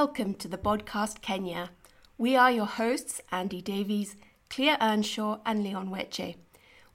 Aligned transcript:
Welcome 0.00 0.34
to 0.42 0.48
the 0.48 0.58
podcast 0.58 1.20
Kenya. 1.20 1.70
We 2.18 2.34
are 2.34 2.50
your 2.50 2.66
hosts, 2.66 3.20
Andy 3.30 3.62
Davies, 3.62 4.16
Clea 4.50 4.74
Earnshaw, 4.80 5.38
and 5.46 5.62
Leon 5.62 5.88
Weche. 5.88 6.34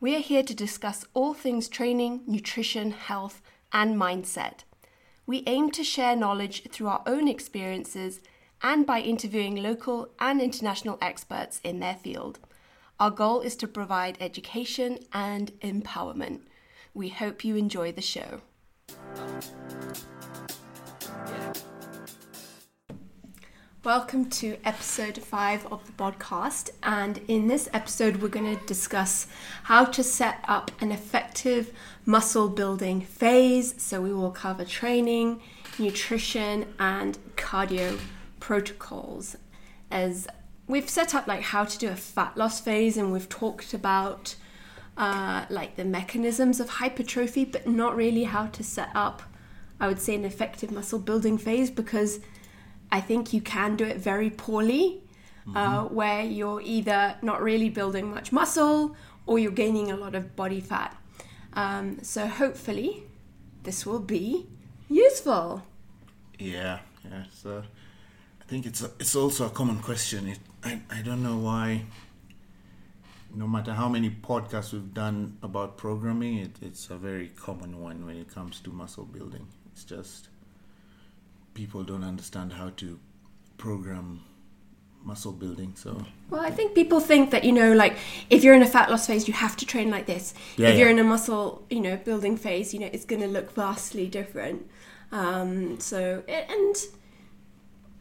We 0.01 0.17
are 0.17 0.19
here 0.19 0.43
to 0.43 0.53
discuss 0.53 1.05
all 1.13 1.33
things 1.33 1.69
training, 1.69 2.23
nutrition, 2.27 2.91
health, 2.91 3.41
and 3.71 3.95
mindset. 3.95 4.65
We 5.25 5.43
aim 5.47 5.71
to 5.71 5.83
share 5.85 6.17
knowledge 6.17 6.69
through 6.73 6.89
our 6.89 7.01
own 7.05 7.29
experiences 7.29 8.19
and 8.61 8.85
by 8.85 8.99
interviewing 8.99 9.55
local 9.55 10.09
and 10.19 10.41
international 10.41 10.97
experts 11.01 11.61
in 11.63 11.79
their 11.79 11.95
field. 11.95 12.39
Our 12.99 13.11
goal 13.11 13.39
is 13.39 13.55
to 13.55 13.67
provide 13.69 14.17
education 14.19 14.99
and 15.13 15.53
empowerment. 15.61 16.41
We 16.93 17.07
hope 17.07 17.45
you 17.45 17.55
enjoy 17.55 17.93
the 17.93 18.01
show. 18.01 18.41
Welcome 23.85 24.29
to 24.31 24.57
episode 24.65 25.17
five 25.19 25.65
of 25.71 25.85
the 25.85 25.93
podcast. 25.93 26.71
And 26.83 27.21
in 27.29 27.47
this 27.47 27.69
episode, 27.71 28.17
we're 28.17 28.27
going 28.27 28.57
to 28.57 28.65
discuss 28.65 29.25
how 29.63 29.85
to 29.85 30.03
set 30.03 30.43
up 30.49 30.69
an 30.81 30.91
effective 30.91 31.71
muscle 32.05 32.49
building 32.49 32.99
phase. 32.99 33.81
So, 33.81 34.01
we 34.01 34.13
will 34.13 34.31
cover 34.31 34.65
training, 34.65 35.41
nutrition, 35.79 36.65
and 36.77 37.17
cardio 37.37 37.97
protocols. 38.41 39.37
As 39.89 40.27
we've 40.67 40.89
set 40.89 41.15
up 41.15 41.25
like 41.25 41.43
how 41.43 41.63
to 41.63 41.77
do 41.77 41.87
a 41.87 41.95
fat 41.95 42.35
loss 42.35 42.59
phase, 42.59 42.97
and 42.97 43.13
we've 43.13 43.29
talked 43.29 43.73
about 43.73 44.35
uh, 44.97 45.45
like 45.49 45.77
the 45.77 45.85
mechanisms 45.85 46.59
of 46.59 46.67
hypertrophy, 46.67 47.45
but 47.45 47.65
not 47.65 47.95
really 47.95 48.25
how 48.25 48.47
to 48.47 48.61
set 48.61 48.89
up, 48.93 49.23
I 49.79 49.87
would 49.87 50.01
say, 50.01 50.15
an 50.15 50.25
effective 50.25 50.69
muscle 50.69 50.99
building 50.99 51.37
phase 51.37 51.71
because 51.71 52.19
I 52.91 53.01
think 53.01 53.33
you 53.33 53.41
can 53.41 53.75
do 53.75 53.85
it 53.85 53.97
very 53.97 54.29
poorly, 54.29 55.01
uh, 55.47 55.49
mm-hmm. 55.49 55.57
uh, 55.57 55.83
where 55.85 56.23
you're 56.23 56.61
either 56.61 57.15
not 57.21 57.41
really 57.41 57.69
building 57.69 58.11
much 58.11 58.31
muscle 58.31 58.95
or 59.25 59.39
you're 59.39 59.51
gaining 59.51 59.91
a 59.91 59.95
lot 59.95 60.15
of 60.15 60.35
body 60.35 60.59
fat. 60.59 60.95
Um, 61.53 61.99
so 62.01 62.27
hopefully, 62.27 63.03
this 63.63 63.85
will 63.85 63.99
be 63.99 64.47
useful. 64.89 65.63
Yeah, 66.37 66.79
yeah. 67.03 67.23
So 67.31 67.63
I 68.41 68.45
think 68.45 68.65
it's 68.65 68.81
a, 68.81 68.91
it's 68.99 69.15
also 69.15 69.45
a 69.47 69.49
common 69.49 69.79
question. 69.79 70.27
It, 70.27 70.39
I 70.63 70.81
I 70.89 71.01
don't 71.01 71.21
know 71.21 71.37
why. 71.37 71.85
No 73.35 73.47
matter 73.47 73.73
how 73.73 73.87
many 73.87 74.09
podcasts 74.09 74.73
we've 74.73 74.91
done 74.91 75.37
about 75.43 75.77
programming, 75.77 76.39
it, 76.39 76.55
it's 76.63 76.89
a 76.89 76.97
very 76.97 77.27
common 77.27 77.79
one 77.79 78.03
when 78.07 78.15
it 78.17 78.27
comes 78.33 78.59
to 78.61 78.71
muscle 78.71 79.05
building. 79.05 79.45
It's 79.71 79.83
just 79.83 80.29
people 81.53 81.83
don't 81.83 82.03
understand 82.03 82.53
how 82.53 82.69
to 82.77 82.99
program 83.57 84.21
muscle 85.03 85.31
building 85.31 85.73
so. 85.75 86.05
Well 86.29 86.41
i 86.41 86.51
think 86.51 86.75
people 86.75 86.99
think 86.99 87.31
that 87.31 87.43
you 87.43 87.51
know 87.51 87.73
like 87.73 87.97
if 88.29 88.43
you're 88.43 88.53
in 88.53 88.61
a 88.61 88.67
fat 88.67 88.89
loss 88.89 89.07
phase 89.07 89.27
you 89.27 89.33
have 89.33 89.55
to 89.57 89.65
train 89.65 89.89
like 89.89 90.05
this. 90.05 90.33
Yeah, 90.57 90.69
if 90.69 90.79
you're 90.79 90.89
in 90.89 90.99
a 90.99 91.03
muscle 91.03 91.65
you 91.69 91.79
know 91.79 91.95
building 91.97 92.37
phase 92.37 92.73
you 92.73 92.79
know 92.79 92.89
it's 92.91 93.05
going 93.05 93.21
to 93.21 93.27
look 93.27 93.51
vastly 93.53 94.07
different. 94.07 94.69
Um 95.11 95.79
so 95.79 96.23
and 96.27 96.75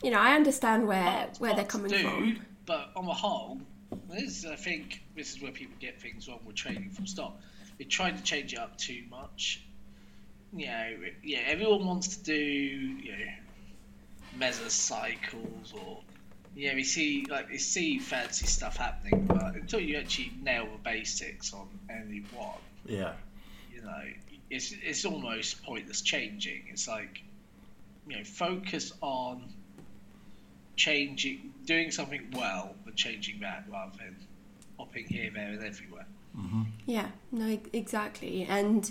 you 0.02 0.10
know 0.10 0.18
i 0.18 0.34
understand 0.34 0.86
where 0.86 1.28
but 1.28 1.38
where 1.38 1.54
they're 1.54 1.64
coming 1.64 1.90
do, 1.90 1.98
from. 1.98 2.40
but 2.66 2.90
on 2.96 3.06
the 3.06 3.12
whole 3.12 3.60
this 4.10 4.44
i 4.44 4.56
think 4.56 5.02
this 5.16 5.34
is 5.34 5.42
where 5.42 5.52
people 5.52 5.74
get 5.80 6.00
things 6.00 6.28
wrong 6.28 6.40
with 6.44 6.56
training 6.56 6.90
from 6.90 7.06
stop 7.06 7.40
we're 7.78 7.88
trying 7.88 8.16
to 8.16 8.22
change 8.22 8.52
it 8.52 8.58
up 8.58 8.76
too 8.76 9.02
much 9.10 9.64
you 10.54 10.66
know 10.66 10.94
yeah 11.22 11.40
everyone 11.46 11.86
wants 11.86 12.16
to 12.16 12.24
do 12.24 12.34
you 12.34 13.12
know 13.12 13.32
mesocycles 14.38 15.74
or 15.74 15.98
yeah, 16.58 16.74
we 16.74 16.82
see 16.82 17.24
like 17.30 17.48
we 17.48 17.58
see 17.58 18.00
fancy 18.00 18.46
stuff 18.46 18.76
happening, 18.76 19.26
but 19.26 19.54
until 19.54 19.78
you 19.78 19.96
actually 19.96 20.32
nail 20.42 20.64
the 20.64 20.78
basics 20.82 21.54
on 21.54 21.68
any 21.88 22.24
one, 22.34 22.58
yeah, 22.84 23.12
you 23.72 23.80
know, 23.80 24.02
it's 24.50 24.74
it's 24.82 25.04
almost 25.04 25.62
pointless 25.62 26.00
changing. 26.00 26.64
It's 26.68 26.88
like 26.88 27.22
you 28.08 28.16
know, 28.16 28.24
focus 28.24 28.92
on 29.00 29.44
changing, 30.74 31.52
doing 31.64 31.92
something 31.92 32.26
well, 32.34 32.74
but 32.84 32.96
changing 32.96 33.38
that 33.40 33.64
rather 33.70 33.96
than 33.96 34.16
hopping 34.78 35.06
here, 35.06 35.30
there, 35.32 35.50
and 35.50 35.62
everywhere. 35.62 36.06
Mm-hmm. 36.36 36.62
Yeah, 36.86 37.10
no, 37.30 37.56
exactly, 37.72 38.46
and 38.48 38.90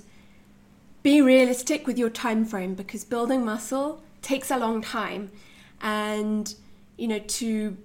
be 1.08 1.22
realistic 1.22 1.88
with 1.88 1.98
your 1.98 2.10
time 2.10 2.44
frame 2.44 2.74
because 2.76 3.06
building 3.06 3.46
muscle 3.46 4.04
takes 4.22 4.52
a 4.52 4.58
long 4.58 4.82
time. 4.82 5.32
And 5.80 6.54
you 6.98 7.08
know 7.08 7.20
to 7.20 7.78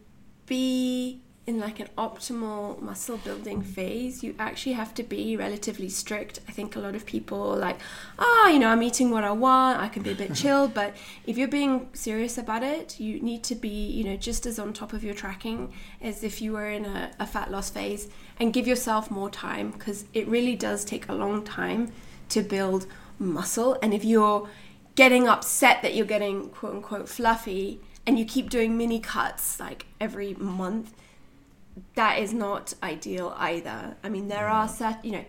be 0.46 1.20
in 1.46 1.60
like 1.60 1.78
an 1.78 1.88
optimal 1.96 2.80
muscle 2.80 3.18
building 3.18 3.60
phase 3.62 4.22
you 4.22 4.34
actually 4.38 4.72
have 4.72 4.92
to 4.94 5.04
be 5.04 5.36
relatively 5.36 5.88
strict. 5.88 6.40
I 6.48 6.52
think 6.52 6.74
a 6.74 6.80
lot 6.80 6.96
of 6.96 7.06
people 7.06 7.54
like 7.54 7.78
ah 8.18 8.24
oh, 8.24 8.48
you 8.52 8.58
know 8.58 8.70
i'm 8.70 8.82
eating 8.82 9.10
what 9.10 9.22
i 9.22 9.30
want. 9.30 9.78
I 9.78 9.86
can 9.86 10.02
be 10.02 10.10
a 10.10 10.16
bit 10.16 10.34
chill. 10.40 10.66
But 10.66 10.96
if 11.24 11.38
you're 11.38 11.54
being 11.60 11.90
serious 11.92 12.36
about 12.38 12.64
it 12.64 12.98
you 12.98 13.20
need 13.20 13.44
to 13.44 13.54
be 13.54 13.68
you 13.68 14.02
know 14.02 14.16
just 14.16 14.46
as 14.46 14.58
on 14.58 14.72
top 14.72 14.92
of 14.92 15.04
your 15.04 15.14
tracking 15.14 15.72
as 16.00 16.24
if 16.24 16.42
you 16.42 16.54
were 16.54 16.70
in 16.78 16.86
a, 16.86 17.12
a 17.20 17.26
fat 17.28 17.52
loss 17.52 17.70
phase 17.70 18.08
and 18.40 18.52
give 18.52 18.66
yourself 18.66 19.12
more 19.12 19.30
time 19.30 19.70
because 19.70 20.06
it 20.12 20.26
really 20.26 20.56
does 20.56 20.84
take 20.84 21.08
a 21.08 21.14
long 21.14 21.44
time 21.44 21.92
to 22.30 22.42
build 22.42 22.86
muscle 23.18 23.78
and 23.82 23.94
if 23.94 24.04
you're 24.04 24.48
getting 24.94 25.28
upset 25.28 25.82
that 25.82 25.94
you're 25.94 26.06
getting 26.06 26.48
quote 26.50 26.74
unquote 26.74 27.08
fluffy 27.08 27.80
and 28.06 28.18
you 28.18 28.24
keep 28.24 28.50
doing 28.50 28.76
mini 28.76 28.98
cuts 28.98 29.60
like 29.60 29.86
every 30.00 30.34
month, 30.34 30.94
that 31.94 32.18
is 32.18 32.34
not 32.34 32.74
ideal 32.82 33.34
either. 33.38 33.96
I 34.02 34.08
mean, 34.08 34.28
there 34.28 34.48
are 34.48 34.68
set, 34.68 35.04
you 35.04 35.12
know, 35.12 35.24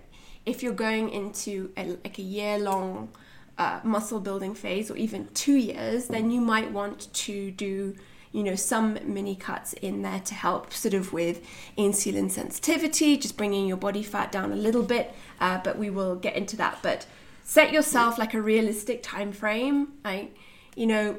if 0.46 0.62
you're 0.62 0.74
going 0.74 1.10
into 1.10 1.72
a, 1.78 1.86
like 2.04 2.18
a 2.18 2.24
year 2.24 2.58
long 2.58 3.10
uh, 3.58 3.80
muscle 3.84 4.20
building 4.20 4.56
phase 4.56 4.90
or 4.90 4.98
even 4.98 5.28
two 5.34 5.56
years, 5.56 6.08
then 6.08 6.32
you 6.32 6.42
might 6.42 6.72
want 6.72 7.14
to 7.14 7.52
do 7.52 7.96
you 8.32 8.42
know 8.42 8.56
some 8.56 8.98
mini 9.06 9.36
cuts 9.36 9.74
in 9.74 10.02
there 10.02 10.20
to 10.22 10.34
help 10.34 10.74
sort 10.74 10.96
of 10.96 11.14
with 11.14 11.40
insulin 11.78 12.32
sensitivity 12.32 13.16
just 13.16 13.38
bringing 13.38 13.68
your 13.68 13.78
body 13.78 14.02
fat 14.02 14.32
down 14.32 14.52
a 14.52 14.56
little 14.56 14.82
bit 14.82 15.14
uh, 15.40 15.60
but 15.64 15.78
we 15.78 15.92
will 15.92 16.16
get 16.16 16.36
into 16.36 16.58
that 16.58 16.80
but 16.82 17.06
set 17.44 17.72
yourself 17.72 18.18
like 18.18 18.34
a 18.34 18.42
realistic 18.42 19.04
time 19.04 19.31
frame 19.31 19.94
like 20.04 20.36
you 20.76 20.88
know 20.88 21.16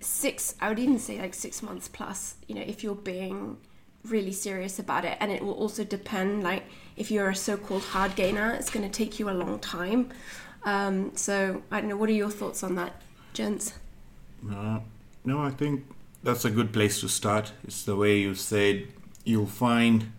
six 0.00 0.54
i 0.60 0.68
would 0.68 0.78
even 0.78 0.98
say 0.98 1.20
like 1.20 1.32
six 1.32 1.62
months 1.62 1.88
plus 1.88 2.34
you 2.48 2.54
know 2.54 2.60
if 2.60 2.82
you're 2.82 2.94
being 2.94 3.56
really 4.04 4.32
serious 4.32 4.78
about 4.78 5.04
it. 5.04 5.16
And 5.20 5.32
it 5.32 5.42
will 5.42 5.54
also 5.54 5.84
depend 5.84 6.42
like 6.42 6.64
if 6.96 7.10
you're 7.10 7.30
a 7.30 7.36
so-called 7.36 7.82
hard 7.82 8.14
gainer 8.14 8.52
it's 8.52 8.70
going 8.70 8.88
to 8.88 8.92
take 8.92 9.18
you 9.18 9.30
a 9.30 9.32
long 9.32 9.58
time. 9.58 10.10
Um, 10.64 11.14
so 11.14 11.62
i 11.70 11.80
don't 11.80 11.90
know 11.90 11.96
what 11.96 12.08
are 12.08 12.12
your 12.12 12.30
thoughts 12.30 12.62
on 12.62 12.74
that 12.76 13.02
gents? 13.34 13.74
Uh, 14.50 14.80
no 15.24 15.42
i 15.42 15.50
think 15.50 15.84
that's 16.22 16.44
a 16.46 16.50
good 16.50 16.72
place 16.72 17.00
to 17.00 17.08
start. 17.08 17.52
It's 17.64 17.82
the 17.82 17.96
way 17.96 18.18
you 18.18 18.34
said 18.34 18.88
you'll 19.24 19.46
find 19.46 20.10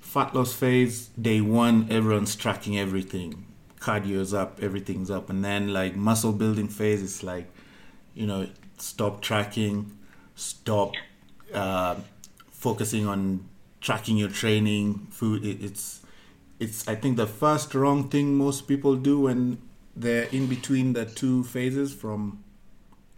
fat 0.00 0.34
loss 0.34 0.52
phase 0.52 1.08
day 1.20 1.40
one 1.40 1.86
everyone's 1.90 2.36
tracking 2.36 2.78
everything 2.78 3.46
cardio's 3.80 4.32
up, 4.32 4.58
everything's 4.62 5.10
up, 5.10 5.30
and 5.30 5.44
then 5.44 5.72
like 5.72 5.96
muscle 5.96 6.32
building 6.32 6.68
phase, 6.68 7.02
it's 7.02 7.22
like, 7.22 7.50
you 8.14 8.26
know, 8.26 8.46
stop 8.78 9.22
tracking, 9.22 9.98
stop 10.34 10.94
uh, 11.52 11.96
focusing 12.50 13.06
on 13.06 13.48
tracking 13.80 14.16
your 14.16 14.28
training, 14.28 15.08
food. 15.10 15.44
It, 15.44 15.62
it's 15.62 16.00
it's 16.60 16.86
I 16.86 16.94
think 16.94 17.16
the 17.16 17.26
first 17.26 17.74
wrong 17.74 18.08
thing 18.08 18.36
most 18.36 18.68
people 18.68 18.94
do 18.96 19.20
when 19.20 19.58
they're 19.96 20.28
in 20.30 20.46
between 20.46 20.92
the 20.92 21.06
two 21.06 21.42
phases 21.44 21.92
from 21.92 22.44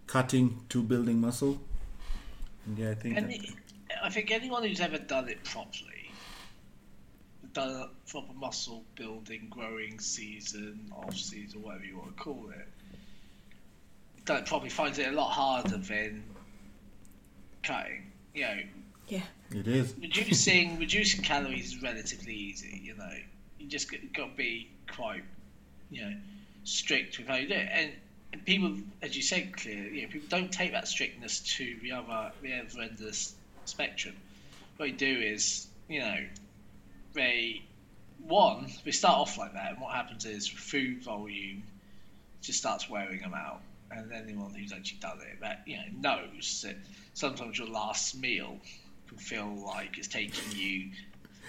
cutting 0.07 0.65
to 0.69 0.83
building 0.83 1.21
muscle. 1.21 1.61
Yeah, 2.77 2.91
I 2.91 2.95
think. 2.95 3.19
I 4.03 4.09
think 4.09 4.31
anyone 4.31 4.65
who's 4.65 4.81
ever 4.81 4.99
done 4.99 5.29
it 5.29 5.45
properly 5.45 5.92
done 7.53 7.71
a 7.71 8.11
proper 8.11 8.33
muscle 8.35 8.85
building, 8.97 9.49
growing 9.51 9.99
season, 9.99 10.93
off 10.95 11.17
season, 11.17 11.63
whatever 11.63 11.85
you 11.85 11.99
want 11.99 12.17
to 12.17 12.23
call 12.23 12.51
it, 12.51 12.69
that 14.27 14.47
probably 14.47 14.69
finds 14.69 14.99
it 14.99 15.09
a 15.09 15.13
lot 15.13 15.31
harder 15.31 15.79
than 15.79 16.23
cutting. 17.63 18.11
You 18.35 18.43
know, 18.43 18.59
yeah, 19.09 19.23
it 19.51 19.69
is. 19.69 19.95
Reducing 20.01 20.79
reducing 20.81 21.23
calories 21.23 21.75
is 21.75 21.83
relatively 21.83 22.35
easy. 22.35 22.81
You 22.83 22.97
know, 22.97 23.13
you 23.59 23.67
just 23.69 23.91
got 23.91 24.31
to 24.31 24.37
be 24.37 24.71
quite, 24.95 25.25
you 25.91 26.03
know, 26.03 26.17
strict 26.65 27.19
with 27.19 27.29
how 27.29 27.37
you 27.37 27.49
do 27.49 27.55
it. 27.55 27.69
And, 27.71 27.93
and 28.33 28.45
people, 28.45 28.77
as 29.03 29.15
you 29.17 29.23
said, 29.23 29.57
Clea, 29.57 29.91
you 29.93 30.03
know, 30.03 30.09
people 30.09 30.29
don't 30.29 30.53
take 30.53 30.73
that 30.73 30.89
strictness 30.89 31.41
to 31.57 31.77
the 31.83 31.93
other 31.93 32.33
the 32.43 32.55
other 32.55 32.81
end 32.81 32.93
of 32.93 32.99
the 32.99 33.33
spectrum. 33.65 34.15
What 34.77 34.89
you 34.89 34.97
do 34.97 35.21
is, 35.21 35.67
you 35.89 36.01
know, 36.01 36.17
they 37.15 37.63
one 38.27 38.71
they 38.85 38.91
start 38.91 39.19
off 39.19 39.39
like 39.39 39.55
that, 39.55 39.73
and 39.73 39.81
what 39.81 39.93
happens 39.95 40.25
is 40.25 40.47
food 40.47 41.03
volume 41.03 41.63
just 42.41 42.59
starts 42.59 42.89
wearing 42.89 43.21
them 43.21 43.35
out, 43.35 43.61
and 43.91 44.13
anyone 44.13 44.53
who's 44.55 44.73
actually 44.73 44.99
done 44.99 45.19
it, 45.21 45.41
that 45.41 45.63
you 45.67 45.77
know 45.77 45.85
knows 46.01 46.63
that 46.63 46.77
sometimes 47.15 47.59
your 47.59 47.69
last 47.69 48.17
meal 48.17 48.59
can 49.09 49.19
feel 49.19 49.55
like 49.67 49.99
it's 49.99 50.09
taking 50.09 50.57
you 50.57 50.91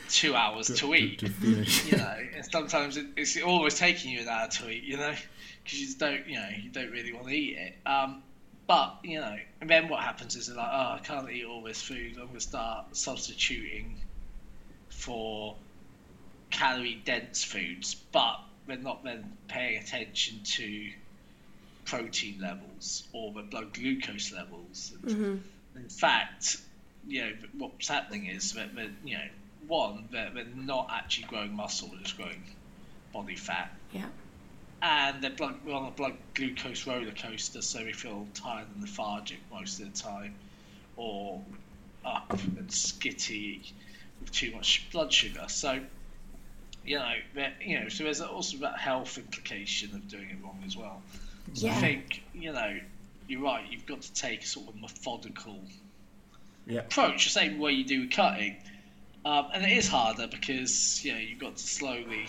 two 0.10 0.36
hours 0.36 0.68
to, 0.68 0.76
to 0.76 0.96
eat. 0.96 1.20
To, 1.20 1.30
to 1.64 1.88
you 1.88 1.98
know, 1.98 2.18
and 2.36 2.46
sometimes 2.46 2.98
it's 3.16 3.42
always 3.42 3.78
taking 3.78 4.12
you 4.12 4.22
an 4.22 4.28
hour 4.28 4.48
to 4.48 4.70
eat. 4.70 4.84
You 4.84 4.98
know, 4.98 5.14
because 5.64 5.80
you 5.80 5.96
don't, 5.96 6.28
you 6.28 6.36
know, 6.36 6.50
you 6.62 6.70
don't 6.70 6.92
really 6.92 7.14
want 7.14 7.28
to 7.28 7.34
eat 7.34 7.58
it. 7.58 7.88
Um, 7.88 8.24
but 8.68 9.00
you 9.04 9.20
know, 9.20 9.36
and 9.62 9.70
then 9.70 9.90
what 9.90 10.02
happens 10.02 10.36
is 10.36 10.50
like, 10.50 10.70
oh, 10.72 10.96
I 10.96 11.00
can't 11.04 11.30
eat 11.30 11.46
all 11.46 11.62
this 11.62 11.82
food. 11.82 12.14
I'm 12.14 12.28
going 12.28 12.34
to 12.34 12.40
start 12.40 12.96
substituting 12.96 14.02
for 15.04 15.56
calorie 16.50 17.02
dense 17.04 17.44
foods, 17.44 17.96
but 18.12 18.40
they're 18.68 18.78
not 18.78 19.04
then 19.04 19.38
paying 19.48 19.82
attention 19.82 20.40
to 20.44 20.92
protein 21.86 22.40
levels 22.40 23.04
or 23.12 23.34
the 23.34 23.42
blood 23.42 23.74
glucose 23.74 24.32
levels. 24.32 24.94
Mm-hmm. 25.04 25.38
In 25.76 25.90
fact, 25.90 26.58
you 27.08 27.22
know 27.22 27.32
what's 27.58 27.90
happening 27.90 28.28
is 28.28 28.54
that, 28.54 28.74
that 28.76 28.90
you 29.04 29.18
know 29.18 29.28
one 29.68 30.08
they're, 30.12 30.32
they're 30.34 30.46
not 30.56 30.90
actually 30.92 31.28
growing 31.28 31.54
muscle; 31.54 31.90
they're 31.90 32.02
just 32.02 32.16
growing 32.16 32.44
body 33.12 33.36
fat. 33.36 33.76
Yeah. 33.92 34.06
And 34.82 35.24
they're 35.24 35.32
blood, 35.32 35.56
on 35.70 35.88
a 35.88 35.92
blood 35.92 36.16
glucose 36.34 36.86
roller 36.86 37.12
coaster, 37.12 37.62
so 37.62 37.80
they 37.80 37.94
feel 37.94 38.28
tired 38.34 38.68
and 38.74 38.82
lethargic 38.82 39.40
most 39.52 39.80
of 39.80 39.92
the 39.92 39.98
time, 39.98 40.36
or 40.96 41.42
up 42.06 42.32
and 42.32 42.68
skitty 42.68 43.72
with 44.24 44.32
too 44.32 44.52
much 44.52 44.88
blood 44.92 45.12
sugar. 45.12 45.46
So 45.48 45.80
you 46.86 46.98
know, 46.98 47.14
you 47.62 47.80
know, 47.80 47.90
so 47.90 48.04
there's 48.04 48.22
also 48.22 48.58
that 48.58 48.78
health 48.78 49.18
implication 49.18 49.96
of 49.96 50.08
doing 50.08 50.30
it 50.30 50.38
wrong 50.44 50.62
as 50.66 50.76
well. 50.76 51.02
So 51.54 51.68
yeah. 51.68 51.74
I 51.74 51.76
think 51.76 52.24
you 52.34 52.52
know, 52.52 52.80
you're 53.28 53.42
right. 53.42 53.64
You've 53.70 53.86
got 53.86 54.02
to 54.02 54.14
take 54.14 54.44
a 54.44 54.46
sort 54.46 54.68
of 54.70 54.76
methodical 54.76 55.60
yeah. 56.66 56.80
approach, 56.80 57.26
the 57.26 57.30
same 57.30 57.60
way 57.60 57.72
you 57.74 57.86
do 57.86 58.02
with 58.02 58.12
cutting. 58.12 58.58
Um, 59.26 59.48
and 59.54 59.64
it 59.64 59.78
is 59.78 59.88
harder 59.88 60.28
because 60.28 61.04
you 61.06 61.14
know 61.14 61.20
you've 61.20 61.40
got 61.40 61.56
to 61.56 61.64
slowly 61.64 62.26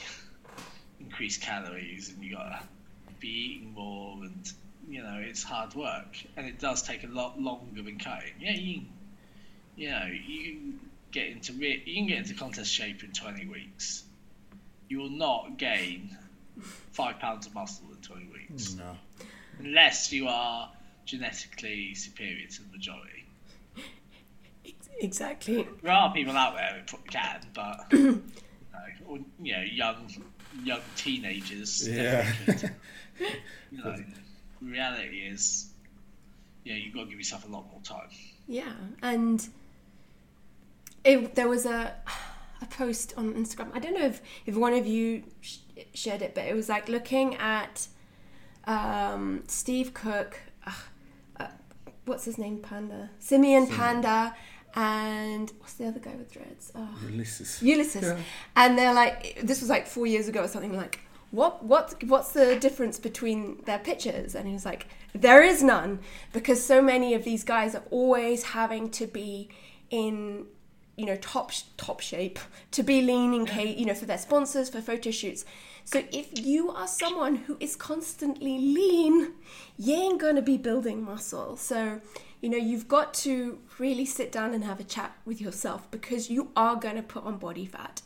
increase 1.00 1.36
calories, 1.36 2.10
and 2.10 2.22
you 2.22 2.36
got 2.36 2.44
to 2.44 2.60
be 3.18 3.28
eating 3.28 3.74
more, 3.74 4.22
and 4.22 4.52
you 4.88 5.02
know 5.02 5.20
it's 5.20 5.42
hard 5.42 5.74
work, 5.74 6.16
and 6.36 6.46
it 6.46 6.60
does 6.60 6.82
take 6.82 7.02
a 7.02 7.08
lot 7.08 7.40
longer 7.40 7.82
than 7.82 7.98
cutting. 7.98 8.34
Yeah, 8.38 8.52
you, 8.52 8.82
you 9.74 9.90
know, 9.90 10.06
you 10.06 10.44
can 10.44 10.80
get 11.14 11.28
into 11.28 11.52
re- 11.54 11.82
you 11.86 11.94
can 11.94 12.06
get 12.06 12.18
into 12.18 12.34
contest 12.34 12.72
shape 12.72 13.02
in 13.02 13.12
20 13.12 13.46
weeks 13.46 14.04
you 14.88 14.98
will 14.98 15.10
not 15.10 15.56
gain 15.56 16.16
five 16.92 17.18
pounds 17.18 17.46
of 17.46 17.54
muscle 17.54 17.86
in 17.90 17.96
20 17.96 18.28
weeks. 18.32 18.74
No. 18.74 18.96
Unless 19.58 20.12
you 20.12 20.28
are 20.28 20.70
genetically 21.04 21.94
superior 21.94 22.46
to 22.46 22.62
the 22.62 22.70
majority. 22.70 23.24
Exactly. 25.00 25.66
There 25.82 25.92
are 25.92 26.12
people 26.12 26.36
out 26.36 26.54
there 26.54 26.84
who 26.88 26.96
can, 27.10 27.40
but 27.52 27.86
you 27.92 28.22
know, 28.72 28.80
or, 29.08 29.18
you 29.42 29.52
know, 29.52 29.62
young 29.62 30.08
young 30.62 30.80
teenagers. 30.94 31.88
Yeah. 31.88 32.32
you 33.72 33.84
know, 33.84 33.96
reality 34.62 35.18
is, 35.18 35.70
you 36.62 36.72
know, 36.72 36.78
you've 36.78 36.94
got 36.94 37.04
to 37.04 37.06
give 37.10 37.18
yourself 37.18 37.44
a 37.48 37.50
lot 37.50 37.68
more 37.72 37.80
time. 37.82 38.08
Yeah, 38.46 38.72
and 39.02 39.46
it, 41.04 41.34
there 41.34 41.48
was 41.48 41.66
a 41.66 41.94
a 42.62 42.66
post 42.66 43.14
on 43.16 43.34
Instagram. 43.34 43.70
I 43.74 43.78
don't 43.78 43.94
know 43.94 44.06
if, 44.06 44.22
if 44.46 44.56
one 44.56 44.72
of 44.72 44.86
you 44.86 45.24
sh- 45.40 45.58
shared 45.92 46.22
it, 46.22 46.34
but 46.34 46.44
it 46.44 46.54
was 46.54 46.68
like 46.68 46.88
looking 46.88 47.34
at 47.36 47.88
um, 48.66 49.42
Steve 49.46 49.92
Cook, 49.92 50.40
uh, 50.66 50.72
uh, 51.38 51.48
what's 52.04 52.24
his 52.24 52.38
name, 52.38 52.58
Panda? 52.58 53.10
Simeon 53.18 53.66
Panda, 53.66 54.34
and 54.74 55.52
what's 55.58 55.74
the 55.74 55.86
other 55.86 56.00
guy 56.00 56.14
with 56.16 56.32
dreads? 56.32 56.72
Oh. 56.74 56.88
Ulisses. 57.04 57.62
Ulisses. 57.62 58.02
Yeah. 58.02 58.18
And 58.56 58.78
they're 58.78 58.94
like, 58.94 59.40
this 59.42 59.60
was 59.60 59.68
like 59.68 59.86
four 59.86 60.06
years 60.06 60.28
ago 60.28 60.42
or 60.42 60.48
something 60.48 60.76
like, 60.76 61.00
what 61.30 61.64
what 61.64 62.00
what's 62.04 62.30
the 62.30 62.54
difference 62.60 63.00
between 63.00 63.60
their 63.64 63.80
pictures 63.80 64.36
and 64.36 64.46
he 64.46 64.52
was 64.52 64.64
like 64.64 64.86
there 65.12 65.42
is 65.42 65.64
none 65.64 65.98
because 66.32 66.64
so 66.64 66.80
many 66.80 67.12
of 67.12 67.24
these 67.24 67.42
guys 67.42 67.74
are 67.74 67.82
always 67.90 68.44
having 68.44 68.88
to 68.88 69.04
be 69.08 69.48
in 69.90 70.46
you 70.96 71.06
know 71.06 71.16
top 71.16 71.50
top 71.76 72.00
shape 72.00 72.38
to 72.70 72.82
be 72.82 73.02
lean 73.02 73.34
in 73.34 73.46
case 73.46 73.76
you 73.78 73.86
know 73.86 73.94
for 73.94 74.06
their 74.06 74.18
sponsors 74.18 74.68
for 74.68 74.80
photo 74.80 75.10
shoots. 75.10 75.44
So 75.86 76.02
if 76.12 76.38
you 76.38 76.70
are 76.70 76.86
someone 76.86 77.36
who 77.36 77.56
is 77.60 77.76
constantly 77.76 78.58
lean 78.58 79.32
you 79.76 79.94
ain't 79.94 80.20
gonna 80.20 80.42
be 80.42 80.56
building 80.56 81.02
muscle. 81.02 81.56
So 81.56 82.00
you 82.40 82.48
know 82.48 82.58
you've 82.58 82.88
got 82.88 83.14
to 83.14 83.58
really 83.78 84.04
sit 84.04 84.30
down 84.30 84.54
and 84.54 84.64
have 84.64 84.80
a 84.80 84.84
chat 84.84 85.16
with 85.24 85.40
yourself 85.40 85.90
because 85.90 86.30
you 86.30 86.50
are 86.56 86.76
going 86.76 86.96
to 86.96 87.02
put 87.02 87.24
on 87.24 87.38
body 87.38 87.66
fat. 87.66 88.02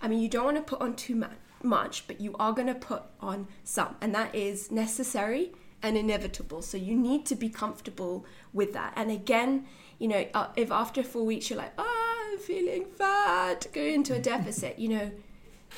I 0.00 0.08
mean 0.08 0.20
you 0.20 0.28
don't 0.28 0.44
want 0.44 0.56
to 0.56 0.62
put 0.62 0.80
on 0.80 0.94
too 0.94 1.24
much 1.62 2.06
but 2.06 2.20
you 2.20 2.36
are 2.38 2.52
going 2.52 2.66
to 2.68 2.74
put 2.74 3.02
on 3.20 3.48
some 3.64 3.96
and 4.00 4.14
that 4.14 4.34
is 4.34 4.70
necessary 4.70 5.52
and 5.82 5.96
inevitable. 5.96 6.62
So 6.62 6.76
you 6.76 6.96
need 6.96 7.26
to 7.26 7.34
be 7.34 7.48
comfortable 7.48 8.26
with 8.52 8.72
that. 8.74 8.92
And 8.96 9.10
again 9.10 9.66
you 9.98 10.08
know 10.08 10.26
uh, 10.34 10.48
if 10.56 10.70
after 10.70 11.02
four 11.02 11.24
weeks 11.24 11.48
you're 11.48 11.58
like 11.58 11.72
oh 11.78 12.15
feeling 12.38 12.84
fat, 12.84 13.66
go 13.72 13.80
into 13.80 14.14
a 14.14 14.18
deficit, 14.18 14.78
you 14.78 14.88
know, 14.88 15.10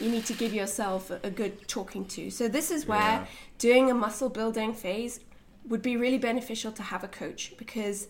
you 0.01 0.11
need 0.11 0.27
to 0.27 0.33
give 0.33 0.55
yourself 0.55 1.11
a, 1.11 1.21
a 1.25 1.31
good 1.31 1.67
talking 1.69 2.05
to. 2.07 2.31
So 2.31 2.49
this 2.49 2.71
is 2.71 2.87
where 2.87 2.99
yeah. 2.99 3.27
doing 3.59 3.91
a 3.91 3.95
muscle 3.95 4.29
building 4.29 4.73
phase 4.73 5.21
would 5.67 5.83
be 5.83 5.97
really 5.97 6.19
beneficial 6.19 6.73
to 6.73 6.83
have 6.83 7.05
a 7.05 7.09
coach 7.09 7.55
because 7.59 8.09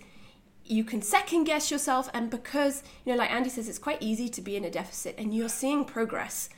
you 0.65 0.85
can 0.85 1.01
second 1.01 1.45
guess 1.45 1.71
yourself 1.71 2.11
and 2.13 2.31
because 2.31 2.83
you 3.05 3.13
know 3.13 3.19
like 3.19 3.31
Andy 3.31 3.49
says 3.49 3.69
it's 3.69 3.79
quite 3.79 4.03
easy 4.03 4.29
to 4.29 4.43
be 4.43 4.55
in 4.55 4.65
a 4.65 4.71
deficit 4.71 5.15
and 5.19 5.35
you're 5.35 5.49
seeing 5.49 5.85
progress. 5.85 6.51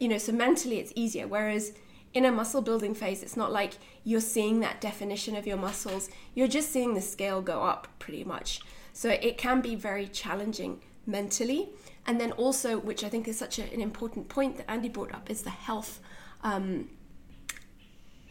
You 0.00 0.08
know 0.08 0.18
so 0.18 0.32
mentally 0.32 0.78
it's 0.78 0.92
easier. 0.96 1.26
Whereas 1.28 1.72
in 2.12 2.24
a 2.24 2.32
muscle 2.32 2.60
building 2.60 2.94
phase 2.94 3.22
it's 3.22 3.36
not 3.36 3.52
like 3.52 3.74
you're 4.04 4.20
seeing 4.20 4.60
that 4.60 4.80
definition 4.80 5.36
of 5.36 5.46
your 5.46 5.56
muscles. 5.56 6.10
You're 6.34 6.48
just 6.48 6.72
seeing 6.72 6.94
the 6.94 7.00
scale 7.00 7.40
go 7.40 7.62
up 7.62 7.86
pretty 7.98 8.24
much. 8.24 8.60
So 8.92 9.08
it 9.08 9.38
can 9.38 9.60
be 9.60 9.74
very 9.74 10.06
challenging 10.08 10.80
mentally. 11.06 11.70
And 12.06 12.20
then 12.20 12.32
also, 12.32 12.78
which 12.78 13.04
I 13.04 13.08
think 13.08 13.28
is 13.28 13.38
such 13.38 13.58
a, 13.58 13.72
an 13.72 13.80
important 13.80 14.28
point 14.28 14.56
that 14.56 14.70
Andy 14.70 14.88
brought 14.88 15.14
up, 15.14 15.30
is 15.30 15.42
the 15.42 15.50
health. 15.50 16.00
Um, 16.42 16.88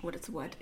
what 0.01 0.15
is 0.15 0.21
the 0.21 0.31
word? 0.31 0.55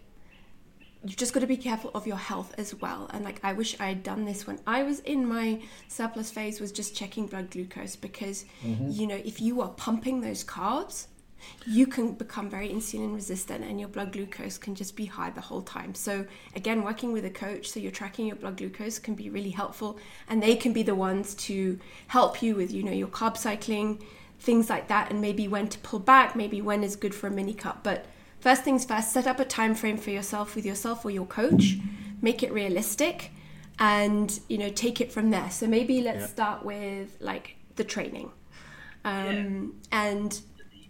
You've 1.04 1.16
just 1.18 1.34
got 1.34 1.40
to 1.40 1.48
be 1.48 1.58
careful 1.58 1.92
of 1.96 2.06
your 2.06 2.18
health 2.18 2.54
as 2.58 2.76
well. 2.76 3.10
And 3.14 3.24
like, 3.24 3.40
I 3.42 3.54
wish 3.54 3.80
I 3.80 3.88
had 3.88 4.04
done 4.04 4.26
this 4.26 4.46
when 4.46 4.60
I 4.68 4.84
was 4.84 5.00
in 5.00 5.26
my 5.26 5.62
surplus 5.88 6.30
phase, 6.30 6.60
was 6.60 6.74
just 6.74 6.94
checking 6.96 7.26
blood 7.26 7.52
glucose 7.52 7.96
because, 7.96 8.46
mm-hmm. 8.64 8.90
you 8.90 9.08
know, 9.08 9.16
if 9.16 9.40
you 9.40 9.62
are 9.62 9.70
pumping 9.70 10.20
those 10.20 10.44
carbs, 10.44 11.08
you 11.66 11.88
can 11.88 12.14
become 12.14 12.50
very 12.50 12.70
insulin 12.70 13.14
resistant 13.14 13.64
and 13.64 13.80
your 13.80 13.90
blood 13.90 14.12
glucose 14.12 14.58
can 14.58 14.76
just 14.76 14.96
be 14.96 15.06
high 15.06 15.30
the 15.30 15.42
whole 15.42 15.62
time. 15.62 15.94
So, 15.94 16.26
again, 16.56 16.84
working 16.84 17.12
with 17.12 17.26
a 17.26 17.30
coach, 17.30 17.70
so 17.70 17.80
you're 17.80 17.92
tracking 17.92 18.28
your 18.28 18.36
blood 18.36 18.58
glucose 18.58 19.00
can 19.00 19.16
be 19.16 19.30
really 19.30 19.52
helpful 19.52 20.00
and 20.28 20.42
they 20.42 20.56
can 20.56 20.74
be 20.74 20.84
the 20.84 20.96
ones 20.96 21.36
to 21.36 21.80
help 22.08 22.42
you 22.42 22.56
with, 22.56 22.72
you 22.72 22.84
know, 22.84 22.92
your 22.92 23.08
carb 23.08 23.38
cycling, 23.38 24.04
things 24.40 24.70
like 24.70 24.88
that, 24.88 25.12
and 25.12 25.22
maybe 25.22 25.48
when 25.48 25.68
to 25.68 25.78
pull 25.80 26.00
back, 26.00 26.36
maybe 26.36 26.62
when 26.62 26.84
is 26.84 26.96
good 26.96 27.14
for 27.14 27.28
a 27.28 27.32
mini 27.32 27.54
cut. 27.54 27.84
But 27.84 28.06
first 28.40 28.64
things 28.64 28.86
first, 28.86 29.12
set 29.12 29.28
up 29.28 29.40
a 29.40 29.46
time 29.46 29.76
frame 29.76 29.98
for 29.98 30.12
yourself 30.12 30.56
with 30.56 30.66
yourself 30.66 31.06
or 31.06 31.12
your 31.12 31.26
coach, 31.26 31.78
make 32.22 32.44
it 32.44 32.52
realistic 32.52 33.32
and, 33.80 34.40
you 34.50 34.58
know, 34.58 34.70
take 34.70 35.02
it 35.02 35.12
from 35.12 35.30
there. 35.30 35.50
So 35.50 35.68
maybe 35.68 36.02
let's 36.02 36.22
yeah. 36.22 36.28
start 36.28 36.66
with 36.66 37.16
like 37.20 37.56
the 37.76 37.84
training. 37.84 38.32
Um, 39.06 39.80
yeah. 39.92 40.10
and 40.10 40.42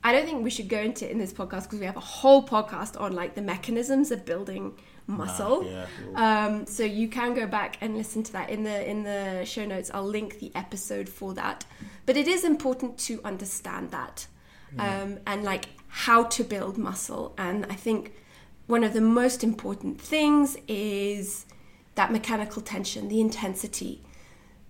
I 0.03 0.13
don't 0.13 0.25
think 0.25 0.44
we 0.44 0.50
should 0.50 0.70
go 0.70 0.79
into 0.79 1.06
it 1.06 1.12
in 1.12 1.18
this 1.18 1.34
podcast 1.34 1.63
because 1.63 1.79
we 1.79 1.86
have 1.86 1.98
a 1.98 2.01
whole 2.01 2.46
podcast 2.46 3.00
on 3.00 3.13
like 3.13 3.36
the 3.36 3.41
mechanisms 3.41 4.12
of 4.12 4.25
building 4.25 4.77
muscle. 5.08 5.65
yeah. 5.65 5.86
um, 6.15 6.65
so 6.65 6.84
you 6.84 7.08
can 7.08 7.34
go 7.34 7.46
back 7.48 7.77
and 7.82 7.98
listen 7.98 8.24
to 8.24 8.32
that 8.34 8.50
in 8.50 8.63
the 8.63 8.89
in 8.89 9.03
the 9.03 9.44
show 9.46 9.65
notes. 9.65 9.91
I'll 9.94 10.06
link 10.06 10.39
the 10.39 10.51
episode 10.56 11.10
for 11.10 11.34
that. 11.34 11.65
But 12.06 12.15
it 12.15 12.27
is 12.27 12.44
important 12.44 12.98
to 13.00 13.20
understand 13.24 13.91
that 13.91 14.27
yeah. 14.75 15.01
um, 15.01 15.20
and 15.25 15.44
like 15.44 15.65
how 15.88 16.24
to 16.24 16.44
build 16.44 16.77
muscle. 16.77 17.34
And 17.38 17.65
I 17.70 17.75
think 17.75 18.13
one 18.68 18.84
of 18.84 18.94
the 18.94 19.01
most 19.01 19.44
important 19.44 20.00
things 20.00 20.58
is 20.68 21.46
that 21.96 22.12
mechanical 22.12 22.62
tension, 22.62 23.08
the 23.08 23.20
intensity, 23.20 24.01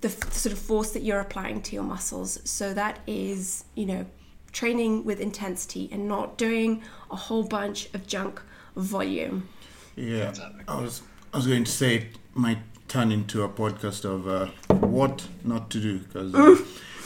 the, 0.02 0.08
f- 0.08 0.32
sort 0.34 0.54
of 0.54 0.60
force 0.60 0.92
that 0.92 1.04
you're 1.04 1.20
applying 1.20 1.62
to 1.64 1.76
your 1.76 1.84
muscles. 1.84 2.40
So 2.50 2.74
that 2.74 3.00
is, 3.06 3.66
you 3.76 3.86
know, 3.86 4.06
training 4.52 5.06
with 5.06 5.20
intensity 5.20 5.90
and 5.92 6.08
not 6.08 6.38
doing 6.38 6.82
a 7.12 7.16
whole 7.16 7.44
bunch 7.44 7.94
of 7.94 8.08
junk 8.08 8.42
volume. 8.76 9.48
Yeah, 9.96 10.34
I 10.68 10.82
was 10.82 11.02
I 11.34 11.38
was 11.38 11.48
going 11.48 11.64
to 11.64 11.72
say 11.72 11.96
it 11.96 12.18
might 12.34 12.60
turn 12.88 13.12
into 13.12 13.44
a 13.44 13.50
podcast 13.50 14.06
of 14.06 14.28
uh, 14.28 14.48
what 14.76 15.28
not 15.44 15.70
to 15.72 15.80
do 15.80 16.00
because 16.00 16.34
uh, 16.34 16.58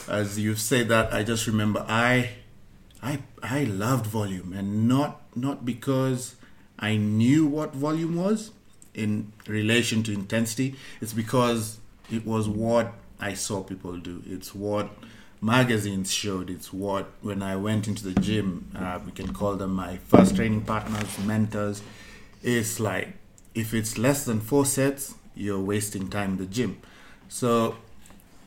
as 0.08 0.40
you 0.40 0.56
say 0.56 0.84
that 0.84 1.14
I 1.14 1.24
just 1.24 1.48
remember 1.48 1.86
I 1.88 2.30
I 3.02 3.20
I 3.42 3.64
loved 3.66 4.06
volume 4.06 4.54
and 4.54 4.88
not 4.88 5.22
not 5.36 5.66
because 5.66 6.36
I 6.80 6.98
knew 6.98 7.46
what 7.46 7.74
volume 7.74 8.16
was 8.16 8.52
in 8.94 9.32
relation 9.48 10.04
to 10.04 10.14
intensity, 10.14 10.76
it's 11.02 11.14
because 11.14 11.80
it 12.12 12.26
was 12.26 12.48
what 12.48 12.94
I 13.20 13.34
saw 13.34 13.64
people 13.64 13.98
do. 13.98 14.22
It's 14.26 14.54
what 14.54 14.90
magazines 15.44 16.12
showed. 16.12 16.50
It's 16.50 16.72
what 16.72 17.12
when 17.22 17.44
I 17.44 17.56
went 17.58 17.88
into 17.88 18.04
the 18.04 18.20
gym, 18.20 18.72
uh, 18.76 19.00
we 19.06 19.12
can 19.12 19.34
call 19.34 19.56
them 19.56 19.74
my 19.74 19.98
first 19.98 20.36
training 20.36 20.62
partners, 20.62 21.20
mentors. 21.20 21.84
It's 22.42 22.80
like 22.80 23.10
if 23.54 23.74
it's 23.74 23.98
less 23.98 24.26
than 24.26 24.40
four 24.40 24.66
sets, 24.66 25.16
you're 25.36 25.60
wasting 25.60 26.10
time 26.10 26.32
in 26.32 26.38
the 26.38 26.46
gym. 26.46 26.80
So 27.28 27.76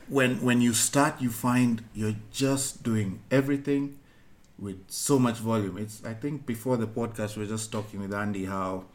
when 0.07 0.41
when 0.41 0.61
you 0.61 0.73
start, 0.73 1.21
you 1.21 1.29
find 1.29 1.83
you're 1.93 2.15
just 2.31 2.83
doing 2.83 3.19
everything 3.29 3.99
with 4.57 4.83
so 4.89 5.19
much 5.19 5.37
volume. 5.37 5.77
It's 5.77 6.03
I 6.03 6.13
think 6.13 6.45
before 6.45 6.77
the 6.77 6.87
podcast 6.87 7.37
we 7.37 7.43
were 7.43 7.49
just 7.49 7.71
talking 7.71 8.01
with 8.01 8.13
Andy 8.13 8.45
how 8.45 8.85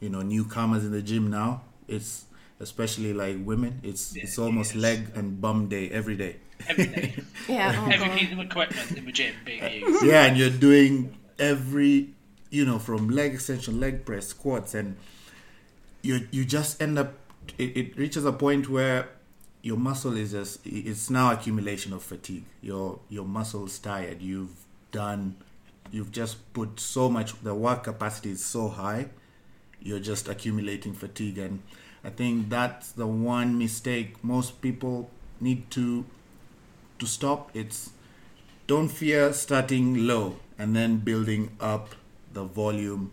you 0.00 0.08
know 0.10 0.22
newcomers 0.22 0.84
in 0.84 0.90
the 0.90 1.02
gym 1.02 1.30
now. 1.30 1.62
It's 1.86 2.24
especially 2.62 3.12
like 3.12 3.36
women. 3.44 3.80
It's 3.82 4.14
Yeah, 4.16 4.22
it's 4.24 4.38
almost 4.38 4.74
yes. 4.74 4.82
leg 4.82 5.00
and 5.14 5.40
bum 5.40 5.68
day 5.68 5.90
every 5.90 6.16
day. 6.16 6.36
Every 6.68 6.86
day. 6.86 7.14
Yeah. 7.48 7.74
oh 7.76 7.90
Every 7.90 8.08
God. 8.08 8.18
piece 8.18 8.32
of 8.32 8.38
equipment 8.38 8.92
in 8.96 9.04
the 9.04 9.12
gym 9.12 9.34
being 9.44 9.62
eh, 9.62 9.74
used. 9.82 10.04
yeah, 10.06 10.26
and 10.26 10.36
you're 10.38 10.50
doing 10.70 11.18
every, 11.38 12.14
you 12.50 12.64
know, 12.64 12.78
from 12.78 13.10
leg 13.10 13.34
extension, 13.34 13.80
leg 13.80 14.04
press, 14.06 14.28
squats, 14.28 14.74
and 14.74 14.96
you 16.02 16.26
you 16.30 16.44
just 16.44 16.80
end 16.80 16.98
up. 16.98 17.14
It, 17.58 17.76
it 17.76 17.96
reaches 17.96 18.24
a 18.24 18.32
point 18.32 18.68
where 18.70 19.08
your 19.62 19.76
muscle 19.76 20.16
is 20.16 20.30
just 20.32 20.60
it's 20.64 21.10
now 21.10 21.32
accumulation 21.32 21.92
of 21.92 22.02
fatigue. 22.02 22.44
Your 22.60 23.00
your 23.08 23.24
muscle's 23.24 23.78
tired. 23.78 24.22
You've 24.22 24.54
done, 24.92 25.36
you've 25.90 26.12
just 26.12 26.52
put 26.52 26.78
so 26.80 27.08
much. 27.08 27.34
The 27.42 27.54
work 27.54 27.84
capacity 27.84 28.30
is 28.30 28.44
so 28.44 28.68
high. 28.68 29.08
You're 29.80 30.00
just 30.00 30.28
accumulating 30.28 30.94
fatigue, 30.94 31.38
and 31.38 31.62
I 32.04 32.10
think 32.10 32.48
that's 32.48 32.92
the 32.92 33.06
one 33.06 33.58
mistake 33.58 34.22
most 34.22 34.60
people 34.60 35.10
need 35.40 35.70
to 35.72 36.04
to 36.98 37.06
stop. 37.06 37.50
It's 37.54 37.90
don't 38.66 38.88
fear 38.88 39.32
starting 39.32 40.06
low 40.06 40.36
and 40.58 40.74
then 40.74 40.98
building 40.98 41.56
up 41.60 41.94
the 42.32 42.44
volume 42.44 43.12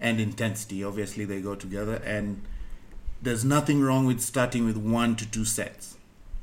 and 0.00 0.20
intensity. 0.20 0.82
Obviously, 0.82 1.24
they 1.24 1.40
go 1.40 1.54
together, 1.54 2.02
and 2.04 2.42
there's 3.22 3.44
nothing 3.44 3.82
wrong 3.82 4.06
with 4.06 4.20
starting 4.20 4.64
with 4.64 4.76
one 4.76 5.16
to 5.16 5.30
two 5.30 5.44
sets. 5.44 5.96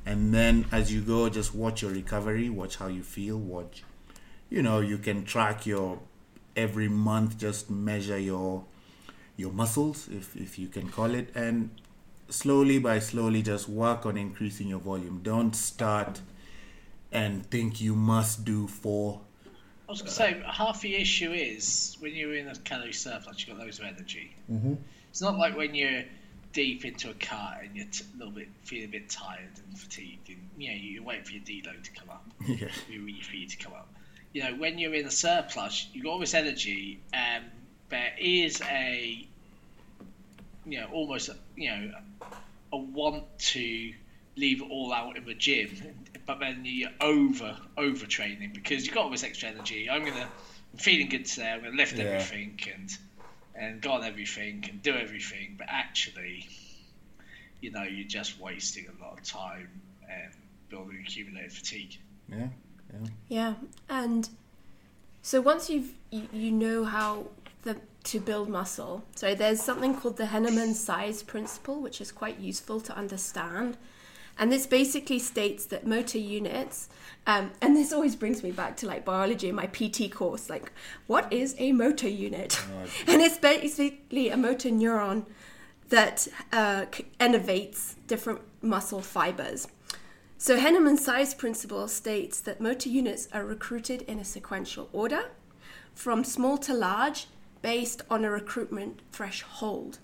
And 0.05 0.33
then 0.33 0.65
as 0.71 0.93
you 0.93 1.01
go, 1.01 1.27
just 1.27 1.53
watch 1.53 1.81
your 1.81 1.91
recovery, 1.91 2.49
watch 2.49 2.77
how 2.77 2.87
you 2.87 3.03
feel, 3.03 3.37
watch, 3.37 3.83
you 4.49 4.61
know, 4.61 4.79
you 4.79 4.97
can 4.97 5.25
track 5.25 5.65
your 5.65 5.99
every 6.55 6.87
month, 6.87 7.37
just 7.37 7.69
measure 7.69 8.17
your 8.17 8.63
your 9.37 9.51
muscles, 9.51 10.09
if, 10.11 10.35
if 10.35 10.59
you 10.59 10.67
can 10.67 10.89
call 10.89 11.13
it, 11.13 11.29
and 11.33 11.69
slowly 12.29 12.79
by 12.79 12.99
slowly 12.99 13.41
just 13.41 13.69
work 13.69 14.05
on 14.05 14.17
increasing 14.17 14.67
your 14.67 14.79
volume. 14.79 15.21
Don't 15.23 15.55
start 15.55 16.21
and 17.11 17.45
think 17.45 17.79
you 17.79 17.95
must 17.95 18.43
do 18.43 18.67
four 18.67 19.21
I 19.87 19.91
was 19.91 20.01
going 20.01 20.09
to 20.09 20.15
say, 20.15 20.43
half 20.45 20.81
the 20.81 20.95
issue 20.95 21.31
is 21.31 21.95
when 22.01 22.13
you're 22.13 22.35
in 22.35 22.49
a 22.49 22.55
calorie 22.57 22.91
surplus, 22.91 23.39
you've 23.39 23.55
got 23.55 23.63
loads 23.63 23.79
of 23.79 23.85
energy. 23.85 24.35
Mm-hmm. 24.51 24.73
It's 25.09 25.21
not 25.21 25.37
like 25.37 25.55
when 25.55 25.73
you're 25.75 26.03
deep 26.51 26.83
into 26.83 27.09
a 27.09 27.13
cut 27.13 27.59
and 27.63 27.73
you're 27.73 27.85
t- 27.85 28.03
a 28.15 28.17
little 28.17 28.33
bit 28.33 28.49
feeling 28.63 28.89
a 28.89 28.91
bit 28.91 29.09
tired 29.09 29.47
and 29.65 29.79
fatigued, 29.79 30.27
and 30.27 30.37
you 30.57 30.69
know 30.69 30.75
you 30.75 31.03
wait 31.03 31.25
for 31.25 31.31
your 31.31 31.41
deload 31.41 31.83
to 31.83 31.91
come 31.91 32.09
up, 32.09 32.25
yeah. 32.47 32.67
your 32.89 33.01
refeed 33.01 33.49
to 33.51 33.57
come 33.57 33.73
up. 33.73 33.87
You 34.33 34.43
know, 34.43 34.55
when 34.55 34.77
you're 34.77 34.93
in 34.93 35.05
a 35.05 35.11
surplus, 35.11 35.87
you've 35.93 36.03
got 36.03 36.11
all 36.11 36.19
this 36.19 36.33
energy, 36.33 36.99
and 37.13 37.45
there 37.89 38.11
is 38.19 38.61
a, 38.69 39.27
you 40.65 40.79
know, 40.81 40.87
almost 40.91 41.29
a, 41.29 41.35
you 41.55 41.69
know, 41.69 41.91
a 42.73 42.77
want 42.77 43.23
to 43.39 43.93
leave 44.35 44.61
it 44.61 44.67
all 44.69 44.93
out 44.93 45.17
in 45.17 45.25
the 45.25 45.33
gym, 45.33 45.69
but 46.25 46.39
then 46.39 46.61
you're 46.63 46.89
over 47.01 47.57
overtraining 47.77 48.53
because 48.53 48.85
you've 48.85 48.93
got 48.93 49.05
all 49.05 49.09
this 49.09 49.23
extra 49.23 49.49
energy. 49.49 49.89
I'm 49.89 50.03
gonna, 50.05 50.27
I'm 50.73 50.79
feeling 50.79 51.09
good 51.09 51.25
today. 51.25 51.49
I'm 51.51 51.63
gonna 51.63 51.75
lift 51.75 51.97
Yeah. 51.97 52.05
everything 52.05 52.59
and 52.73 52.97
and 53.55 53.81
go 53.81 53.91
on 53.93 54.03
everything 54.03 54.63
and 54.69 54.81
do 54.83 54.93
everything, 54.93 55.55
but 55.57 55.65
actually, 55.67 56.47
you 57.61 57.71
know, 57.71 57.83
you're 57.83 58.07
just 58.07 58.39
wasting 58.39 58.85
a 58.87 59.03
lot 59.03 59.17
of 59.17 59.23
time 59.23 59.67
and 60.07 60.31
building 60.69 60.99
accumulated 61.03 61.51
fatigue. 61.51 61.97
Yeah. 62.29 62.47
Yeah. 62.93 63.09
Yeah, 63.29 63.53
and 63.89 64.29
so 65.21 65.41
once 65.41 65.69
you've 65.69 65.93
you, 66.11 66.27
you 66.31 66.51
know 66.51 66.83
how 66.85 67.27
the 67.67 67.77
to 68.05 68.19
build 68.21 68.47
muscle, 68.47 69.03
so 69.15 69.35
there's 69.35 69.61
something 69.61 69.93
called 69.93 70.15
the 70.15 70.25
Henneman 70.25 70.73
size 70.73 71.21
principle, 71.21 71.81
which 71.81 71.99
is 71.99 72.11
quite 72.11 72.39
useful 72.39 72.79
to 72.79 72.95
understand. 72.95 73.77
And 74.39 74.51
this 74.51 74.65
basically 74.65 75.19
states 75.19 75.65
that 75.65 75.85
motor 75.85 76.17
units, 76.17 76.87
um, 77.25 77.51
and 77.61 77.75
this 77.75 77.91
always 77.91 78.15
brings 78.15 78.43
me 78.43 78.51
back 78.51 78.77
to 78.77 78.87
like 78.87 79.03
biology 79.03 79.49
in 79.49 79.55
my 79.55 79.67
PT 79.67 80.09
course. 80.09 80.49
Like, 80.49 80.71
what 81.07 81.31
is 81.33 81.55
a 81.57 81.73
motor 81.73 82.07
unit? 82.07 82.63
and 83.07 83.21
it's 83.21 83.37
basically 83.37 84.29
a 84.29 84.37
motor 84.37 84.69
neuron 84.69 85.25
that 85.89 86.27
uh, 86.53 86.85
innervates 87.19 87.95
different 88.07 88.41
muscle 88.61 89.01
fibers. 89.01 89.67
So 90.37 90.57
Henneman's 90.57 91.03
size 91.03 91.33
principle 91.33 91.87
states 91.87 92.39
that 92.41 92.61
motor 92.61 92.89
units 92.89 93.27
are 93.33 93.43
recruited 93.43 94.03
in 94.03 94.19
a 94.19 94.23
sequential 94.23 94.87
order 94.93 95.31
from 95.95 96.23
small 96.23 96.59
to 96.59 96.73
large 96.73 97.25
based 97.61 98.01
on 98.09 98.23
a 98.23 98.29
recruitment 98.29 99.01
threshold. 99.11 99.99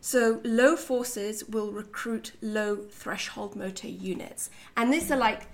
So 0.00 0.40
low 0.44 0.76
forces 0.76 1.44
will 1.48 1.72
recruit 1.72 2.32
low 2.42 2.76
threshold 2.76 3.56
motor 3.56 3.88
units. 3.88 4.50
And 4.76 4.92
these 4.92 5.10
are 5.10 5.16
like, 5.16 5.46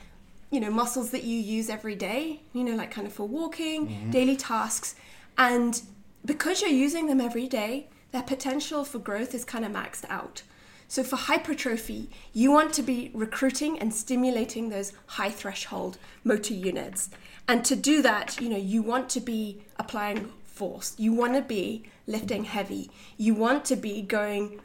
you 0.50 0.58
know, 0.58 0.70
muscles 0.70 1.10
that 1.10 1.22
you 1.22 1.38
use 1.38 1.70
every 1.70 1.94
day, 1.94 2.40
you 2.52 2.64
know, 2.64 2.74
like 2.74 2.90
kind 2.90 3.06
of 3.06 3.12
for 3.12 3.28
walking, 3.28 3.86
mm-hmm. 3.86 4.10
daily 4.10 4.36
tasks. 4.36 4.96
And 5.38 5.80
because 6.24 6.60
you're 6.60 6.70
using 6.70 7.06
them 7.06 7.20
every 7.20 7.46
day, 7.46 7.86
their 8.10 8.22
potential 8.22 8.84
for 8.84 8.98
growth 8.98 9.34
is 9.34 9.44
kind 9.44 9.64
of 9.64 9.70
maxed 9.70 10.04
out. 10.08 10.42
So 10.88 11.04
for 11.04 11.14
hypertrophy, 11.14 12.10
you 12.32 12.50
want 12.50 12.74
to 12.74 12.82
be 12.82 13.12
recruiting 13.14 13.78
and 13.78 13.94
stimulating 13.94 14.68
those 14.68 14.92
high 15.06 15.30
threshold 15.30 15.98
motor 16.24 16.54
units. 16.54 17.10
And 17.46 17.64
to 17.66 17.76
do 17.76 18.02
that, 18.02 18.40
you 18.40 18.48
know, 18.48 18.56
you 18.56 18.82
want 18.82 19.08
to 19.10 19.20
be 19.20 19.62
applying 19.78 20.32
force. 20.60 20.94
You 20.98 21.12
want 21.14 21.34
to 21.40 21.42
be 21.42 21.64
lifting 22.06 22.44
heavy. 22.44 22.90
You 23.16 23.32
want 23.34 23.64
to 23.70 23.76
be 23.76 24.02
going 24.02 24.60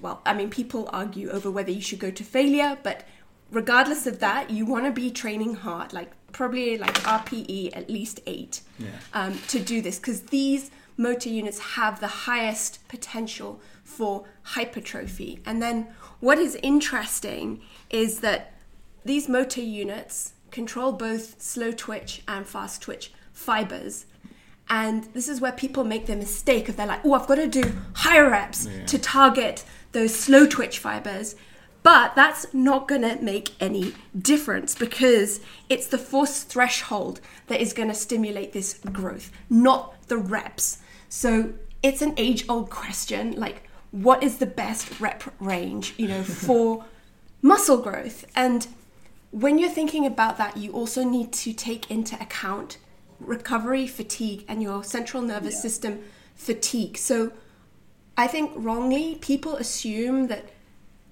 well, 0.00 0.20
I 0.24 0.32
mean, 0.38 0.48
people 0.50 0.88
argue 0.92 1.28
over 1.30 1.48
whether 1.50 1.72
you 1.72 1.80
should 1.80 1.98
go 1.98 2.12
to 2.20 2.22
failure, 2.22 2.78
but 2.84 2.98
regardless 3.50 4.06
of 4.06 4.20
that, 4.20 4.48
you 4.56 4.64
want 4.64 4.84
to 4.84 4.92
be 4.92 5.10
training 5.10 5.54
hard, 5.54 5.92
like 5.92 6.10
probably 6.30 6.78
like 6.78 6.94
RPE 7.18 7.76
at 7.76 7.90
least 7.90 8.20
eight 8.26 8.60
Yeah. 8.78 8.90
um, 9.12 9.32
to 9.48 9.58
do 9.72 9.82
this 9.86 9.98
because 9.98 10.20
these 10.38 10.70
motor 10.96 11.30
units 11.40 11.58
have 11.76 11.98
the 12.00 12.12
highest 12.28 12.86
potential 12.88 13.60
for 13.82 14.12
hypertrophy. 14.54 15.40
And 15.46 15.60
then 15.64 15.76
what 16.20 16.38
is 16.38 16.54
interesting 16.62 17.60
is 17.90 18.20
that 18.20 18.40
these 19.04 19.28
motor 19.28 19.62
units 19.62 20.32
control 20.50 20.92
both 20.92 21.40
slow 21.42 21.72
twitch 21.72 22.22
and 22.28 22.46
fast 22.46 22.82
twitch 22.82 23.12
fibers. 23.32 24.06
And 24.70 25.04
this 25.14 25.28
is 25.28 25.40
where 25.40 25.52
people 25.52 25.84
make 25.84 26.06
the 26.06 26.16
mistake 26.16 26.68
of 26.68 26.76
they're 26.76 26.86
like, 26.86 27.04
oh, 27.04 27.14
I've 27.14 27.26
got 27.26 27.36
to 27.36 27.46
do 27.46 27.62
higher 27.94 28.28
reps 28.28 28.66
Yeah. 28.66 28.84
to 28.86 28.98
target 28.98 29.64
those 29.92 30.14
slow 30.14 30.46
twitch 30.46 30.78
fibers. 30.78 31.34
But 31.82 32.14
that's 32.14 32.52
not 32.52 32.86
going 32.88 33.02
to 33.02 33.16
make 33.22 33.50
any 33.60 33.94
difference 34.20 34.74
because 34.74 35.40
it's 35.70 35.86
the 35.86 35.96
force 35.96 36.42
threshold 36.42 37.20
that 37.46 37.60
is 37.60 37.72
going 37.72 37.88
to 37.88 37.94
stimulate 37.94 38.52
this 38.52 38.78
growth, 38.92 39.30
not 39.48 39.94
the 40.08 40.18
reps. 40.18 40.78
So 41.08 41.54
it's 41.82 42.02
an 42.02 42.12
age 42.16 42.44
old 42.48 42.68
question 42.68 43.32
like, 43.40 43.62
what 43.90 44.22
is 44.22 44.36
the 44.36 44.44
best 44.46 45.00
rep 45.00 45.22
range, 45.40 45.94
you 45.96 46.08
know, 46.08 46.22
for 46.46 46.84
muscle 47.40 47.78
growth? 47.78 48.26
And 48.36 48.66
when 49.30 49.56
you're 49.58 49.70
thinking 49.70 50.04
about 50.04 50.36
that, 50.36 50.56
you 50.58 50.72
also 50.72 51.04
need 51.04 51.32
to 51.34 51.52
take 51.54 51.90
into 51.90 52.20
account 52.20 52.76
recovery 53.20 53.86
fatigue 53.86 54.44
and 54.48 54.62
your 54.62 54.84
central 54.84 55.22
nervous 55.22 55.54
Yeah. 55.54 55.60
system 55.60 56.04
fatigue. 56.34 56.96
So 56.96 57.32
I 58.16 58.26
think 58.26 58.52
wrongly 58.54 59.16
people 59.16 59.56
assume 59.56 60.28
that 60.28 60.50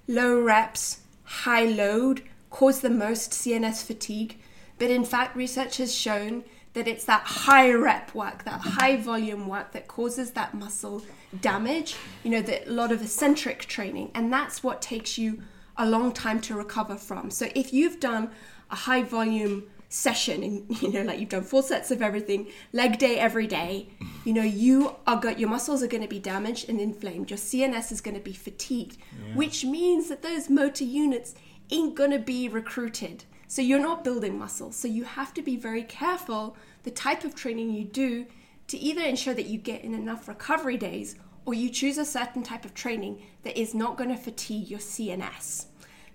low 0.07 0.39
reps, 0.41 1.01
high 1.23 1.65
load 1.65 2.23
cause 2.49 2.79
the 2.79 2.89
most 2.89 3.31
CNS 3.31 3.83
fatigue, 3.83 4.37
but 4.77 4.89
in 4.89 5.03
fact, 5.03 5.35
research 5.35 5.77
has 5.77 5.93
shown 5.93 6.43
that 6.73 6.87
it's 6.87 7.05
that 7.05 7.23
high 7.23 7.71
rep 7.71 8.13
work, 8.13 8.43
that 8.45 8.61
high 8.61 8.97
volume 8.97 9.47
work 9.47 9.71
that 9.71 9.87
causes 9.87 10.31
that 10.31 10.53
muscle 10.53 11.01
damage, 11.41 11.95
you 12.23 12.29
know, 12.29 12.41
that 12.41 12.67
a 12.67 12.71
lot 12.71 12.91
of 12.91 13.01
eccentric 13.01 13.65
training, 13.65 14.11
and 14.13 14.31
that's 14.31 14.63
what 14.63 14.81
takes 14.81 15.17
you 15.17 15.41
a 15.75 15.89
long 15.89 16.11
time 16.11 16.39
to 16.41 16.55
recover 16.55 16.95
from. 16.95 17.31
So 17.31 17.47
if 17.55 17.73
you've 17.73 17.99
done 17.99 18.29
a 18.69 18.75
high 18.75 19.03
volume 19.03 19.63
session 19.89 20.43
and 20.43 20.81
you 20.81 20.91
know 20.91 21.01
like 21.03 21.19
you've 21.19 21.29
done 21.29 21.43
four 21.43 21.63
sets 21.63 21.91
of 21.91 22.01
everything 22.01 22.47
leg 22.73 22.97
day 22.97 23.17
every 23.17 23.47
day. 23.47 23.89
You 24.25 24.33
know 24.33 24.43
you 24.43 24.95
are 25.05 25.19
got 25.19 25.39
your 25.39 25.49
muscles 25.49 25.81
are 25.83 25.87
going 25.87 26.03
to 26.03 26.09
be 26.09 26.19
damaged 26.19 26.69
and 26.69 26.79
inflamed. 26.79 27.29
Your 27.29 27.37
cns 27.37 27.91
is 27.91 28.01
going 28.01 28.15
to 28.17 28.23
be 28.23 28.33
fatigued 28.33 28.97
yeah. 28.97 29.35
which 29.35 29.63
means 29.63 30.09
that 30.09 30.21
those 30.21 30.49
motor 30.49 30.83
units 30.83 31.35
ain't 31.71 31.95
going 31.95 32.11
to 32.11 32.19
be 32.19 32.47
recruited. 32.47 33.25
So 33.49 33.61
you're 33.61 33.79
not 33.79 34.03
building 34.03 34.37
muscle. 34.37 34.73
So 34.73 34.87
you 34.89 35.05
have 35.05 35.33
to 35.35 35.41
be 35.41 35.55
very 35.55 35.83
careful 35.83 36.57
the 36.83 36.91
type 36.91 37.23
of 37.23 37.33
training 37.33 37.71
you 37.71 37.85
do 37.85 38.25
to 38.67 38.77
either 38.77 39.01
ensure 39.01 39.33
that 39.33 39.45
you 39.45 39.57
get 39.57 39.83
in 39.83 39.93
enough 39.93 40.27
recovery 40.27 40.77
days 40.77 41.15
or 41.45 41.53
you 41.53 41.69
choose 41.69 41.97
a 41.97 42.05
certain 42.05 42.43
type 42.43 42.65
of 42.65 42.73
training 42.73 43.21
that 43.43 43.57
is 43.57 43.73
not 43.73 43.97
going 43.97 44.09
to 44.09 44.17
fatigue 44.17 44.69
your 44.69 44.79
cns 44.79 45.67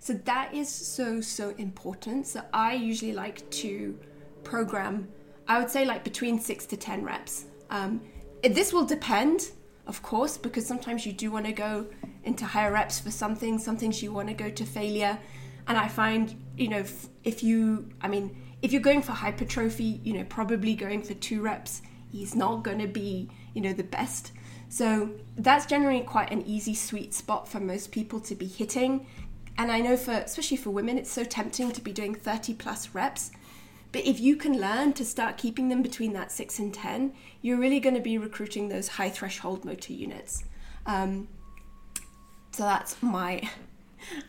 so 0.03 0.15
that 0.15 0.53
is 0.53 0.69
so, 0.69 1.21
so 1.21 1.51
important. 1.59 2.27
So 2.27 2.43
I 2.53 2.75
usually 2.75 3.13
like 3.13 3.49
to 3.51 3.97
program, 4.43 5.07
I 5.47 5.61
would 5.61 5.71
say 5.71 5.85
like 5.85 6.03
between 6.03 6.41
six 6.41 6.67
to 6.67 6.77
10 6.77 7.05
reps. 7.05 7.45
Um, 7.71 8.03
this 8.43 8.73
will 8.73 8.85
depend, 8.85 9.53
of 9.87 10.03
course, 10.03 10.37
because 10.37 10.67
sometimes 10.67 11.07
you 11.07 11.13
do 11.13 11.31
want 11.31 11.47
to 11.47 11.53
go 11.53 11.87
into 12.25 12.45
higher 12.45 12.73
reps 12.73 12.99
for 12.99 13.13
something, 13.13 13.61
some 13.61 13.77
things 13.77 14.03
you 14.03 14.13
want 14.13 14.27
to 14.27 14.35
go 14.35 14.51
to 14.51 14.65
failure. 14.65 15.17
And 15.69 15.79
I 15.79 15.87
find, 15.87 16.35
you 16.57 16.67
know, 16.67 16.79
if, 16.79 17.07
if 17.23 17.45
you, 17.45 17.89
I 18.01 18.09
mean, 18.09 18.37
if 18.61 18.73
you're 18.73 18.83
going 18.83 19.03
for 19.03 19.13
hypertrophy, 19.13 20.01
you 20.03 20.15
know, 20.15 20.25
probably 20.25 20.75
going 20.75 21.05
for 21.05 21.15
two 21.15 21.43
reps 21.43 21.81
is 22.13 22.35
not 22.35 22.65
going 22.65 22.81
to 22.81 22.89
be, 22.89 23.31
you 23.55 23.61
know, 23.61 23.73
the 23.73 23.85
best. 23.85 24.33
So 24.69 25.11
that's 25.37 25.67
generally 25.67 26.01
quite 26.01 26.33
an 26.33 26.43
easy 26.47 26.75
sweet 26.75 27.13
spot 27.13 27.47
for 27.47 27.61
most 27.61 27.93
people 27.93 28.19
to 28.21 28.35
be 28.35 28.47
hitting 28.47 29.07
and 29.59 29.71
I 29.71 29.81
know 29.81 29.97
for 29.97 30.13
especially 30.13 30.57
for 30.57 30.71
women, 30.71 30.99
it's 30.99 31.11
so 31.11 31.25
tempting 31.25 31.73
to 31.73 31.81
be 31.81 31.93
doing 31.93 32.15
30 32.15 32.55
plus 32.55 32.95
reps. 32.95 33.31
But 33.93 34.07
if 34.07 34.21
you 34.21 34.37
can 34.37 34.59
learn 34.59 34.95
to 34.95 35.05
start 35.05 35.37
keeping 35.37 35.69
them 35.69 35.83
between 35.83 36.15
that 36.15 36.33
six 36.33 36.59
and 36.59 36.73
10, 36.73 37.13
you're 37.43 37.59
really 37.59 37.79
going 37.79 37.95
to 37.95 38.01
be 38.01 38.17
recruiting 38.17 38.69
those 38.69 38.89
high 38.89 39.11
threshold 39.11 39.67
motor 39.67 39.93
units. 39.93 40.45
Um, 40.87 41.29
so 42.53 42.65
that's 42.65 43.03
my 43.03 43.49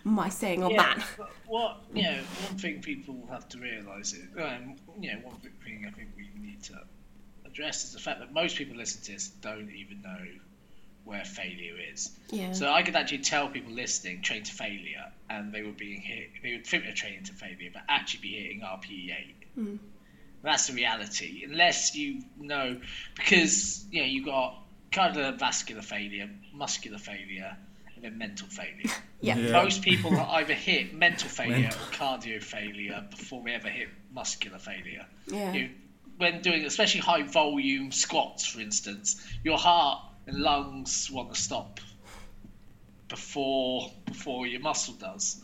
my 0.04 0.30
saying 0.30 0.64
on 0.64 0.72
yeah, 0.72 0.96
that. 0.96 1.30
What 1.48 1.78
you 1.94 2.04
know, 2.04 2.18
one 2.48 2.58
thing 2.58 2.82
people 2.82 3.16
have 3.30 3.48
to 3.50 3.58
realise 3.58 4.14
is, 4.14 4.26
um, 4.38 4.76
you 5.00 5.14
know, 5.14 5.20
one 5.24 5.36
thing 5.64 5.86
I 5.88 5.92
think 5.92 6.10
we 6.16 6.30
need 6.40 6.62
to 6.64 6.80
address 7.46 7.86
is 7.86 7.94
the 7.94 8.00
fact 8.00 8.20
that 8.20 8.34
most 8.34 8.58
people 8.58 8.76
listening 8.76 9.04
to 9.06 9.12
this 9.14 9.30
don't 9.30 9.72
even 9.72 10.02
know 10.02 10.26
where 11.06 11.24
failure 11.26 11.76
is. 11.92 12.12
Yeah. 12.30 12.52
So 12.54 12.72
I 12.72 12.84
could 12.84 12.96
actually 12.96 13.20
tell 13.20 13.48
people 13.48 13.74
listening 13.74 14.22
train 14.22 14.44
to 14.44 14.52
failure, 14.52 15.12
and 15.30 15.54
they 15.54 15.62
would 15.62 15.78
be 15.78 15.96
hit. 15.96 16.30
They 16.42 16.54
would 16.54 16.66
think 16.66 16.84
they're 16.84 16.94
training 16.94 17.24
to 17.26 17.34
failure, 17.34 17.70
but 17.74 17.84
actually 17.90 18.22
be 18.22 18.34
hitting 18.34 18.62
RPE 18.62 19.16
eight. 19.18 19.36
Mm. 19.58 19.80
That's 20.42 20.68
the 20.68 20.74
reality. 20.74 21.44
Unless 21.48 21.96
you 21.96 22.22
know, 22.38 22.80
because 23.16 23.86
you 23.92 24.02
know 24.02 24.08
you've 24.08 24.26
got 24.26 24.64
cardiovascular 24.92 25.84
failure, 25.84 26.30
muscular 26.54 26.98
failure, 26.98 27.56
and 27.96 28.04
then 28.04 28.18
mental 28.18 28.48
failure. 28.48 28.92
yeah. 29.22 29.38
yeah. 29.38 29.52
Most 29.52 29.82
people 29.82 30.16
are 30.18 30.40
either 30.40 30.54
hit 30.54 30.94
mental 30.94 31.30
failure 31.40 31.70
mental. 31.70 31.82
or 31.82 31.92
cardio 31.92 32.42
failure 32.42 33.04
before 33.10 33.44
they 33.44 33.54
ever 33.54 33.70
hit 33.70 33.90
muscular 34.14 34.60
failure. 34.60 35.06
Yeah. 35.28 35.54
You, 35.54 35.70
when 36.18 36.42
doing 36.42 36.66
especially 36.66 37.02
high 37.02 37.24
volume 37.24 37.92
squats, 37.92 38.46
for 38.46 38.62
instance, 38.62 39.26
your 39.44 39.58
heart 39.58 40.00
and 40.28 40.38
lungs 40.38 41.10
want 41.12 41.34
to 41.34 41.42
stop 41.42 41.80
before 43.10 43.92
before 44.06 44.48
your 44.48 44.62
muscle 44.62 44.94
does. 44.96 45.42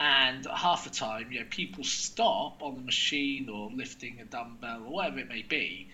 And 0.00 0.46
half 0.46 0.84
the 0.84 0.90
time, 0.90 1.30
you 1.30 1.40
know, 1.40 1.46
people 1.48 1.84
stop 1.84 2.62
on 2.62 2.74
the 2.74 2.82
machine 2.82 3.48
or 3.48 3.70
lifting 3.70 4.18
a 4.20 4.24
dumbbell 4.24 4.82
or 4.86 4.92
whatever 4.92 5.20
it 5.20 5.28
may 5.28 5.42
be 5.42 5.88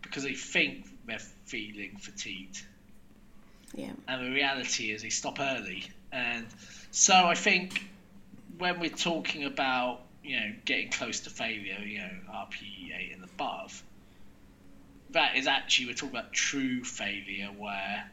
because 0.00 0.22
they 0.22 0.34
think 0.34 0.86
they're 1.06 1.18
feeling 1.18 1.96
fatigued. 1.98 2.64
Yeah. 3.74 3.92
And 4.08 4.26
the 4.26 4.30
reality 4.30 4.90
is 4.90 5.02
they 5.02 5.10
stop 5.10 5.38
early. 5.38 5.84
And 6.12 6.46
so 6.90 7.14
I 7.14 7.34
think 7.34 7.86
when 8.58 8.80
we're 8.80 8.90
talking 8.90 9.44
about, 9.44 10.00
you 10.22 10.38
know, 10.40 10.52
getting 10.64 10.90
close 10.90 11.20
to 11.20 11.30
failure, 11.30 11.78
you 11.84 11.98
know, 11.98 12.10
RPE 12.32 12.96
8 12.96 13.12
and 13.14 13.24
above, 13.24 13.82
that 15.12 15.36
is 15.36 15.46
actually 15.46 15.86
we're 15.86 15.94
talking 15.94 16.16
about 16.16 16.32
true 16.32 16.84
failure 16.84 17.48
where 17.56 18.10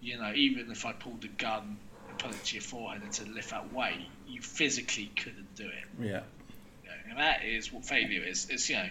you 0.00 0.18
know 0.18 0.32
even 0.34 0.70
if 0.70 0.86
I 0.86 0.92
pulled 0.92 1.24
a 1.24 1.28
gun 1.28 1.78
and 2.08 2.18
put 2.18 2.32
it 2.32 2.44
to 2.44 2.54
your 2.54 2.62
forehead 2.62 3.02
and 3.02 3.12
to 3.12 3.24
lift 3.26 3.50
that 3.50 3.72
weight, 3.72 4.06
you 4.28 4.40
physically 4.40 5.10
couldn't 5.16 5.54
do 5.54 5.66
it. 5.66 5.84
Yeah. 6.00 6.22
You 6.84 6.88
know, 6.88 7.10
and 7.10 7.18
that 7.18 7.44
is 7.44 7.72
what 7.72 7.84
failure 7.84 8.22
is. 8.24 8.48
It's 8.50 8.68
you 8.68 8.76
know. 8.76 8.88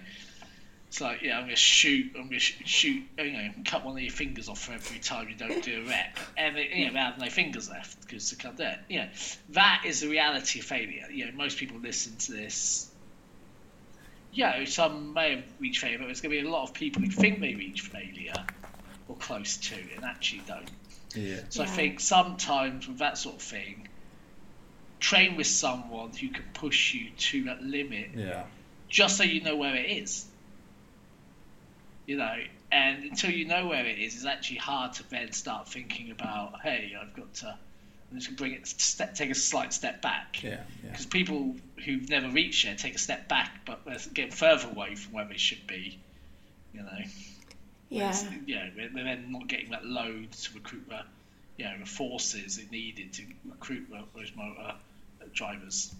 It's 0.87 0.99
like, 0.99 1.21
yeah, 1.21 1.37
I'm 1.37 1.45
gonna 1.45 1.55
shoot, 1.55 2.11
I'm 2.17 2.25
gonna 2.25 2.37
shoot, 2.37 3.01
you 3.17 3.31
know, 3.31 3.49
cut 3.63 3.85
one 3.85 3.95
of 3.95 4.01
your 4.01 4.11
fingers 4.11 4.49
off 4.49 4.59
for 4.59 4.73
every 4.73 4.99
time 4.99 5.29
you 5.29 5.35
don't 5.35 5.63
do 5.63 5.85
a 5.85 5.87
rep, 5.87 6.17
and 6.35 6.57
you 6.57 6.87
know, 6.87 6.91
they 6.91 6.99
have 6.99 7.17
no 7.17 7.29
fingers 7.29 7.69
left 7.69 8.01
because 8.01 8.29
they 8.29 8.35
can't 8.35 8.57
do 8.57 8.63
it. 8.63 8.77
You 8.89 8.99
know, 8.99 9.07
that 9.51 9.83
is 9.85 10.01
the 10.01 10.09
reality 10.09 10.59
of 10.59 10.65
failure. 10.65 11.07
You 11.09 11.27
know, 11.27 11.31
most 11.31 11.57
people 11.57 11.77
listen 11.79 12.17
to 12.17 12.33
this 12.33 12.90
yeah, 14.33 14.63
some 14.65 14.91
um, 14.91 15.13
may 15.13 15.35
have 15.35 15.43
reached 15.59 15.81
failure, 15.81 15.97
but 15.97 16.05
there's 16.05 16.21
going 16.21 16.35
to 16.35 16.41
be 16.41 16.47
a 16.47 16.49
lot 16.49 16.63
of 16.63 16.73
people 16.73 17.01
who 17.01 17.09
think 17.09 17.39
they 17.39 17.55
reach 17.55 17.81
failure 17.81 18.33
or 19.07 19.15
close 19.17 19.57
to 19.57 19.75
and 19.95 20.05
actually 20.05 20.41
don't. 20.47 20.69
Yeah. 21.15 21.39
So 21.49 21.63
yeah. 21.63 21.69
I 21.69 21.71
think 21.71 21.99
sometimes 21.99 22.87
with 22.87 22.99
that 22.99 23.17
sort 23.17 23.35
of 23.35 23.41
thing, 23.41 23.89
train 24.99 25.35
with 25.35 25.47
someone 25.47 26.11
who 26.11 26.29
can 26.29 26.45
push 26.53 26.93
you 26.93 27.09
to 27.09 27.43
that 27.45 27.61
limit. 27.61 28.11
Yeah. 28.15 28.43
Just 28.87 29.17
so 29.17 29.23
you 29.23 29.41
know 29.41 29.55
where 29.55 29.75
it 29.75 29.89
is. 29.89 30.25
You 32.05 32.17
know, 32.17 32.37
and 32.71 33.03
until 33.03 33.31
you 33.31 33.45
know 33.45 33.67
where 33.67 33.85
it 33.85 33.99
is, 33.99 34.15
it's 34.15 34.25
actually 34.25 34.57
hard 34.57 34.93
to 34.93 35.09
then 35.09 35.31
start 35.33 35.67
thinking 35.67 36.11
about, 36.11 36.61
hey, 36.61 36.93
I've 36.99 37.15
got 37.15 37.33
to 37.35 37.57
I'm 38.11 38.19
just 38.19 38.35
bring 38.35 38.53
it, 38.53 38.67
step, 38.67 39.15
take 39.15 39.29
a 39.29 39.35
slight 39.35 39.73
step 39.73 40.01
back. 40.01 40.43
Yeah. 40.43 40.61
Because 40.81 41.05
yeah. 41.05 41.11
people 41.11 41.55
who've 41.85 42.09
never 42.09 42.29
reached 42.29 42.65
there 42.65 42.75
take 42.75 42.95
a 42.95 42.99
step 42.99 43.29
back, 43.29 43.61
but 43.65 43.85
they're 43.85 43.97
getting 44.13 44.31
further 44.31 44.67
away 44.69 44.95
from 44.95 45.13
where 45.13 45.25
they 45.25 45.37
should 45.37 45.65
be. 45.65 45.99
You 46.73 46.81
know. 46.81 46.99
Yeah. 47.89 48.15
Yeah. 48.45 48.69
They're, 48.75 48.89
they're 48.93 49.03
then 49.03 49.31
not 49.31 49.47
getting 49.47 49.69
that 49.71 49.85
load 49.85 50.31
to 50.31 50.53
recruit 50.53 50.87
the, 50.89 51.01
you 51.57 51.65
know, 51.65 51.79
the 51.79 51.85
forces 51.85 52.57
it 52.57 52.71
needed 52.71 53.13
to 53.13 53.23
recruit 53.45 53.87
those 53.89 54.31
motor 54.35 54.59
uh, 54.61 55.25
drivers. 55.33 55.93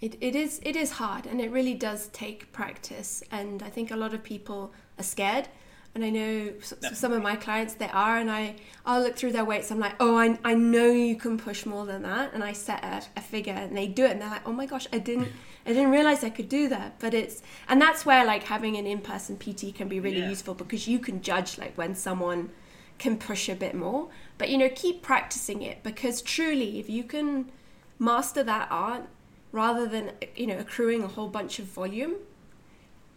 It, 0.00 0.16
it 0.22 0.34
is 0.34 0.60
it 0.62 0.76
is 0.76 0.92
hard 0.92 1.26
and 1.26 1.42
it 1.42 1.50
really 1.50 1.74
does 1.74 2.08
take 2.08 2.52
practice 2.52 3.22
and 3.30 3.62
I 3.62 3.68
think 3.68 3.90
a 3.90 3.96
lot 3.96 4.14
of 4.14 4.22
people 4.22 4.72
are 4.98 5.02
scared 5.02 5.48
and 5.94 6.04
I 6.04 6.10
know 6.10 6.52
some 6.92 7.12
of 7.12 7.22
my 7.22 7.34
clients 7.34 7.74
they 7.74 7.88
are, 7.88 8.18
and 8.18 8.30
I 8.30 8.56
I'll 8.86 9.02
look 9.02 9.16
through 9.16 9.32
their 9.32 9.44
weights. 9.44 9.70
I'm 9.70 9.80
like, 9.80 9.96
oh, 9.98 10.16
I, 10.16 10.38
I 10.44 10.54
know 10.54 10.86
you 10.86 11.16
can 11.16 11.36
push 11.36 11.66
more 11.66 11.84
than 11.84 12.02
that, 12.02 12.32
and 12.32 12.44
I 12.44 12.52
set 12.52 12.84
a, 12.84 13.02
a 13.18 13.20
figure, 13.20 13.52
and 13.52 13.76
they 13.76 13.88
do 13.88 14.04
it, 14.04 14.12
and 14.12 14.22
they're 14.22 14.30
like, 14.30 14.46
oh 14.46 14.52
my 14.52 14.66
gosh, 14.66 14.86
I 14.92 14.98
didn't 14.98 15.28
I 15.66 15.70
didn't 15.70 15.90
realize 15.90 16.24
I 16.24 16.30
could 16.30 16.48
do 16.48 16.68
that. 16.68 16.98
But 17.00 17.12
it's 17.14 17.42
and 17.68 17.80
that's 17.80 18.06
where 18.06 18.24
like 18.24 18.44
having 18.44 18.76
an 18.76 18.86
in 18.86 19.00
person 19.00 19.36
PT 19.36 19.74
can 19.74 19.88
be 19.88 20.00
really 20.00 20.20
yeah. 20.20 20.28
useful 20.28 20.54
because 20.54 20.86
you 20.86 20.98
can 20.98 21.22
judge 21.22 21.58
like 21.58 21.76
when 21.76 21.94
someone 21.94 22.50
can 22.98 23.18
push 23.18 23.48
a 23.48 23.54
bit 23.54 23.74
more. 23.74 24.08
But 24.38 24.48
you 24.48 24.58
know, 24.58 24.70
keep 24.74 25.02
practicing 25.02 25.62
it 25.62 25.82
because 25.82 26.22
truly, 26.22 26.78
if 26.78 26.88
you 26.88 27.02
can 27.02 27.50
master 27.98 28.42
that 28.44 28.68
art 28.70 29.08
rather 29.52 29.86
than 29.86 30.12
you 30.36 30.46
know 30.46 30.58
accruing 30.58 31.02
a 31.02 31.08
whole 31.08 31.28
bunch 31.28 31.58
of 31.58 31.66
volume, 31.66 32.14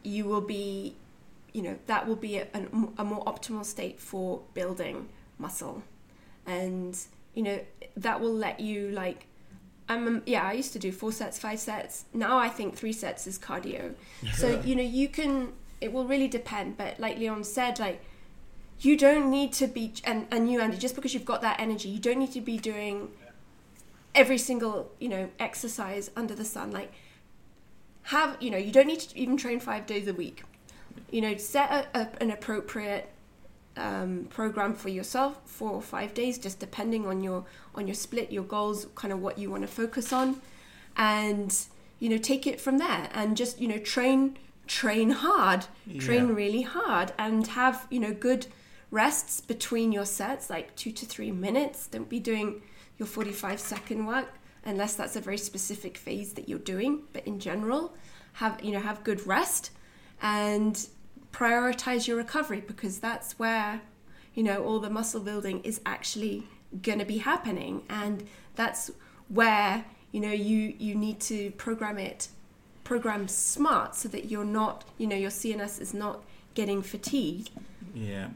you 0.03 0.25
will 0.25 0.41
be 0.41 0.95
you 1.53 1.61
know 1.61 1.77
that 1.85 2.07
will 2.07 2.15
be 2.15 2.37
a, 2.37 2.47
a, 2.97 3.03
more 3.03 3.23
optimal 3.25 3.63
state 3.63 3.99
for 3.99 4.41
building 4.53 5.07
muscle. 5.37 5.83
And 6.45 6.99
you 7.33 7.43
know 7.43 7.59
that 7.95 8.19
will 8.19 8.33
let 8.33 8.59
you 8.59 8.89
like 8.89 9.27
I'm 9.87 10.07
um, 10.07 10.23
yeah 10.25 10.43
I 10.43 10.53
used 10.53 10.73
to 10.73 10.79
do 10.79 10.91
four 10.91 11.11
sets 11.11 11.39
five 11.39 11.59
sets. 11.59 12.05
Now 12.13 12.37
I 12.37 12.49
think 12.49 12.75
three 12.75 12.93
sets 12.93 13.27
is 13.27 13.37
cardio. 13.37 13.93
So 14.33 14.59
you 14.65 14.75
know 14.75 14.83
you 14.83 15.07
can 15.07 15.53
it 15.79 15.93
will 15.93 16.05
really 16.05 16.27
depend. 16.27 16.77
But 16.77 16.99
like 16.99 17.17
Leon 17.17 17.43
said 17.43 17.79
like 17.79 18.01
you 18.79 18.97
don't 18.97 19.29
need 19.29 19.53
to 19.53 19.67
be 19.67 19.93
and, 20.03 20.27
and 20.31 20.51
you 20.51 20.59
Andy 20.59 20.77
just 20.77 20.95
because 20.95 21.13
you've 21.13 21.25
got 21.25 21.41
that 21.41 21.59
energy 21.59 21.87
you 21.87 21.99
don't 21.99 22.17
need 22.17 22.33
to 22.33 22.41
be 22.41 22.57
doing 22.57 23.11
every 24.15 24.37
single 24.37 24.91
you 24.99 25.07
know 25.07 25.29
exercise 25.39 26.09
under 26.15 26.33
the 26.33 26.45
sun. 26.45 26.71
Like 26.71 26.91
have 28.07 28.37
you 28.39 28.49
know 28.49 28.57
you 28.57 28.71
don't 28.71 28.87
need 28.87 29.01
to 29.01 29.17
even 29.17 29.37
train 29.37 29.59
five 29.59 29.85
days 29.85 30.07
a 30.07 30.13
week 30.13 30.43
you 31.11 31.21
know, 31.21 31.35
set 31.37 31.87
a, 31.93 32.09
an 32.21 32.31
appropriate 32.31 33.09
um, 33.77 34.27
program 34.29 34.73
for 34.73 34.89
yourself, 34.89 35.39
four 35.45 35.71
or 35.71 35.81
five 35.81 36.13
days, 36.13 36.37
just 36.37 36.59
depending 36.59 37.05
on 37.05 37.23
your 37.23 37.45
on 37.75 37.87
your 37.87 37.95
split, 37.95 38.31
your 38.31 38.43
goals, 38.43 38.87
kind 38.95 39.13
of 39.13 39.19
what 39.21 39.37
you 39.37 39.49
want 39.49 39.63
to 39.63 39.67
focus 39.67 40.13
on, 40.13 40.41
and 40.97 41.55
you 41.99 42.09
know, 42.09 42.17
take 42.17 42.45
it 42.45 42.59
from 42.59 42.77
there, 42.77 43.09
and 43.13 43.37
just 43.37 43.59
you 43.59 43.67
know, 43.67 43.79
train 43.79 44.37
train 44.67 45.09
hard, 45.09 45.65
yeah. 45.85 46.01
train 46.01 46.27
really 46.27 46.61
hard, 46.61 47.13
and 47.17 47.47
have 47.47 47.87
you 47.89 47.99
know 47.99 48.13
good 48.13 48.47
rests 48.91 49.41
between 49.41 49.91
your 49.91 50.05
sets, 50.05 50.49
like 50.49 50.75
two 50.75 50.91
to 50.91 51.05
three 51.05 51.31
minutes. 51.31 51.87
Don't 51.87 52.09
be 52.09 52.19
doing 52.19 52.61
your 52.97 53.07
forty 53.07 53.31
five 53.31 53.59
second 53.59 54.05
work 54.05 54.29
unless 54.65 54.95
that's 54.95 55.17
a 55.17 55.21
very 55.21 55.37
specific 55.37 55.97
phase 55.97 56.33
that 56.33 56.47
you're 56.47 56.59
doing, 56.59 57.01
but 57.11 57.25
in 57.27 57.39
general 57.39 57.93
have 58.33 58.63
you 58.63 58.71
know 58.71 58.79
have 58.79 59.03
good 59.03 59.25
rest 59.27 59.71
and 60.21 60.87
prioritize 61.31 62.07
your 62.07 62.17
recovery 62.17 62.61
because 62.61 62.99
that's 62.99 63.37
where 63.39 63.81
you 64.33 64.43
know 64.43 64.63
all 64.63 64.79
the 64.79 64.89
muscle 64.89 65.21
building 65.21 65.61
is 65.63 65.81
actually 65.85 66.43
going 66.81 66.99
to 66.99 67.05
be 67.05 67.19
happening 67.19 67.83
and 67.89 68.27
that's 68.55 68.91
where 69.29 69.85
you 70.11 70.19
know 70.19 70.31
you 70.31 70.73
you 70.77 70.95
need 70.95 71.19
to 71.19 71.51
program 71.51 71.97
it 71.97 72.27
program 72.83 73.27
smart 73.27 73.95
so 73.95 74.07
that 74.09 74.25
you're 74.25 74.45
not 74.45 74.83
you 74.97 75.07
know 75.07 75.15
your 75.15 75.29
cns 75.29 75.79
is 75.79 75.93
not 75.93 76.23
getting 76.53 76.81
fatigued 76.81 77.49
Yeah, 77.93 78.29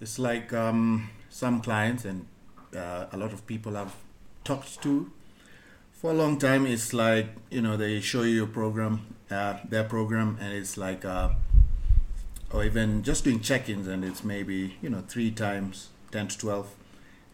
it's 0.00 0.18
like 0.18 0.52
um, 0.52 1.10
some 1.28 1.60
clients 1.60 2.04
and 2.04 2.26
uh, 2.74 3.06
a 3.12 3.16
lot 3.16 3.32
of 3.32 3.46
people 3.46 3.76
I've 3.76 3.94
talked 4.44 4.82
to 4.82 5.10
for 5.92 6.10
a 6.10 6.14
long 6.14 6.38
time. 6.38 6.66
It's 6.66 6.92
like 6.94 7.26
you 7.50 7.60
know 7.60 7.76
they 7.76 8.00
show 8.00 8.22
you 8.22 8.34
your 8.34 8.46
program, 8.46 9.06
uh, 9.30 9.58
their 9.68 9.84
program, 9.84 10.38
and 10.40 10.52
it's 10.52 10.76
like, 10.76 11.04
uh, 11.04 11.30
or 12.52 12.64
even 12.64 13.02
just 13.02 13.24
doing 13.24 13.40
check-ins, 13.40 13.86
and 13.86 14.04
it's 14.04 14.24
maybe 14.24 14.76
you 14.80 14.90
know 14.90 15.02
three 15.06 15.30
times 15.30 15.88
ten 16.10 16.28
to 16.28 16.38
twelve, 16.38 16.74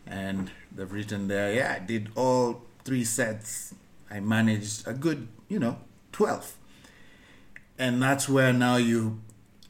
and 0.06 0.50
they've 0.74 0.90
written 0.90 1.28
there, 1.28 1.52
yeah, 1.52 1.78
I 1.80 1.84
did 1.84 2.10
all 2.14 2.62
three 2.84 3.04
sets. 3.04 3.74
I 4.10 4.20
managed 4.20 4.86
a 4.86 4.92
good, 4.92 5.28
you 5.48 5.58
know, 5.58 5.78
twelve, 6.12 6.56
and 7.78 8.02
that's 8.02 8.28
where 8.28 8.52
now 8.52 8.76
you, 8.76 9.20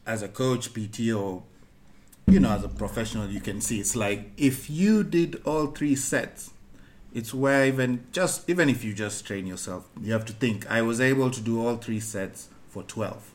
as 0.05 0.21
a 0.21 0.27
coach, 0.27 0.73
PT, 0.73 1.11
or 1.11 1.43
you 2.27 2.39
know, 2.39 2.49
as 2.49 2.63
a 2.63 2.69
professional, 2.69 3.29
you 3.29 3.39
can 3.39 3.61
see 3.61 3.79
it's 3.79 3.95
like 3.95 4.31
if 4.37 4.69
you 4.69 5.03
did 5.03 5.41
all 5.45 5.67
three 5.67 5.95
sets, 5.95 6.51
it's 7.15 7.33
where 7.33 7.65
even 7.65 8.05
just 8.11 8.47
even 8.49 8.69
if 8.69 8.83
you 8.83 8.93
just 8.93 9.25
train 9.25 9.47
yourself, 9.47 9.87
you 10.01 10.13
have 10.13 10.25
to 10.25 10.33
think 10.33 10.69
I 10.69 10.81
was 10.83 10.99
able 11.01 11.31
to 11.31 11.41
do 11.41 11.65
all 11.65 11.77
three 11.77 11.99
sets 11.99 12.49
for 12.69 12.83
twelve, 12.83 13.31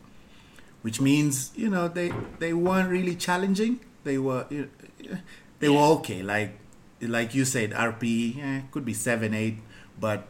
which 0.82 1.00
means 1.00 1.50
you 1.56 1.68
know 1.68 1.88
they 1.88 2.12
they 2.38 2.52
weren't 2.52 2.90
really 2.90 3.16
challenging. 3.16 3.80
They 4.04 4.18
were 4.18 4.46
they 5.58 5.68
were 5.68 5.86
okay. 5.98 6.22
Like 6.22 6.58
like 7.00 7.34
you 7.34 7.44
said, 7.44 7.72
RPE 7.72 8.44
eh, 8.44 8.60
could 8.70 8.84
be 8.84 8.94
seven 8.94 9.34
eight, 9.34 9.58
but 9.98 10.28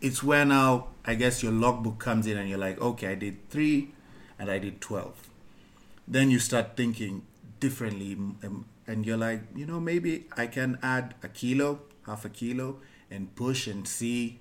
it's 0.00 0.22
where 0.22 0.46
now 0.46 0.88
I 1.04 1.14
guess 1.14 1.42
your 1.42 1.52
logbook 1.52 1.98
comes 1.98 2.26
in 2.26 2.38
and 2.38 2.48
you're 2.48 2.58
like, 2.58 2.80
okay, 2.80 3.08
I 3.08 3.14
did 3.14 3.50
three, 3.50 3.92
and 4.38 4.50
I 4.50 4.58
did 4.58 4.80
twelve 4.80 5.28
then 6.08 6.30
you 6.30 6.38
start 6.38 6.74
thinking 6.74 7.22
differently 7.60 8.16
and 8.86 9.04
you're 9.04 9.16
like 9.18 9.42
you 9.54 9.66
know 9.66 9.78
maybe 9.78 10.24
i 10.36 10.46
can 10.46 10.78
add 10.82 11.14
a 11.22 11.28
kilo 11.28 11.80
half 12.08 12.24
a 12.24 12.28
kilo 12.28 12.78
and 13.10 13.34
push 13.36 13.66
and 13.66 13.86
see 13.86 14.40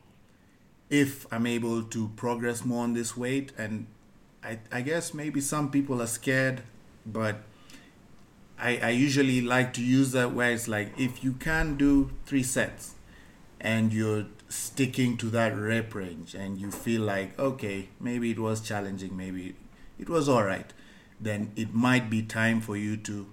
if 0.90 1.32
i'm 1.32 1.46
able 1.46 1.84
to 1.84 2.10
progress 2.16 2.64
more 2.64 2.84
on 2.84 2.94
this 2.94 3.16
weight. 3.16 3.52
And 3.58 3.88
i, 4.44 4.60
I 4.72 4.82
guess 4.82 5.14
maybe 5.14 5.42
some 5.42 5.70
people 5.70 6.02
are 6.02 6.08
scared 6.08 6.64
but 7.06 7.38
I, 8.60 8.78
I 8.78 8.90
usually 8.90 9.42
like 9.42 9.74
to 9.74 9.84
use 9.84 10.12
that 10.14 10.34
where 10.34 10.52
it's 10.52 10.68
like 10.68 11.00
if 11.00 11.24
you 11.24 11.34
can 11.34 11.78
do 11.78 12.12
three 12.26 12.44
sets 12.44 12.96
and 13.62 13.94
you're 13.94 14.26
sticking 14.50 15.18
to 15.18 15.28
that 15.28 15.56
rep 15.56 15.94
range 15.94 16.34
and 16.34 16.58
you 16.58 16.72
feel 16.72 17.02
like 17.02 17.38
okay 17.38 17.90
maybe 18.00 18.32
it 18.32 18.40
was 18.40 18.62
challenging 18.62 19.16
maybe 19.16 19.56
it 20.00 20.10
was 20.10 20.30
all 20.30 20.44
right 20.44 20.74
then 21.20 21.52
it 21.56 21.74
might 21.74 22.10
be 22.10 22.22
time 22.22 22.62
for 22.62 22.78
you 22.78 22.96
to 22.96 23.28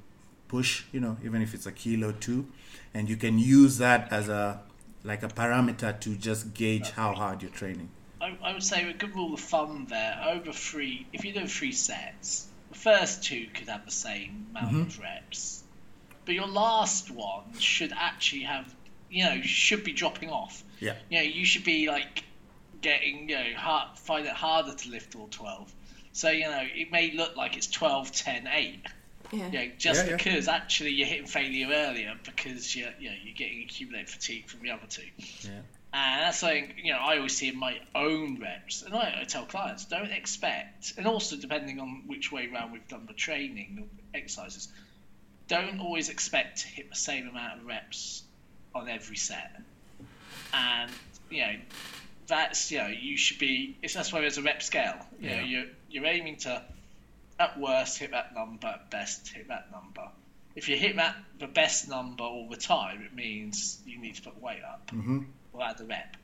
push 0.48 0.84
you 0.92 1.00
know 1.00 1.16
even 1.24 1.40
if 1.40 1.54
it's 1.54 1.66
a 1.66 1.72
kilo 1.72 2.12
two 2.12 2.46
and 2.94 3.08
you 3.08 3.16
can 3.16 3.38
use 3.38 3.78
that 3.78 4.10
as 4.12 4.28
a 4.28 4.60
like 5.02 5.22
a 5.22 5.28
parameter 5.28 5.98
to 6.00 6.14
just 6.16 6.54
gauge 6.54 6.90
how 6.90 7.12
hard 7.12 7.42
you're 7.42 7.50
training 7.50 7.90
I, 8.24 8.36
I 8.42 8.52
would 8.54 8.62
say 8.62 8.88
a 8.88 8.94
good 8.94 9.14
rule 9.14 9.34
of 9.34 9.40
thumb 9.40 9.86
there 9.90 10.18
over 10.26 10.52
three. 10.52 11.06
If 11.12 11.24
you 11.24 11.32
do 11.34 11.46
three 11.46 11.72
sets, 11.72 12.46
the 12.70 12.78
first 12.78 13.22
two 13.22 13.46
could 13.52 13.68
have 13.68 13.84
the 13.84 13.90
same 13.90 14.46
amount 14.50 14.76
of 14.76 14.94
mm-hmm. 14.94 15.02
reps, 15.02 15.62
but 16.24 16.34
your 16.34 16.46
last 16.46 17.10
one 17.10 17.58
should 17.58 17.92
actually 17.94 18.42
have, 18.42 18.74
you 19.10 19.24
know, 19.24 19.42
should 19.42 19.84
be 19.84 19.92
dropping 19.92 20.30
off. 20.30 20.64
yeah 20.80 20.94
You 21.10 21.18
know, 21.18 21.24
you 21.24 21.44
should 21.44 21.64
be 21.64 21.88
like 21.88 22.24
getting, 22.80 23.28
you 23.28 23.36
know, 23.36 23.50
hard, 23.56 23.98
find 23.98 24.26
it 24.26 24.32
harder 24.32 24.74
to 24.74 24.90
lift 24.90 25.14
all 25.16 25.28
twelve. 25.28 25.72
So 26.12 26.30
you 26.30 26.44
know, 26.44 26.64
it 26.74 26.90
may 26.90 27.12
look 27.12 27.36
like 27.36 27.56
it's 27.56 27.66
12, 27.66 28.12
10, 28.12 28.46
8. 28.46 28.86
Yeah 29.36 29.50
You 29.50 29.58
know, 29.68 29.72
just 29.78 30.04
Yeah, 30.04 30.10
yeah. 30.10 30.16
because 30.16 30.48
actually 30.48 30.90
you're 30.90 31.06
hitting 31.06 31.26
failure 31.26 31.68
earlier 31.70 32.14
because 32.24 32.74
you're, 32.76 32.90
you 32.98 33.10
know, 33.10 33.16
you're 33.22 33.34
getting 33.34 33.62
accumulated 33.62 34.08
fatigue 34.10 34.48
from 34.48 34.60
the 34.62 34.70
other 34.70 34.86
two. 34.88 35.02
yeah 35.42 35.60
And 35.92 36.22
that's 36.22 36.38
something 36.38 36.72
you 36.82 36.92
know 36.92 36.98
I 36.98 37.16
always 37.18 37.36
see 37.36 37.48
in 37.48 37.58
my 37.58 37.78
own 37.94 38.40
reps, 38.40 38.82
and 38.82 38.94
I, 38.94 39.20
I 39.20 39.24
tell 39.24 39.44
clients 39.46 39.84
don't 39.84 40.10
expect, 40.10 40.94
and 40.98 41.06
also 41.06 41.36
depending 41.36 41.78
on 41.80 42.02
which 42.06 42.32
way 42.32 42.46
round 42.48 42.72
we've 42.72 42.88
done 42.88 43.06
the 43.06 43.14
training, 43.14 43.88
the 44.12 44.18
exercises, 44.18 44.68
don't 45.48 45.78
always 45.80 46.08
expect 46.08 46.62
to 46.62 46.66
hit 46.66 46.88
the 46.90 46.96
same 46.96 47.28
amount 47.28 47.60
of 47.60 47.66
reps 47.66 48.22
on 48.74 48.88
every 48.88 49.16
set. 49.16 49.60
And 50.52 50.90
you 51.30 51.40
know 51.42 51.54
that's 52.26 52.70
you 52.72 52.78
know 52.78 52.88
you 52.88 53.16
should 53.16 53.38
be. 53.38 53.76
It's 53.82 53.94
that's 53.94 54.12
why 54.12 54.20
there's 54.20 54.38
a 54.38 54.42
rep 54.42 54.62
scale. 54.62 54.96
You 55.20 55.30
know 55.30 55.36
Yeah. 55.36 55.42
you're 55.44 55.66
you're 55.90 56.06
aiming 56.06 56.36
to 56.38 56.62
at 57.38 57.58
worst 57.58 57.98
hit 57.98 58.10
that 58.12 58.34
number, 58.34 58.66
at 58.68 58.90
best 58.90 59.28
hit 59.32 59.48
that 59.48 59.70
number. 59.72 60.08
If 60.54 60.68
you 60.68 60.76
hit 60.76 60.96
that 60.96 61.16
the 61.38 61.46
best 61.48 61.88
number 61.88 62.24
all 62.24 62.48
the 62.48 62.56
time, 62.56 63.02
it 63.02 63.14
means 63.14 63.80
you 63.84 64.00
need 64.00 64.16
to 64.16 64.22
put 64.22 64.40
weight 64.40 64.62
up 64.62 64.90
hmm 64.90 65.20
or 65.52 65.62
add 65.62 65.80
a 65.80 65.84
rep. 65.84 66.16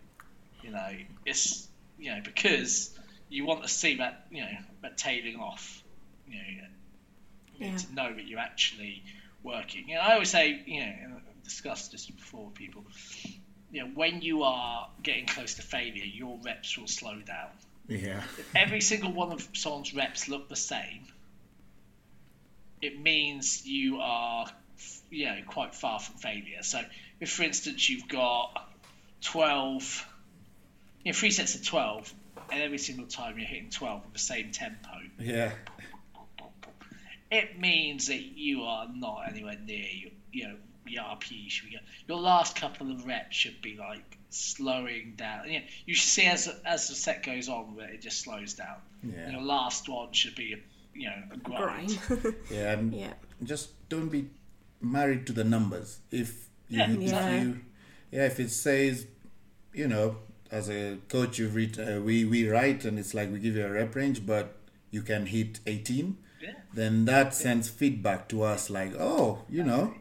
You 0.62 0.70
know, 0.72 0.90
it's 1.24 1.68
you 1.98 2.12
know 2.12 2.20
because 2.24 2.90
you 3.28 3.44
want 3.46 3.62
to 3.62 3.68
see 3.68 3.96
that 3.96 4.26
you 4.30 4.42
know 4.42 4.58
that 4.82 4.98
tailing 4.98 5.36
off. 5.36 5.82
You 6.26 6.36
know, 6.36 6.48
you 6.48 7.60
need 7.60 7.72
Yeah. 7.72 7.76
to 7.78 7.94
know 7.94 8.14
that 8.14 8.26
you're 8.26 8.38
actually 8.40 9.04
working. 9.42 9.88
You 9.88 9.96
know, 9.96 10.00
I 10.02 10.12
always 10.14 10.30
say, 10.30 10.62
you 10.66 10.80
know, 10.80 10.92
and 11.04 11.14
I've 11.14 11.42
discussed 11.44 11.92
this 11.92 12.06
before 12.06 12.46
with 12.46 12.54
people. 12.54 12.84
You 13.70 13.82
know, 13.84 13.90
when 13.94 14.22
you 14.22 14.42
are 14.44 14.88
getting 15.02 15.26
close 15.26 15.54
to 15.54 15.62
failure, 15.62 16.04
your 16.04 16.38
reps 16.44 16.76
will 16.78 16.86
slow 16.88 17.20
down. 17.20 17.50
Yeah 17.90 18.22
If 18.38 18.56
every 18.56 18.80
single 18.80 19.12
one 19.12 19.32
of 19.32 19.46
someone's 19.52 19.94
reps 19.94 20.28
look 20.28 20.48
the 20.48 20.56
same, 20.56 21.06
it 22.80 22.98
means 22.98 23.66
you 23.66 23.98
are, 24.00 24.46
you 25.10 25.26
know, 25.26 25.38
quite 25.46 25.74
far 25.74 25.98
from 25.98 26.16
failure. 26.16 26.62
So, 26.62 26.80
if 27.20 27.30
for 27.30 27.42
instance 27.42 27.88
you've 27.88 28.08
got 28.08 28.70
twelve, 29.20 30.06
you 31.04 31.12
know, 31.12 31.18
three 31.18 31.30
sets 31.30 31.54
of 31.54 31.66
twelve, 31.66 32.12
and 32.50 32.62
every 32.62 32.78
single 32.78 33.06
time 33.06 33.38
you're 33.38 33.46
hitting 33.46 33.70
twelve 33.70 34.04
with 34.04 34.14
the 34.14 34.18
same 34.18 34.52
tempo, 34.52 34.88
yeah 35.18 35.52
it 37.30 37.58
means 37.58 38.08
that 38.08 38.20
you 38.20 38.64
are 38.64 38.86
not 38.92 39.28
anywhere 39.28 39.56
near 39.64 39.86
your, 39.86 40.10
you 40.32 40.48
know, 40.48 40.56
your 40.86 41.04
RPE 41.04 41.48
should 41.50 41.70
be. 41.70 41.78
Your 42.08 42.18
last 42.18 42.56
couple 42.56 42.90
of 42.90 43.06
reps 43.06 43.36
should 43.36 43.62
be 43.62 43.76
like 43.76 44.18
slowing 44.30 45.14
down. 45.16 45.48
You, 45.50 45.60
know, 45.60 45.64
you 45.86 45.94
should 45.94 46.08
see 46.08 46.26
as 46.26 46.48
as 46.64 46.88
the 46.88 46.94
set 46.94 47.22
goes 47.24 47.48
on 47.48 47.76
that 47.78 47.90
it 47.90 48.00
just 48.00 48.20
slows 48.22 48.54
down. 48.54 48.76
Yeah. 49.02 49.30
Your 49.30 49.42
last 49.42 49.88
one 49.88 50.12
should 50.12 50.34
be, 50.34 50.52
a, 50.54 50.58
you 50.98 51.08
know, 51.08 51.22
a 51.32 51.36
grind. 51.38 51.98
grind 52.06 52.34
yeah 52.50 52.72
and 52.72 52.94
yeah 52.94 53.12
just 53.42 53.70
don't 53.88 54.08
be 54.08 54.28
married 54.80 55.26
to 55.26 55.32
the 55.32 55.44
numbers 55.44 55.98
if 56.10 56.48
you, 56.68 56.78
Yeah. 56.78 56.90
if 56.90 57.00
Yeah. 57.02 57.40
you 57.42 57.60
yeah 58.10 58.26
if 58.26 58.38
it 58.40 58.50
says 58.50 59.06
you 59.72 59.88
know 59.88 60.16
as 60.50 60.68
a 60.68 60.98
coach 61.08 61.38
you 61.38 61.48
read 61.48 61.78
uh, 61.78 62.00
we 62.02 62.24
we 62.24 62.48
write 62.48 62.84
and 62.84 62.98
it's 62.98 63.14
like 63.14 63.30
we 63.32 63.38
give 63.38 63.56
you 63.56 63.64
a 63.64 63.70
rep 63.70 63.94
range 63.94 64.26
but 64.26 64.56
you 64.90 65.00
can 65.02 65.26
hit 65.26 65.60
18 65.66 66.16
Yeah. 66.42 66.52
then 66.74 67.04
that 67.06 67.34
sends 67.34 67.68
feedback 67.70 68.28
to 68.30 68.42
us 68.42 68.68
like 68.68 68.92
oh 68.98 69.44
you 69.48 69.62
know 69.62 69.94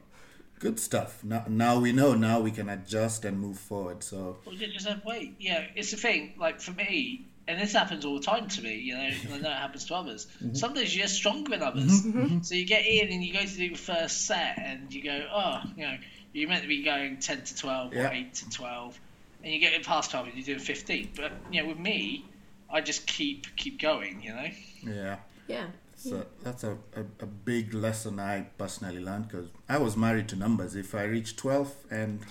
good 0.60 0.80
stuff 0.80 1.24
now, 1.24 1.44
now 1.48 1.80
we 1.80 1.92
know 1.92 2.14
now 2.14 2.40
we 2.40 2.52
can 2.52 2.70
adjust 2.70 3.26
and 3.26 3.40
move 3.40 3.58
forward 3.58 4.04
so 4.04 4.38
Well, 4.46 4.56
you 4.56 4.68
just 4.68 4.88
have 4.88 5.04
weight. 5.06 5.36
Yeah, 5.40 5.66
it's 5.76 5.92
the 5.92 5.98
thing. 5.98 6.34
Like 6.38 6.60
for 6.62 6.72
me, 6.72 7.26
and 7.48 7.60
this 7.60 7.74
happens 7.74 8.06
all 8.06 8.16
the 8.20 8.26
time 8.26 8.48
to 8.48 8.62
me. 8.62 8.76
You 8.76 8.96
know, 8.96 9.04
and 9.04 9.34
I 9.34 9.38
know 9.40 9.50
it 9.50 9.56
happens 9.58 9.86
to 9.86 9.96
others. 9.96 10.28
Mm-hmm. 10.44 10.56
Some 10.56 10.74
days 10.74 10.96
you're 10.96 11.08
stronger 11.08 11.52
than 11.52 11.64
others. 11.64 12.04
Mm-hmm. 12.04 12.22
Mm-hmm. 12.22 12.42
So 12.42 12.56
you 12.56 12.66
get 12.66 12.86
in 12.86 13.12
and 13.12 13.24
you 13.24 13.34
go 13.34 13.40
to 13.40 13.48
do 13.58 13.70
the 13.70 13.76
first 13.76 14.26
set, 14.28 14.60
and 14.60 14.94
you 14.94 15.04
go, 15.04 15.26
oh, 15.34 15.62
you 15.76 15.86
know, 15.88 15.98
you're 16.34 16.50
meant 16.50 16.62
to 16.62 16.68
be 16.68 16.84
going 16.84 17.18
ten 17.20 17.42
to 17.44 17.56
twelve 17.56 17.94
Yeah. 17.94 18.10
or 18.10 18.14
eight 18.14 18.34
to 18.36 18.50
twelve, 18.50 19.00
and 19.44 19.54
you 19.54 19.60
get 19.60 19.74
in 19.74 19.82
past 19.84 20.12
twelve 20.12 20.28
and 20.28 20.36
you're 20.36 20.46
doing 20.46 20.60
fifteen. 20.60 21.10
But 21.16 21.32
you 21.52 21.62
know, 21.64 21.70
with 21.70 21.80
me, 21.80 22.26
I 22.72 22.82
just 22.82 23.08
keep 23.08 23.56
keep 23.56 23.80
going. 23.82 24.22
You 24.22 24.34
know. 24.34 24.48
yeah 24.84 25.16
yeah 25.48 25.66
So 26.00 26.26
that's 26.44 26.64
a, 26.64 26.78
a, 26.96 27.02
a 27.20 27.26
big 27.26 27.74
lesson 27.74 28.22
I 28.22 28.48
personally 28.58 29.02
learned 29.02 29.28
because 29.28 29.50
I 29.68 29.80
was 29.80 29.98
married 29.98 30.30
to 30.30 30.38
numbers. 30.38 30.76
If 30.76 30.96
I 30.96 31.04
reach 31.04 31.36
12 31.36 31.76
and 31.92 32.22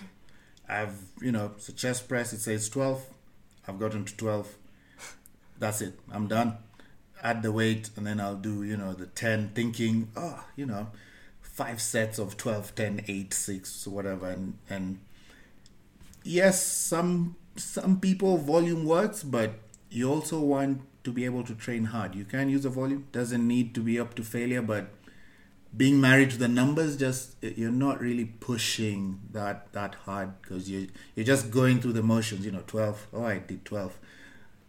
I've, 0.66 0.94
you 1.20 1.32
know, 1.32 1.52
it's 1.54 1.68
a 1.68 1.74
chest 1.74 2.08
press, 2.08 2.32
it 2.32 2.40
says 2.40 2.70
12, 2.70 3.04
I've 3.66 3.78
gotten 3.78 4.06
to 4.06 4.16
12, 4.16 4.56
that's 5.58 5.82
it, 5.82 6.00
I'm 6.10 6.28
done. 6.28 6.56
Add 7.22 7.42
the 7.42 7.52
weight 7.52 7.90
and 7.94 8.06
then 8.06 8.20
I'll 8.20 8.36
do, 8.36 8.62
you 8.62 8.78
know, 8.78 8.94
the 8.94 9.04
10, 9.04 9.50
thinking, 9.50 10.08
oh, 10.16 10.42
you 10.56 10.64
know, 10.64 10.86
five 11.42 11.82
sets 11.82 12.18
of 12.18 12.38
12, 12.38 12.74
10, 12.74 13.04
8, 13.06 13.34
6, 13.34 13.86
whatever. 13.86 14.30
And, 14.30 14.56
and 14.70 14.98
yes, 16.24 16.64
some 16.64 17.36
some 17.56 17.98
people 18.00 18.38
volume 18.38 18.84
works, 18.84 19.22
but 19.22 19.54
you 19.90 20.08
also 20.10 20.38
want 20.40 20.80
to 21.08 21.12
be 21.12 21.24
able 21.24 21.44
to 21.44 21.54
train 21.54 21.86
hard. 21.96 22.14
You 22.14 22.24
can 22.24 22.48
use 22.48 22.62
the 22.62 22.70
volume, 22.70 23.06
doesn't 23.12 23.46
need 23.46 23.74
to 23.74 23.80
be 23.80 23.98
up 23.98 24.14
to 24.14 24.22
failure, 24.22 24.62
but 24.62 24.88
being 25.76 26.00
married 26.00 26.30
to 26.30 26.38
the 26.38 26.48
numbers 26.48 26.96
just 26.96 27.36
you're 27.42 27.70
not 27.70 28.00
really 28.00 28.24
pushing 28.24 29.20
that 29.32 29.70
that 29.74 29.94
hard 30.06 30.30
because 30.40 30.70
you 30.70 30.88
you're 31.14 31.26
just 31.26 31.50
going 31.50 31.78
through 31.78 31.92
the 31.92 32.02
motions 32.02 32.46
you 32.46 32.50
know 32.50 32.62
12 32.66 33.08
oh 33.12 33.24
i 33.24 33.36
did 33.36 33.62
12 33.66 33.98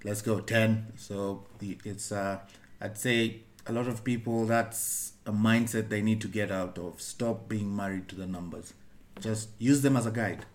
let's 0.04 0.22
go 0.22 0.42
10 0.42 0.92
so 0.98 1.46
it's 1.86 2.12
uh 2.12 2.38
i'd 2.82 2.98
say 2.98 3.40
a 3.66 3.72
lot 3.72 3.88
of 3.88 4.04
people 4.04 4.46
that's 4.46 5.14
a 5.30 5.32
mindset 5.32 5.90
they 5.90 6.02
need 6.02 6.20
to 6.22 6.28
get 6.28 6.52
out 6.52 6.78
of. 6.78 7.00
Stop 7.00 7.48
being 7.48 7.76
married 7.76 8.10
to 8.10 8.16
the 8.16 8.26
numbers. 8.26 8.74
Just 9.20 9.50
use 9.60 9.82
them 9.82 9.96
as 9.96 10.06
a 10.06 10.12
guide. 10.12 10.46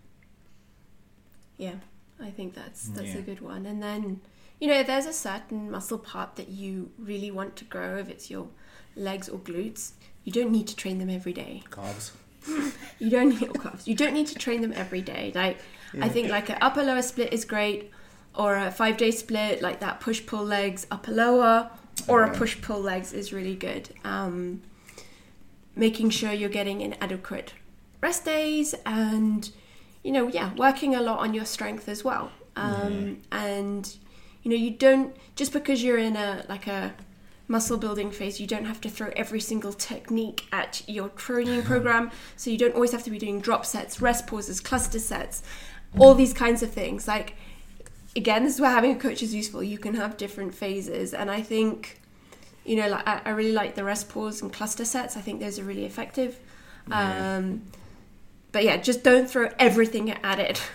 Yeah 1.56 1.76
i 2.20 2.30
think 2.30 2.54
that's 2.54 2.88
that's 2.88 3.14
yeah. 3.14 3.18
a 3.18 3.22
good 3.22 3.40
one. 3.40 3.66
And 3.66 3.82
then 3.82 4.20
you 4.64 4.70
know 4.70 4.82
there's 4.82 5.06
a 5.06 5.12
certain 5.12 5.70
muscle 5.70 5.98
part 5.98 6.36
that 6.36 6.48
you 6.48 6.90
really 6.98 7.30
want 7.30 7.54
to 7.56 7.64
grow 7.64 7.96
if 7.98 8.08
it's 8.08 8.30
your 8.30 8.48
legs 8.96 9.28
or 9.28 9.38
glutes 9.38 9.92
you 10.24 10.32
don't 10.32 10.50
need 10.50 10.66
to 10.66 10.76
train 10.76 10.98
them 10.98 11.10
every 11.10 11.32
day. 11.32 11.62
Calves. 11.70 12.12
you 12.98 13.10
don't 13.10 13.28
need 13.28 13.62
calves. 13.62 13.86
You 13.86 13.94
don't 13.94 14.14
need 14.14 14.26
to 14.28 14.34
train 14.34 14.62
them 14.62 14.72
every 14.74 15.02
day. 15.02 15.32
Like 15.34 15.58
yeah. 15.92 16.04
I 16.04 16.08
think 16.08 16.30
like 16.30 16.48
an 16.48 16.56
upper 16.60 16.82
lower 16.82 17.02
split 17.02 17.32
is 17.32 17.44
great, 17.44 17.90
or 18.34 18.56
a 18.56 18.70
five 18.70 18.96
day 18.96 19.10
split 19.10 19.62
like 19.62 19.80
that 19.80 20.00
push 20.00 20.24
pull 20.24 20.44
legs 20.44 20.86
upper 20.90 21.12
lower, 21.12 21.70
or 22.08 22.24
a 22.24 22.34
push 22.34 22.60
pull 22.60 22.80
legs 22.80 23.12
is 23.12 23.32
really 23.32 23.54
good. 23.54 23.90
Um, 24.02 24.62
making 25.76 26.10
sure 26.10 26.32
you're 26.32 26.48
getting 26.48 26.80
in 26.80 26.94
adequate 26.94 27.52
rest 28.00 28.24
days 28.24 28.74
and 28.84 29.50
you 30.02 30.12
know 30.12 30.28
yeah 30.28 30.52
working 30.54 30.94
a 30.94 31.00
lot 31.00 31.18
on 31.20 31.32
your 31.32 31.44
strength 31.46 31.88
as 31.88 32.04
well 32.04 32.30
um, 32.54 33.20
and 33.32 33.96
you 34.44 34.50
know 34.50 34.56
you 34.56 34.70
don't 34.70 35.16
just 35.34 35.52
because 35.52 35.82
you're 35.82 35.98
in 35.98 36.14
a 36.16 36.44
like 36.48 36.68
a 36.68 36.94
muscle 37.48 37.76
building 37.76 38.10
phase, 38.10 38.40
you 38.40 38.46
don't 38.46 38.64
have 38.64 38.80
to 38.80 38.88
throw 38.88 39.10
every 39.16 39.40
single 39.40 39.72
technique 39.72 40.46
at 40.52 40.82
your 40.86 41.08
training 41.10 41.62
program. 41.72 42.10
So 42.36 42.50
you 42.50 42.58
don't 42.58 42.74
always 42.74 42.92
have 42.92 43.02
to 43.04 43.10
be 43.10 43.18
doing 43.18 43.40
drop 43.40 43.66
sets, 43.66 44.00
rest 44.00 44.26
pauses, 44.26 44.60
cluster 44.60 44.98
sets, 44.98 45.42
all 45.98 46.14
these 46.14 46.32
kinds 46.32 46.62
of 46.62 46.72
things. 46.72 47.06
Like, 47.06 47.34
again, 48.16 48.44
this 48.44 48.54
is 48.54 48.60
where 48.60 48.70
having 48.70 48.92
a 48.92 48.98
coach 48.98 49.22
is 49.22 49.34
useful. 49.34 49.62
You 49.62 49.78
can 49.78 49.94
have 49.94 50.16
different 50.16 50.54
phases. 50.54 51.12
And 51.12 51.30
I 51.30 51.42
think, 51.42 52.00
you 52.64 52.76
know, 52.76 52.88
like 52.88 53.06
I, 53.06 53.20
I 53.24 53.30
really 53.30 53.52
like 53.52 53.74
the 53.74 53.84
rest 53.84 54.08
pause 54.08 54.40
and 54.40 54.52
cluster 54.52 54.84
sets. 54.84 55.16
I 55.16 55.20
think 55.20 55.40
those 55.40 55.58
are 55.58 55.64
really 55.64 55.84
effective. 55.84 56.38
Yeah. 56.88 57.36
Um, 57.36 57.62
but 58.52 58.64
yeah, 58.64 58.76
just 58.76 59.02
don't 59.02 59.28
throw 59.28 59.50
everything 59.58 60.10
at 60.10 60.38
it. 60.38 60.62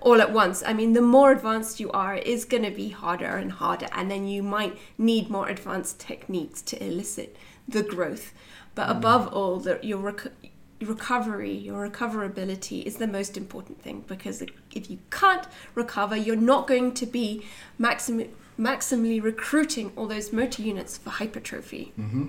all 0.00 0.20
at 0.20 0.32
once. 0.32 0.62
I 0.66 0.72
mean, 0.72 0.92
the 0.92 1.02
more 1.02 1.32
advanced 1.32 1.80
you 1.80 1.90
are, 1.92 2.16
it 2.16 2.26
is 2.26 2.44
going 2.44 2.64
to 2.64 2.70
be 2.70 2.90
harder 2.90 3.36
and 3.36 3.52
harder, 3.52 3.88
and 3.92 4.10
then 4.10 4.26
you 4.26 4.42
might 4.42 4.76
need 4.98 5.30
more 5.30 5.48
advanced 5.48 6.00
techniques 6.00 6.62
to 6.62 6.82
elicit 6.82 7.36
the 7.68 7.82
growth. 7.82 8.32
But 8.74 8.88
mm. 8.88 8.96
above 8.98 9.32
all, 9.32 9.58
the, 9.58 9.78
your 9.82 9.98
rec- 9.98 10.32
recovery, 10.80 11.52
your 11.52 11.88
recoverability 11.88 12.82
is 12.84 12.96
the 12.96 13.06
most 13.06 13.36
important 13.36 13.82
thing 13.82 14.04
because 14.06 14.42
if 14.74 14.90
you 14.90 14.98
can't 15.10 15.46
recover, 15.74 16.16
you're 16.16 16.36
not 16.36 16.66
going 16.66 16.92
to 16.94 17.06
be 17.06 17.44
maxim- 17.78 18.28
maximally 18.58 19.22
recruiting 19.22 19.92
all 19.96 20.06
those 20.06 20.32
motor 20.32 20.62
units 20.62 20.98
for 20.98 21.10
hypertrophy. 21.10 21.92
Mm-hmm. 21.98 22.26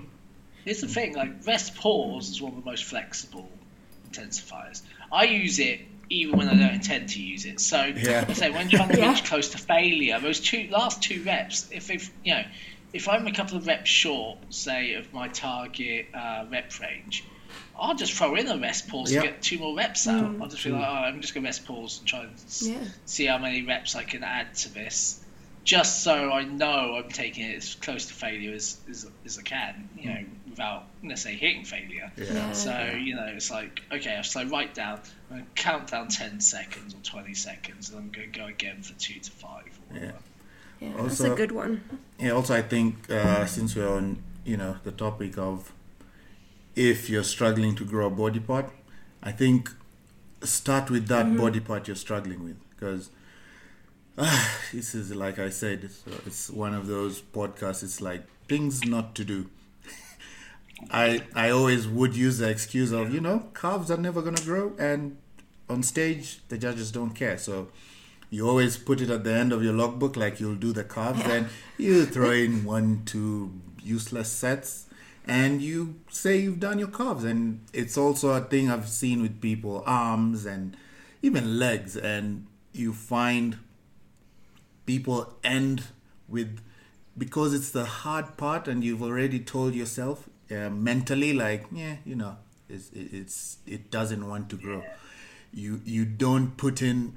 Here's 0.64 0.80
the 0.80 0.88
thing: 0.88 1.14
like 1.14 1.46
rest 1.46 1.74
pause 1.76 2.30
is 2.30 2.40
one 2.40 2.52
of 2.52 2.64
the 2.64 2.70
most 2.70 2.84
flexible 2.84 3.50
intensifiers. 4.10 4.82
I 5.12 5.24
use 5.24 5.58
it 5.58 5.80
even 6.10 6.38
when 6.38 6.48
I 6.48 6.54
don't 6.54 6.74
intend 6.74 7.08
to 7.10 7.22
use 7.22 7.44
it. 7.44 7.60
So, 7.60 7.82
yeah. 7.84 8.32
say 8.32 8.50
when 8.50 8.68
trying 8.68 8.90
to 8.90 8.98
yeah. 8.98 9.10
reach 9.10 9.24
close 9.24 9.48
to 9.50 9.58
failure, 9.58 10.18
those 10.20 10.40
two 10.40 10.68
last 10.70 11.02
two 11.02 11.22
reps, 11.22 11.68
if 11.70 11.90
if 11.90 12.12
you 12.24 12.34
know, 12.34 12.44
if 12.92 13.08
I'm 13.08 13.26
a 13.26 13.32
couple 13.32 13.56
of 13.56 13.66
reps 13.66 13.90
short, 13.90 14.38
say 14.50 14.94
of 14.94 15.12
my 15.12 15.28
target 15.28 16.06
uh, 16.14 16.46
rep 16.50 16.78
range, 16.80 17.24
I'll 17.78 17.96
just 17.96 18.12
throw 18.12 18.36
in 18.36 18.46
a 18.46 18.56
rest 18.56 18.88
pause 18.88 19.12
yep. 19.12 19.22
to 19.22 19.28
get 19.30 19.42
two 19.42 19.58
more 19.58 19.76
reps 19.76 20.06
out. 20.06 20.22
Mm. 20.24 20.42
I'll 20.42 20.48
just 20.48 20.64
be 20.64 20.70
like, 20.70 20.86
oh, 20.86 20.92
I'm 20.92 21.20
just 21.20 21.34
gonna 21.34 21.44
rest 21.44 21.64
pause 21.66 21.98
and 21.98 22.06
try 22.06 22.20
and 22.20 22.32
yeah. 22.60 22.78
see 23.04 23.26
how 23.26 23.38
many 23.38 23.62
reps 23.62 23.96
I 23.96 24.04
can 24.04 24.22
add 24.22 24.54
to 24.54 24.72
this. 24.72 25.20
Just 25.64 26.02
so 26.02 26.30
I 26.30 26.44
know 26.44 27.00
I'm 27.02 27.08
taking 27.08 27.48
it 27.48 27.56
as 27.56 27.74
close 27.74 28.04
to 28.06 28.12
failure 28.12 28.54
as, 28.54 28.76
as, 28.88 29.10
as 29.24 29.38
I 29.38 29.42
can, 29.42 29.88
you 29.98 30.10
know, 30.10 30.24
without 30.50 30.84
necessarily 31.00 31.40
hitting 31.40 31.64
failure. 31.64 32.12
Yeah. 32.18 32.52
So, 32.52 32.94
you 33.00 33.16
know, 33.16 33.26
it's 33.34 33.50
like, 33.50 33.80
okay, 33.90 34.20
so 34.22 34.40
I 34.40 34.44
write 34.44 34.74
down, 34.74 35.00
I'm 35.34 35.40
going 35.40 35.50
to 35.52 35.62
count 35.62 35.90
down 35.90 36.06
10 36.06 36.40
seconds 36.40 36.94
or 36.94 36.98
20 36.98 37.34
seconds, 37.34 37.90
and 37.90 37.98
I'm 37.98 38.10
going 38.10 38.30
to 38.30 38.38
go 38.38 38.46
again 38.46 38.82
for 38.82 38.92
two 38.94 39.18
to 39.18 39.30
five. 39.32 39.78
yeah. 39.92 40.12
Yeah, 40.80 40.92
also, 40.92 41.04
that's 41.04 41.20
a 41.20 41.34
good 41.34 41.52
one. 41.52 41.82
Yeah, 42.20 42.30
also, 42.30 42.54
I 42.54 42.62
think 42.62 43.10
uh, 43.10 43.46
since 43.46 43.74
we're 43.74 43.88
on, 43.88 44.22
you 44.44 44.56
know, 44.56 44.76
the 44.84 44.92
topic 44.92 45.36
of 45.38 45.72
if 46.76 47.10
you're 47.10 47.24
struggling 47.24 47.74
to 47.76 47.84
grow 47.84 48.06
a 48.06 48.10
body 48.10 48.38
part, 48.38 48.70
I 49.22 49.32
think 49.32 49.70
start 50.42 50.90
with 50.90 51.08
that 51.08 51.26
mm-hmm. 51.26 51.38
body 51.38 51.60
part 51.60 51.88
you're 51.88 51.96
struggling 51.96 52.44
with 52.44 52.56
because 52.70 53.10
uh, 54.18 54.48
this 54.72 54.94
is 54.94 55.14
like 55.14 55.38
I 55.38 55.48
said, 55.48 55.84
it's, 55.84 56.02
it's 56.26 56.50
one 56.50 56.74
of 56.74 56.86
those 56.86 57.22
podcasts. 57.22 57.82
It's 57.82 58.00
like 58.00 58.26
things 58.48 58.84
not 58.84 59.14
to 59.14 59.24
do. 59.24 59.48
I 60.90 61.22
I 61.34 61.50
always 61.50 61.88
would 61.88 62.14
use 62.16 62.38
the 62.38 62.50
excuse 62.50 62.92
of 62.92 63.14
you 63.14 63.20
know 63.20 63.48
calves 63.54 63.90
are 63.90 63.96
never 63.96 64.22
gonna 64.22 64.42
grow, 64.42 64.74
and 64.78 65.16
on 65.68 65.82
stage 65.82 66.40
the 66.48 66.58
judges 66.58 66.92
don't 66.92 67.10
care. 67.10 67.38
So 67.38 67.68
you 68.30 68.48
always 68.48 68.76
put 68.76 69.00
it 69.00 69.10
at 69.10 69.24
the 69.24 69.32
end 69.32 69.52
of 69.52 69.62
your 69.62 69.72
logbook, 69.72 70.16
like 70.16 70.40
you'll 70.40 70.56
do 70.56 70.72
the 70.72 70.84
calves, 70.84 71.22
then 71.24 71.48
you 71.78 72.04
throw 72.04 72.30
in 72.30 72.64
one 72.64 73.02
two 73.04 73.52
useless 73.82 74.28
sets, 74.28 74.86
and 75.26 75.62
you 75.62 75.96
say 76.10 76.38
you've 76.38 76.60
done 76.60 76.78
your 76.78 76.88
calves. 76.88 77.24
And 77.24 77.60
it's 77.72 77.96
also 77.96 78.30
a 78.30 78.40
thing 78.40 78.70
I've 78.70 78.88
seen 78.88 79.22
with 79.22 79.40
people 79.40 79.82
arms 79.86 80.46
and 80.46 80.76
even 81.22 81.58
legs, 81.58 81.96
and 81.96 82.46
you 82.72 82.92
find 82.92 83.58
people 84.86 85.34
end 85.42 85.84
with 86.28 86.60
because 87.16 87.54
it's 87.54 87.70
the 87.70 87.84
hard 87.84 88.36
part 88.36 88.66
and 88.66 88.82
you've 88.82 89.02
already 89.02 89.38
told 89.38 89.74
yourself 89.74 90.28
uh, 90.50 90.68
mentally 90.68 91.32
like 91.32 91.64
yeah 91.72 91.96
you 92.04 92.16
know 92.16 92.36
it's, 92.68 92.90
it's 92.92 93.58
it 93.66 93.90
doesn't 93.90 94.26
want 94.26 94.48
to 94.48 94.56
grow 94.56 94.82
you 95.54 95.80
you 95.84 96.04
don't 96.04 96.56
put 96.56 96.82
in 96.82 97.16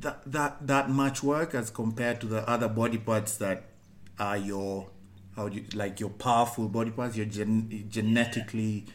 that 0.00 0.20
that 0.30 0.66
that 0.66 0.88
much 0.88 1.22
work 1.22 1.54
as 1.54 1.70
compared 1.70 2.20
to 2.20 2.26
the 2.26 2.48
other 2.48 2.68
body 2.68 2.98
parts 2.98 3.36
that 3.38 3.64
are 4.18 4.36
your 4.36 4.88
how 5.34 5.48
do 5.48 5.56
you 5.56 5.64
like 5.74 6.00
your 6.00 6.10
powerful 6.10 6.68
body 6.68 6.90
parts 6.90 7.16
you're 7.16 7.26
gen, 7.26 7.86
genetically 7.88 8.86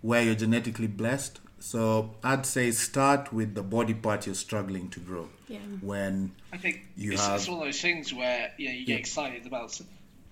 where 0.00 0.22
you're 0.22 0.34
genetically 0.34 0.86
blessed 0.86 1.40
so 1.60 2.14
I'd 2.24 2.46
say 2.46 2.70
start 2.70 3.32
with 3.32 3.54
the 3.54 3.62
body 3.62 3.92
part 3.92 4.24
you're 4.24 4.34
struggling 4.34 4.88
to 4.90 5.00
grow. 5.00 5.28
Yeah. 5.46 5.58
When 5.82 6.32
I 6.52 6.56
think 6.56 6.88
you 6.96 7.12
it's, 7.12 7.26
have, 7.26 7.36
it's 7.36 7.48
one 7.48 7.58
of 7.58 7.64
those 7.64 7.80
things 7.80 8.14
where 8.14 8.50
you 8.56 8.68
know 8.68 8.74
you 8.74 8.86
get 8.86 8.92
yeah. 8.94 8.98
excited 8.98 9.46
about 9.46 9.78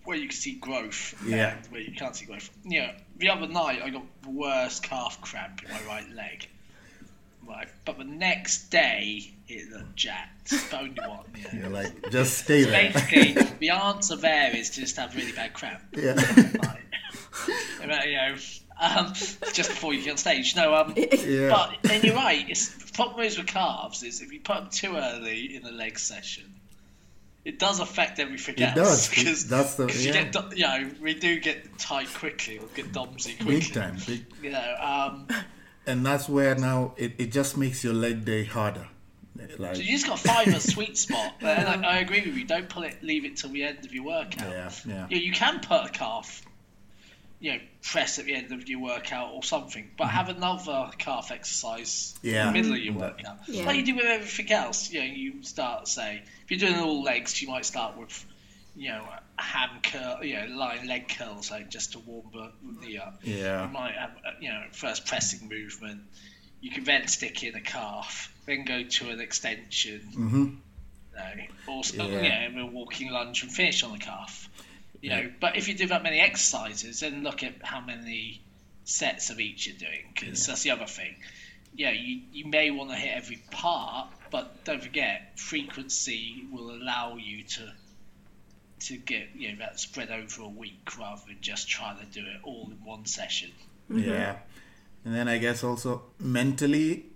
where 0.05 0.17
you 0.17 0.29
can 0.29 0.37
see 0.37 0.55
growth 0.55 1.15
yeah. 1.27 1.57
and 1.57 1.67
where 1.67 1.83
you 1.83 1.93
can't 1.93 2.17
see 2.17 2.25
growth. 2.25 2.49
You 2.65 2.81
know, 2.81 2.91
the 3.19 3.29
other 3.29 3.47
night 3.47 3.83
I 3.83 3.91
got 3.91 4.05
the 4.23 4.31
worst 4.31 4.83
calf 4.83 5.21
cramp 5.21 5.63
in 5.63 5.71
my 5.71 5.83
right 5.87 6.09
leg. 6.15 6.49
Right, 7.49 7.69
but 7.85 7.97
the 7.97 8.05
next 8.05 8.69
day 8.69 9.33
it 9.49 9.71
looked 9.73 9.97
jacked. 9.97 10.51
The 10.51 10.93
one. 11.09 11.25
Yeah. 11.39 11.61
You're 11.61 11.71
like, 11.71 12.11
just 12.11 12.39
stay 12.39 12.65
so 12.65 12.71
there. 12.71 12.93
Basically, 12.93 13.33
the 13.61 13.71
answer 13.71 14.17
there 14.17 14.55
is 14.55 14.71
to 14.71 14.81
just 14.81 14.97
have 14.97 15.15
really 15.17 15.33
bad 15.33 15.55
cramp. 15.55 15.81
Yeah. 15.97 16.15
Like, 17.87 18.07
you 18.07 18.17
know, 18.17 18.35
um, 18.81 19.13
just 19.15 19.71
before 19.71 19.95
you 19.95 20.03
get 20.03 20.11
on 20.11 20.17
stage. 20.19 20.55
No, 20.57 20.75
um, 20.75 20.93
yeah. 20.97 21.49
but 21.49 21.79
then 21.83 22.03
you're 22.03 22.15
right. 22.15 22.45
It's, 22.51 22.69
the 22.69 22.93
problem 22.93 23.25
is 23.25 23.39
with 23.39 23.47
calves 23.47 24.03
is 24.03 24.21
if 24.21 24.33
you 24.33 24.41
put 24.41 24.57
them 24.57 24.69
too 24.71 24.97
early 24.97 25.57
in 25.57 25.63
the 25.63 25.71
leg 25.71 25.99
session, 25.99 26.53
it 27.45 27.59
does 27.59 27.81
affect 27.81 28.19
everything 28.19 28.57
it 28.59 28.77
else. 28.77 29.09
Because 29.09 29.49
that's 29.49 29.77
the 29.77 29.87
yeah. 29.87 30.25
you, 30.25 30.31
get, 30.31 30.57
you 30.59 30.65
know 30.65 30.91
we 31.01 31.15
do 31.15 31.41
get 31.41 31.79
tight 31.79 32.13
quickly 32.13 32.59
or 32.59 32.67
get 32.75 32.93
domsy 32.93 33.37
quickly. 33.37 33.61
Big 33.61 33.73
time. 33.73 33.97
Big. 34.07 34.27
You 34.43 34.51
know, 34.51 34.75
um, 34.81 35.29
and 35.89 36.07
that's 36.07 36.29
where 36.29 36.55
now 36.55 36.95
it, 36.97 37.15
it 37.19 37.33
just 37.33 37.57
makes 37.57 37.83
your 37.83 37.95
leg 37.95 38.25
day 38.25 38.45
harder. 38.45 38.89
Like... 39.59 39.77
So 39.77 39.83
you 39.83 39.93
just 39.93 40.07
got 40.07 40.19
to 40.19 40.29
find 40.29 40.55
a 40.55 40.61
sweet 40.61 40.99
spot. 41.05 41.35
And 41.41 41.85
I, 41.85 41.95
I, 41.95 41.99
agree 41.99 42.21
with 42.21 42.37
you. 42.37 42.45
Don't 42.45 42.69
pull 42.69 42.83
it, 42.83 43.03
leave 43.03 43.25
it 43.25 43.37
till 43.37 43.51
the 43.51 43.65
end 43.65 43.85
of 43.85 43.95
your 43.95 44.05
workout. 44.05 44.51
Yeah, 44.51 44.71
yeah. 44.87 45.07
yeah 45.11 45.19
you 45.19 45.33
can 45.33 45.61
put 45.61 45.87
a 45.87 45.89
calf 45.89 46.43
you 47.41 47.53
know, 47.53 47.59
press 47.83 48.19
at 48.19 48.25
the 48.25 48.35
end 48.35 48.53
of 48.53 48.69
your 48.69 48.81
workout 48.81 49.33
or 49.33 49.43
something, 49.43 49.91
but 49.97 50.05
mm-hmm. 50.05 50.17
have 50.17 50.29
another 50.29 50.91
calf 50.99 51.31
exercise 51.31 52.19
yeah. 52.23 52.41
in 52.41 52.47
the 52.49 52.53
middle 52.53 52.73
of 52.73 52.79
your 52.81 52.95
workout. 52.95 53.39
Yeah. 53.47 53.65
Like 53.65 53.77
you 53.77 53.87
do 53.87 53.95
with 53.97 54.07
everything 54.07 54.51
else. 54.53 54.91
You 54.91 55.01
know, 55.01 55.07
you 55.07 55.43
start, 55.45 55.87
say, 55.87 56.23
if 56.45 56.51
you're 56.51 56.59
doing 56.59 56.83
all 56.83 57.03
legs, 57.03 57.41
you 57.41 57.49
might 57.49 57.65
start 57.65 57.97
with, 57.97 58.27
you 58.77 58.91
know, 58.91 59.05
a 59.05 59.21
ham 59.39 59.71
curl, 59.83 60.25
you 60.25 60.35
know, 60.35 60.75
leg 60.87 61.09
curls, 61.09 61.49
say, 61.49 61.65
just 61.69 61.93
to 61.93 61.99
warm 62.01 62.27
the 62.33 62.53
knee 62.81 62.99
up. 62.99 63.21
Yeah. 63.23 63.67
You 63.67 63.73
might 63.73 63.95
have, 63.95 64.11
uh, 64.27 64.31
you 64.41 64.49
know, 64.49 64.63
first 64.73 65.07
pressing 65.07 65.49
movement. 65.49 66.03
You 66.61 66.71
can 66.71 66.85
then 66.85 67.07
stick 67.07 67.45
in 67.45 67.55
a 67.55 67.61
calf, 67.61 68.33
then 68.47 68.65
go 68.65 68.83
to 68.83 69.11
an 69.11 69.21
extension. 69.21 70.01
Mm-hmm. 70.13 70.45
know, 71.15 71.73
or 71.73 71.83
Yeah. 71.95 72.23
yeah, 72.23 72.49
we're 72.55 72.71
walking 72.71 73.11
lunge 73.11 73.43
and 73.43 73.53
finish 73.53 73.83
on 73.83 73.93
the 73.93 73.99
calf. 73.99 74.49
You 75.01 75.11
know, 75.11 75.31
but 75.41 75.57
if 75.57 75.69
you 75.69 75.75
do 75.75 75.87
that 75.87 76.03
many 76.03 76.19
exercises, 76.19 77.01
then 77.01 77.23
look 77.23 77.45
at 77.45 77.55
how 77.63 77.81
many 77.81 78.41
sets 78.85 79.31
of 79.31 79.39
each 79.39 79.69
you're 79.69 79.77
doing, 79.77 80.13
because 80.13 80.45
that's 80.47 80.63
the 80.63 80.73
other 80.73 80.87
thing. 80.87 81.15
Yeah, 81.77 81.93
you, 81.93 82.23
you 82.33 82.47
may 82.47 82.73
want 82.73 82.91
to 82.91 82.97
hit 82.97 83.17
every 83.17 83.41
part, 83.53 84.09
but 84.33 84.65
don't 84.65 84.83
forget, 84.83 85.39
frequency 85.39 86.45
will 86.51 86.73
allow 86.73 87.17
you 87.17 87.45
to 87.45 87.73
to 88.81 88.97
get 88.97 89.29
you 89.37 89.53
know 89.53 89.59
that 89.59 89.79
spread 89.81 90.11
over 90.11 90.43
a 90.43 90.49
week 90.49 90.99
rather 90.99 91.21
than 91.27 91.37
just 91.41 91.69
trying 91.69 91.99
to 91.99 92.07
do 92.07 92.21
it 92.21 92.41
all 92.43 92.69
in 92.71 92.79
one 92.85 93.05
session. 93.07 93.51
Yeah. 93.91 93.97
Mm-hmm. 94.35 94.39
And 95.05 95.15
then 95.15 95.29
I 95.29 95.39
guess 95.39 95.65
also 95.65 96.03
mentally, 96.19 97.07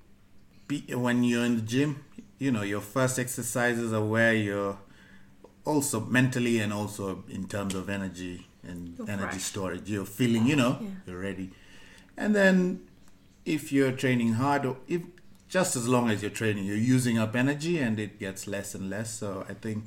be, 0.68 0.81
when 0.94 1.25
you're 1.25 1.44
in 1.44 1.57
the 1.57 1.62
gym, 1.62 2.05
you 2.38 2.51
know, 2.51 2.62
your 2.62 2.81
first 2.81 3.18
exercises 3.18 3.92
are 3.92 4.05
where 4.05 4.33
you're 4.35 4.79
also 5.64 6.01
mentally 6.01 6.61
and 6.61 6.72
also 6.72 7.25
in 7.29 7.46
terms 7.48 7.75
of 7.75 7.88
energy 7.88 8.46
and 8.66 8.94
You're 8.98 9.11
energy 9.11 9.31
fresh. 9.33 9.42
storage. 9.42 9.88
You're 9.90 10.05
feeling, 10.07 10.46
you 10.46 10.57
know, 10.57 10.79
Yeah. 10.81 10.88
you're 11.07 11.20
ready. 11.20 11.51
And 12.16 12.35
then 12.35 12.81
if 13.44 13.72
you're 13.72 13.92
training 13.92 14.35
hard, 14.35 14.64
or 14.64 14.77
if 14.88 15.03
just 15.48 15.77
as 15.77 15.87
long 15.87 16.09
as 16.11 16.22
you're 16.22 16.31
training, 16.31 16.64
you're 16.64 16.77
using 16.77 17.18
up 17.18 17.37
energy 17.37 17.79
and 17.79 17.98
it 17.98 18.18
gets 18.18 18.46
less 18.46 18.75
and 18.75 18.88
less. 18.88 19.12
So 19.18 19.44
I 19.48 19.55
think 19.55 19.85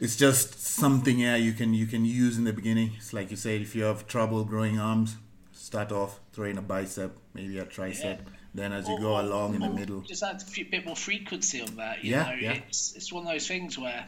it's 0.00 0.16
just 0.16 0.60
something 0.60 1.18
yeah 1.18 1.36
you 1.36 1.52
can 1.52 1.74
you 1.74 1.86
can 1.86 2.04
use 2.04 2.36
in 2.38 2.44
the 2.44 2.52
beginning. 2.52 2.92
It's 2.96 3.12
like 3.12 3.30
you 3.30 3.36
said, 3.36 3.60
if 3.60 3.74
you 3.74 3.84
have 3.84 4.06
trouble 4.06 4.44
growing 4.44 4.78
arms, 4.78 5.16
start 5.52 5.92
off 5.92 6.20
throwing 6.32 6.58
a 6.58 6.62
bicep, 6.62 7.16
maybe 7.34 7.58
a 7.58 7.64
tricep. 7.64 8.18
Then 8.54 8.72
as 8.72 8.88
you 8.88 8.98
go 9.00 9.14
Or- 9.14 9.20
along 9.20 9.56
in 9.56 9.60
the 9.62 9.70
middle, 9.70 10.02
Just 10.02 10.22
add 10.22 10.36
a 10.36 10.44
few, 10.44 10.64
bit 10.66 10.86
more 10.86 10.94
frequency 10.94 11.60
on 11.60 11.74
that. 11.76 12.04
You 12.04 12.12
Yeah, 12.12 12.22
know, 12.24 12.34
yeah. 12.34 12.52
it's 12.52 12.94
it's 12.94 13.12
one 13.12 13.26
of 13.26 13.32
those 13.32 13.48
things 13.48 13.76
where 13.76 14.06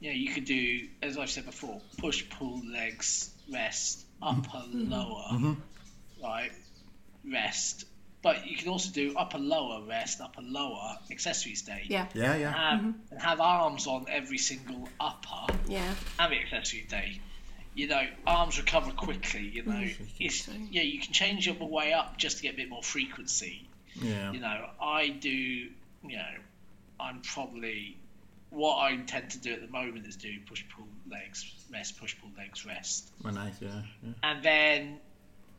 know 0.00 0.10
you 0.14 0.32
could 0.32 0.44
do, 0.44 0.88
as 1.02 1.18
I've 1.18 1.30
said 1.30 1.46
before, 1.46 1.80
push, 1.98 2.24
pull, 2.30 2.62
legs, 2.66 3.30
rest, 3.52 4.04
upper, 4.22 4.48
mm-hmm. 4.58 4.90
lower, 4.92 5.24
mm-hmm. 5.32 5.54
right, 6.22 6.52
rest. 7.28 7.84
But 8.20 8.46
you 8.46 8.56
can 8.56 8.68
also 8.68 8.90
do 8.92 9.14
upper, 9.16 9.38
lower, 9.38 9.82
rest, 9.82 10.20
upper, 10.20 10.42
lower, 10.42 10.98
accessories 11.10 11.62
day. 11.62 11.84
Yeah. 11.86 12.08
yeah, 12.14 12.36
yeah, 12.36 12.52
Have, 12.52 12.80
And 13.10 13.20
have 13.20 13.40
arms 13.40 13.86
on 13.86 14.06
every 14.08 14.38
single 14.38 14.88
upper 14.98 15.54
Yeah. 15.68 15.94
and 16.18 16.32
the 16.32 16.40
accessory 16.40 16.86
day. 16.88 17.20
You 17.74 17.86
know, 17.86 18.02
arms 18.26 18.58
recover 18.58 18.90
quickly. 18.90 19.42
You 19.42 19.62
know, 19.62 19.72
mm-hmm. 19.72 20.04
it's 20.18 20.48
yeah. 20.70 20.82
You 20.82 20.98
can 20.98 21.12
change 21.12 21.46
your 21.46 21.54
way 21.54 21.92
up 21.92 22.18
just 22.18 22.38
to 22.38 22.42
get 22.42 22.54
a 22.54 22.56
bit 22.56 22.68
more 22.68 22.82
frequency 22.82 23.68
yeah. 24.02 24.32
you 24.32 24.40
know, 24.40 24.66
I 24.80 25.08
do, 25.08 25.30
you 25.30 25.70
know, 26.02 26.34
I'm 27.00 27.20
probably 27.22 27.96
what 28.50 28.76
I 28.76 28.90
intend 28.90 29.30
to 29.30 29.38
do 29.38 29.52
at 29.52 29.60
the 29.60 29.68
moment 29.68 30.06
is 30.06 30.16
do 30.16 30.30
push 30.46 30.64
pull 30.74 30.86
legs 31.10 31.52
rest 31.70 32.00
push 32.00 32.16
pull 32.18 32.30
legs 32.36 32.64
rest, 32.64 33.10
Oh, 33.24 33.30
nice, 33.30 33.54
yeah, 33.60 33.82
yeah. 34.02 34.12
and 34.22 34.42
then 34.42 34.98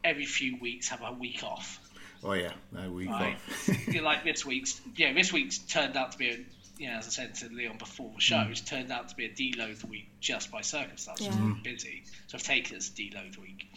every 0.03 0.25
few 0.25 0.57
weeks 0.57 0.89
have 0.89 1.01
a 1.03 1.11
week 1.11 1.43
off. 1.43 1.79
Oh 2.23 2.33
yeah, 2.33 2.51
that 2.73 2.91
week 2.91 3.09
Right, 3.09 3.35
off. 3.35 3.87
you 3.87 3.93
know, 4.01 4.03
like 4.03 4.23
this 4.23 4.45
week's 4.45 4.79
yeah, 4.95 5.13
this 5.13 5.31
week's 5.31 5.57
turned 5.59 5.95
out 5.95 6.11
to 6.13 6.17
be 6.17 6.29
a 6.29 6.37
you 6.77 6.87
know, 6.89 6.95
as 6.97 7.07
I 7.07 7.09
said 7.09 7.35
to 7.35 7.49
Leon 7.53 7.77
before 7.77 8.09
the 8.15 8.21
show, 8.21 8.37
Mm. 8.37 8.51
it's 8.51 8.61
turned 8.61 8.89
out 8.91 9.09
to 9.09 9.15
be 9.15 9.25
a 9.25 9.29
deload 9.29 9.83
week 9.89 10.07
just 10.21 10.49
by 10.51 10.61
circumstances. 10.61 11.27
Yeah. 11.27 11.33
I'm 11.33 11.61
busy, 11.61 12.03
so 12.27 12.37
I've 12.37 12.43
taken 12.43 12.75
it 12.75 12.77
as 12.77 12.87
a 12.87 12.91
deload 12.91 13.37
week. 13.37 13.67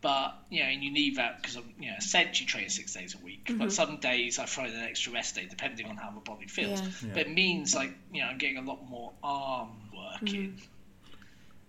But 0.00 0.34
you 0.48 0.60
know, 0.62 0.68
and 0.68 0.82
you 0.84 0.92
need 0.92 1.16
that 1.16 1.40
because 1.42 1.56
I'm 1.56 1.72
you 1.80 1.90
know 1.90 1.96
essentially 1.98 2.46
training 2.46 2.70
six 2.70 2.94
days 2.94 3.16
a 3.20 3.24
week. 3.24 3.50
But 3.52 3.72
some 3.72 3.96
days 3.98 4.38
I 4.38 4.44
throw 4.46 4.64
in 4.66 4.70
an 4.72 4.84
extra 4.84 5.12
rest 5.12 5.34
day 5.34 5.46
depending 5.50 5.86
on 5.86 5.96
how 5.96 6.10
my 6.10 6.20
body 6.20 6.46
feels. 6.46 6.80
Yeah. 6.80 6.86
Yeah. 7.02 7.08
But 7.14 7.22
it 7.26 7.30
means 7.32 7.74
like 7.74 7.90
you 8.12 8.22
know 8.22 8.28
I'm 8.28 8.38
getting 8.38 8.58
a 8.58 8.62
lot 8.62 8.88
more 8.88 9.12
arm 9.22 9.70
work 9.92 10.32
in, 10.32 10.58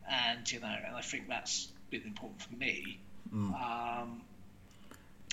and 0.10 0.52
you 0.52 0.60
know, 0.60 0.68
and 0.86 0.96
I 0.96 1.02
think 1.02 1.28
that's 1.28 1.68
been 1.90 2.04
important 2.04 2.42
for 2.44 2.56
me. 2.56 3.00
Um, 3.34 4.22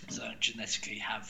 so 0.08 0.22
I 0.22 0.34
genetically 0.40 0.98
have 0.98 1.28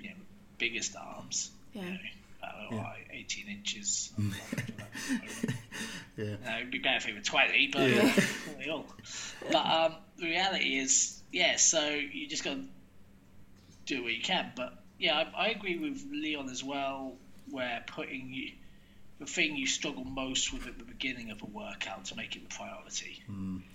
you 0.00 0.10
know 0.10 0.16
biggest 0.58 0.96
arms. 0.96 1.50
Yeah. 1.72 1.82
You 1.82 1.90
know, 1.90 1.98
about, 2.42 2.72
Yeah. 2.72 2.76
like, 2.78 3.08
18 3.12 3.48
inches. 3.48 4.12
yeah, 6.16 6.36
No, 6.44 6.56
it'd 6.58 6.70
be 6.70 6.78
better 6.78 6.96
if 6.96 7.08
it 7.08 7.14
were 7.14 7.20
20, 7.20 7.68
but 7.72 7.90
Yeah. 7.90 8.12
they 8.58 8.68
all. 8.70 8.86
But 9.50 9.66
um, 9.66 9.94
the 10.18 10.26
reality 10.26 10.78
is, 10.78 11.20
yeah, 11.32 11.56
so 11.56 11.88
you 11.88 12.26
just 12.28 12.44
got 12.44 12.54
to 12.54 12.62
do 13.86 14.02
what 14.02 14.12
you 14.12 14.22
can. 14.22 14.52
But 14.54 14.74
yeah, 14.98 15.24
I, 15.34 15.46
I 15.46 15.48
agree 15.48 15.78
with 15.78 16.04
Leon 16.10 16.48
as 16.48 16.62
well, 16.62 17.14
where 17.50 17.82
putting 17.86 18.32
you, 18.32 18.52
the 19.18 19.26
thing 19.26 19.56
you 19.56 19.66
struggle 19.66 20.04
most 20.04 20.52
with 20.52 20.66
at 20.66 20.78
the 20.78 20.84
beginning 20.84 21.30
of 21.30 21.42
a 21.42 21.46
workout 21.46 22.06
to 22.06 22.16
make 22.16 22.36
it 22.36 22.48
the 22.48 22.54
priority. 22.54 23.22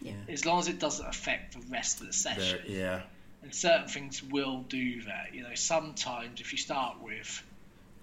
Yeah. 0.01 0.13
As 0.29 0.45
long 0.45 0.59
as 0.59 0.67
it 0.67 0.79
doesn't 0.79 1.05
affect 1.05 1.53
the 1.53 1.61
rest 1.71 2.01
of 2.01 2.07
the 2.07 2.13
session. 2.13 2.59
there, 2.67 2.77
yeah, 2.77 3.01
And 3.41 3.55
certain 3.55 3.87
things 3.87 4.21
will 4.21 4.59
do 4.67 5.01
that. 5.03 5.33
You 5.33 5.43
know, 5.43 5.55
sometimes 5.55 6.41
if 6.41 6.51
you 6.51 6.57
start 6.57 7.01
with 7.01 7.41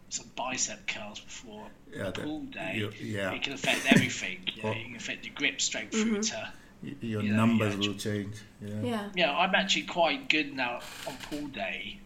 some 0.08 0.26
bicep 0.36 0.86
curls 0.86 1.20
before 1.20 1.66
Yeah, 1.92 2.00
a 2.00 2.04
that- 2.12 2.14
pull 2.14 2.40
day, 2.42 2.88
yeah. 3.00 3.32
it 3.32 3.42
can 3.42 3.52
affect 3.52 3.86
everything. 3.92 4.38
You, 4.56 4.62
know, 4.62 4.68
Oh. 4.70 4.72
you 4.72 4.84
can 4.86 4.96
affect 4.96 5.24
your 5.26 5.34
grip 5.34 5.60
strength 5.60 5.92
through 5.92 6.22
to. 6.22 6.52
Your 7.00 7.22
You 7.22 7.30
know, 7.30 7.36
numbers 7.36 7.74
yeah, 7.74 7.88
will 7.88 7.94
change. 7.98 8.36
Yeah, 8.62 8.82
Yeah. 8.82 9.10
Yeah, 9.14 9.36
I'm 9.36 9.54
actually 9.54 9.82
quite 9.84 10.28
good 10.28 10.54
now 10.54 10.80
on 11.06 11.16
pull 11.30 11.46
day. 11.48 11.98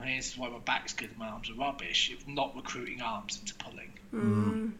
I 0.00 0.04
mean, 0.04 0.16
this 0.16 0.32
is 0.32 0.38
why 0.38 0.48
my 0.48 0.58
back's 0.58 0.92
good 0.94 1.10
and 1.10 1.18
my 1.18 1.28
arms 1.28 1.50
are 1.50 1.54
rubbish. 1.54 2.10
If 2.12 2.26
not 2.26 2.54
recruiting 2.56 3.00
arms 3.02 3.38
into 3.38 3.54
pulling, 3.54 3.92
Mm. 4.12 4.72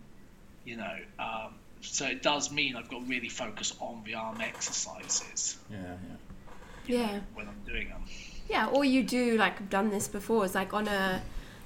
you 0.64 0.76
know. 0.76 0.98
Um, 1.18 1.54
so 1.82 2.06
it 2.06 2.22
does 2.22 2.50
mean 2.50 2.74
I've 2.76 2.88
got 2.88 3.00
to 3.00 3.06
really 3.06 3.28
focus 3.28 3.74
on 3.80 4.02
the 4.04 4.14
arm 4.14 4.40
exercises 4.40 5.56
yeah, 5.70 5.76
yeah. 5.82 6.16
Yeah. 6.88 7.20
when 7.34 7.48
I'm 7.48 7.60
doing 7.66 7.88
them. 7.88 8.02
Yeah, 8.48 8.66
or 8.68 8.84
you 8.84 9.02
do 9.02 9.36
like 9.36 9.60
I've 9.60 9.70
done 9.70 9.90
this 9.90 10.06
before. 10.08 10.44
It's 10.44 10.54
like 10.54 10.72
on 10.72 10.86
a 10.88 11.22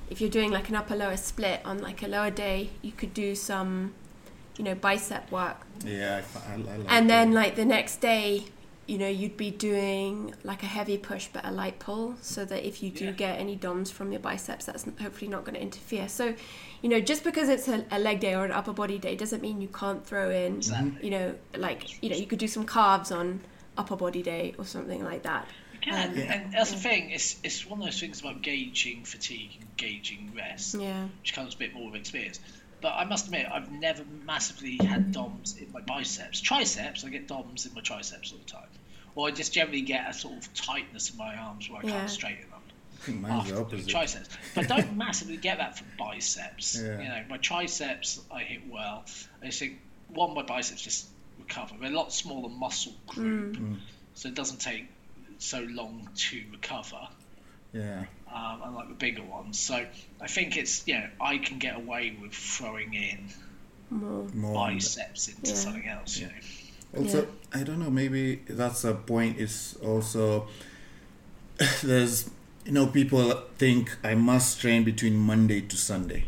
if 0.08 0.20
you're 0.20 0.30
doing 0.30 0.50
like 0.50 0.68
an 0.68 0.74
upper 0.76 0.96
lower 0.96 1.16
split 1.16 1.60
on 1.64 1.78
like 1.78 2.02
a 2.02 2.08
lower 2.08 2.30
day, 2.30 2.70
you 2.82 2.90
could 2.92 3.14
do 3.14 3.34
some, 3.34 3.94
you 4.56 4.64
know, 4.64 4.74
bicep 4.74 5.30
work, 5.30 5.58
Yeah, 5.84 6.22
I, 6.34 6.50
I, 6.50 6.54
I 6.54 6.56
like 6.56 6.86
and 6.88 7.08
then 7.08 7.30
that. 7.30 7.36
like 7.36 7.54
the 7.56 7.64
next 7.64 8.00
day, 8.00 8.44
you 8.88 8.98
know, 8.98 9.06
you'd 9.08 9.36
be 9.36 9.52
doing 9.52 10.34
like 10.42 10.64
a 10.64 10.66
heavy 10.66 10.98
push 10.98 11.28
but 11.32 11.44
a 11.44 11.52
light 11.52 11.78
pull, 11.78 12.16
so 12.22 12.44
that 12.44 12.66
if 12.66 12.82
you 12.82 12.90
do 12.90 13.04
Yeah. 13.04 13.10
get 13.12 13.38
any 13.38 13.54
DOMs 13.54 13.92
from 13.92 14.10
your 14.10 14.20
biceps, 14.20 14.64
that's 14.64 14.82
hopefully 15.00 15.28
not 15.30 15.44
going 15.44 15.54
to 15.54 15.62
interfere. 15.62 16.08
So, 16.08 16.34
you 16.82 16.88
know, 16.88 16.98
just 17.00 17.22
because 17.22 17.48
it's 17.48 17.68
a, 17.68 17.84
a 17.92 18.00
leg 18.00 18.18
day 18.18 18.34
or 18.34 18.44
an 18.44 18.50
upper 18.50 18.72
body 18.72 18.98
day 18.98 19.14
doesn't 19.14 19.42
mean 19.42 19.60
you 19.60 19.68
can't 19.68 20.04
throw 20.04 20.28
in, 20.30 20.56
Exactly. 20.56 21.04
you 21.04 21.10
know, 21.10 21.34
like 21.56 22.02
you 22.02 22.10
know, 22.10 22.16
you 22.16 22.26
could 22.26 22.40
do 22.40 22.48
some 22.48 22.66
calves 22.66 23.12
on 23.12 23.42
upper 23.76 23.96
body 23.96 24.22
day 24.22 24.54
or 24.58 24.64
something 24.64 25.02
like 25.04 25.22
that. 25.22 25.46
You 25.74 25.78
can, 25.80 26.10
Um, 26.10 26.18
and 26.18 26.52
that's 26.52 26.70
the 26.72 26.76
thing. 26.78 27.10
It's 27.10 27.36
it's 27.42 27.64
one 27.66 27.78
of 27.80 27.84
those 27.86 27.98
things 28.00 28.20
about 28.20 28.42
gauging 28.42 29.04
fatigue 29.04 29.50
and 29.60 29.68
gauging 29.76 30.32
rest, 30.36 30.74
Yeah. 30.74 31.06
which 31.20 31.32
comes 31.34 31.54
a 31.54 31.56
bit 31.56 31.72
more 31.74 31.86
with 31.90 32.00
experience. 32.00 32.40
But 32.82 32.94
I 32.94 33.04
must 33.04 33.26
admit, 33.26 33.46
I've 33.50 33.70
never 33.70 34.04
massively 34.24 34.76
had 34.82 35.12
DOMs 35.12 35.56
in 35.58 35.70
my 35.72 35.80
biceps. 35.82 36.40
Triceps, 36.40 37.04
I 37.04 37.10
get 37.10 37.28
DOMs 37.28 37.66
in 37.66 37.74
my 37.74 37.80
triceps 37.82 38.32
all 38.32 38.38
the 38.38 38.44
time. 38.44 38.68
Or 39.14 39.28
I 39.28 39.32
just 39.32 39.52
generally 39.52 39.82
get 39.82 40.08
a 40.08 40.14
sort 40.14 40.36
of 40.38 40.54
tightness 40.54 41.10
in 41.10 41.16
my 41.18 41.36
arms 41.36 41.68
where 41.68 41.80
I 41.82 41.86
Yeah. 41.86 41.90
can't 41.98 42.10
straighten 42.10 42.48
them. 42.50 42.60
I 42.94 43.02
think 43.04 43.20
mine's 43.20 43.40
after 43.42 43.54
the 43.54 43.60
opposite. 43.60 43.88
triceps. 43.88 44.28
But 44.54 44.70
I 44.70 44.76
don't 44.76 44.96
massively 45.06 45.36
get 45.36 45.58
that 45.58 45.76
from 45.76 45.88
biceps. 45.98 46.78
Yeah. 46.80 47.00
You 47.02 47.08
know, 47.08 47.24
my 47.28 47.36
triceps 47.38 48.20
I 48.30 48.42
hit 48.44 48.66
well. 48.68 49.04
I 49.42 49.46
just 49.46 49.58
think 49.58 49.78
one, 50.08 50.32
my 50.34 50.42
biceps 50.42 50.80
just 50.82 51.08
recover. 51.50 51.74
They're 51.80 51.90
a 51.90 51.94
lot 51.94 52.12
smaller 52.12 52.48
muscle 52.48 52.92
group, 53.06 53.56
so 54.14 54.28
it 54.28 54.34
doesn't 54.34 54.60
take 54.60 54.86
so 55.38 55.60
long 55.70 56.08
to 56.14 56.42
recover. 56.52 57.08
Yeah, 57.72 58.04
Um, 58.32 58.60
unlike 58.64 58.88
the 58.88 58.94
bigger 58.94 59.22
ones, 59.22 59.58
so 59.58 59.86
I 60.20 60.26
think 60.26 60.56
it's 60.56 60.86
you 60.88 60.94
know 60.94 61.08
I 61.20 61.38
can 61.38 61.58
get 61.58 61.76
away 61.76 62.16
with 62.20 62.32
throwing 62.32 62.94
in 62.94 63.28
More. 63.90 64.26
more. 64.34 64.54
biceps 64.54 65.28
into 65.28 65.50
Yeah. 65.50 65.56
something 65.56 65.86
else. 65.88 66.16
You 66.18 66.26
know, 66.26 66.32
Also, 66.98 67.20
Yeah. 67.22 67.60
I 67.60 67.62
don't 67.62 67.78
know. 67.78 67.90
Maybe 67.90 68.40
that's 68.48 68.82
a 68.84 68.94
point. 68.94 69.38
Is 69.38 69.76
also 69.84 70.48
there's 71.84 72.28
you 72.64 72.72
know 72.72 72.86
people 72.88 73.32
think 73.58 73.96
I 74.02 74.14
must 74.16 74.60
train 74.60 74.82
between 74.84 75.16
Monday 75.16 75.60
to 75.60 75.76
Sunday. 75.76 76.24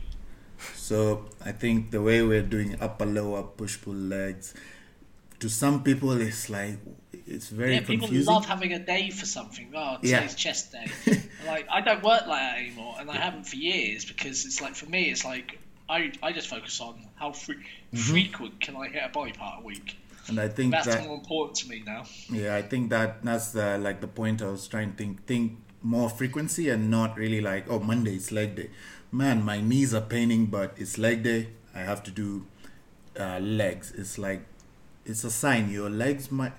So 0.76 1.24
I 1.44 1.50
think 1.52 1.90
the 1.90 2.00
way 2.00 2.22
we're 2.22 2.42
doing 2.46 2.76
upper 2.80 3.06
lower 3.06 3.42
push 3.42 3.80
pull 3.82 3.94
legs 3.94 4.54
to 5.42 5.48
some 5.48 5.82
people 5.88 6.12
it's 6.12 6.48
like 6.50 6.78
it's 7.26 7.48
very 7.48 7.74
yeah, 7.74 7.80
people 7.80 8.06
confusing. 8.08 8.32
love 8.34 8.44
having 8.46 8.72
a 8.72 8.78
day 8.94 9.10
for 9.10 9.26
something. 9.26 9.68
Oh, 9.74 9.96
today's 9.96 10.10
Yeah. 10.10 10.26
chest 10.44 10.72
day. 10.72 10.86
Like 11.52 11.66
I 11.70 11.80
don't 11.80 12.02
work 12.12 12.24
like 12.32 12.42
that 12.48 12.58
anymore, 12.58 12.94
and 13.00 13.10
I 13.10 13.16
haven't 13.26 13.46
for 13.52 13.56
years 13.56 14.04
because 14.04 14.44
it's 14.46 14.60
like 14.64 14.74
for 14.74 14.86
me, 14.86 15.02
it's 15.12 15.24
like 15.24 15.58
I 15.88 16.12
I 16.22 16.32
just 16.32 16.48
focus 16.48 16.80
on 16.80 16.94
how 17.16 17.32
fre- 17.32 17.52
Mm-hmm. 17.92 18.10
frequent 18.12 18.54
can 18.64 18.74
I 18.76 18.86
hit 18.94 19.02
a 19.04 19.12
body 19.18 19.32
part 19.32 19.60
a 19.62 19.64
week. 19.72 19.88
and 20.28 20.38
I 20.40 20.48
think 20.56 20.70
That's 20.72 20.86
that 20.86 21.04
more 21.04 21.16
important 21.22 21.56
to 21.62 21.68
me 21.72 21.82
now. 21.94 22.02
Yeah, 22.30 22.56
I 22.60 22.62
think 22.70 22.90
that 22.90 23.22
that's 23.28 23.48
the 23.58 23.76
like 23.86 23.98
the 24.06 24.12
point 24.20 24.40
I 24.40 24.48
was 24.56 24.66
trying 24.74 24.90
to 24.92 24.96
think 25.00 25.26
think 25.26 25.46
more 25.82 26.08
frequency 26.20 26.64
and 26.72 26.82
not 26.98 27.10
really 27.22 27.40
like 27.50 27.64
oh 27.72 27.80
Monday 27.92 28.14
it's 28.20 28.30
leg 28.40 28.50
day. 28.60 28.68
Man, 29.10 29.42
my 29.52 29.58
knees 29.60 29.92
are 29.98 30.06
paining, 30.16 30.46
but 30.46 30.68
it's 30.82 30.96
leg 31.06 31.18
day. 31.30 31.40
I 31.74 31.80
have 31.90 32.02
to 32.08 32.10
do 32.22 32.28
uh, 33.24 33.38
legs. 33.40 33.92
It's 34.02 34.16
like 34.26 34.42
it's 35.04 35.24
a 35.24 35.30
sign 35.30 35.70
your 35.70 35.90
legs 35.90 36.30
might 36.30 36.52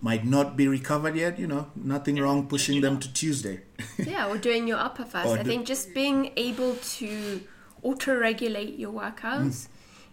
might 0.00 0.24
not 0.24 0.56
be 0.56 0.68
recovered 0.68 1.16
yet. 1.16 1.38
You 1.38 1.46
know, 1.46 1.66
nothing 1.74 2.16
wrong 2.16 2.46
pushing 2.46 2.80
them 2.80 2.98
to 3.00 3.12
Tuesday. 3.12 3.62
yeah, 3.98 4.28
or 4.28 4.38
doing 4.38 4.66
your 4.66 4.78
upper 4.78 5.04
first. 5.04 5.26
Or 5.26 5.38
I 5.38 5.42
think 5.42 5.66
just 5.66 5.94
being 5.94 6.32
able 6.36 6.76
to 6.76 7.42
auto-regulate 7.82 8.78
your 8.78 8.92
workouts. 8.92 9.66
Mm. 9.66 9.68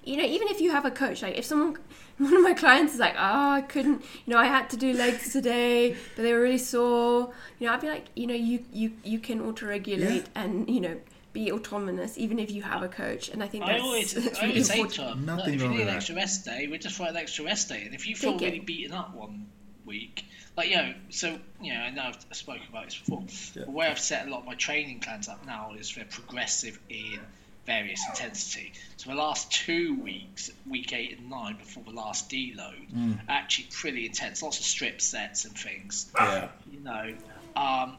You 0.05 0.17
know, 0.17 0.23
even 0.23 0.47
if 0.47 0.61
you 0.61 0.71
have 0.71 0.85
a 0.85 0.91
coach, 0.91 1.21
like 1.21 1.37
if 1.37 1.45
someone, 1.45 1.77
one 2.17 2.33
of 2.33 2.41
my 2.41 2.53
clients 2.53 2.93
is 2.93 2.99
like, 2.99 3.15
"Oh, 3.17 3.51
I 3.51 3.61
couldn't," 3.61 4.01
you 4.25 4.33
know, 4.33 4.37
I 4.39 4.45
had 4.45 4.69
to 4.71 4.77
do 4.77 4.93
legs 4.93 5.31
today, 5.33 5.95
but 6.15 6.23
they 6.23 6.33
were 6.33 6.41
really 6.41 6.57
sore. 6.57 7.33
You 7.59 7.67
know, 7.67 7.73
I'd 7.73 7.81
be 7.81 7.89
like, 7.89 8.05
you 8.15 8.27
know, 8.27 8.33
you 8.33 8.63
you 8.71 8.93
you 9.03 9.19
can 9.19 9.41
auto-regulate 9.41 10.25
and 10.35 10.69
you 10.69 10.81
know 10.81 10.97
be 11.33 11.51
autonomous 11.51 12.17
even 12.17 12.39
if 12.39 12.51
you 12.51 12.61
have 12.63 12.81
a 12.83 12.87
coach. 12.87 13.29
And 13.29 13.43
I 13.43 13.47
think 13.47 13.63
I 13.65 13.73
that's, 13.73 13.83
always, 13.83 14.13
that's 14.13 14.27
I 14.39 14.41
really 14.41 14.51
always 14.53 14.67
say 14.67 14.79
important. 14.79 14.93
to 14.95 15.01
them, 15.01 15.25
Nothing 15.25 15.45
look, 15.45 15.55
if 15.55 15.61
you 15.61 15.67
need 15.69 15.79
with 15.79 15.87
an 15.87 15.95
extra 15.95 16.15
rest 16.15 16.45
day, 16.45 16.67
we 16.67 16.77
just 16.77 16.99
write 16.99 17.09
an 17.11 17.17
extra 17.17 17.45
rest 17.45 17.69
day. 17.69 17.83
And 17.85 17.93
if 17.95 18.07
you 18.07 18.15
feel 18.15 18.33
Take 18.33 18.41
it. 18.41 18.45
really 18.45 18.59
beaten 18.59 18.93
up 18.93 19.13
one 19.15 19.47
week, 19.85 20.25
like, 20.57 20.69
you 20.69 20.75
know, 20.77 20.93
so, 21.09 21.37
you 21.61 21.73
know, 21.73 21.79
I 21.79 21.89
know 21.91 22.03
I've 22.03 22.35
spoken 22.35 22.63
about 22.69 22.85
this 22.85 22.97
before. 22.97 23.23
Yeah. 23.55 23.65
The 23.65 23.71
way 23.71 23.87
I've 23.87 23.99
set 23.99 24.27
a 24.27 24.29
lot 24.31 24.41
of 24.41 24.45
my 24.45 24.55
training 24.55 24.99
plans 24.99 25.27
up 25.27 25.45
now 25.45 25.73
is 25.79 25.93
they're 25.95 26.05
progressive 26.05 26.79
in 26.89 27.19
various 27.65 28.01
intensity. 28.09 28.73
So 28.97 29.11
the 29.11 29.15
last 29.15 29.51
two 29.51 29.95
weeks, 30.01 30.49
week 30.67 30.91
eight 30.91 31.19
and 31.19 31.29
nine, 31.29 31.55
before 31.57 31.83
the 31.83 31.91
last 31.91 32.29
deload, 32.29 32.89
Mm. 32.93 33.19
actually 33.29 33.67
pretty 33.71 34.05
intense. 34.07 34.41
Lots 34.41 34.57
of 34.59 34.65
strip 34.65 34.99
sets 35.01 35.45
and 35.45 35.55
things 35.55 36.11
Yeah. 36.15 36.47
you 36.71 36.79
know, 36.79 37.13
um, 37.55 37.97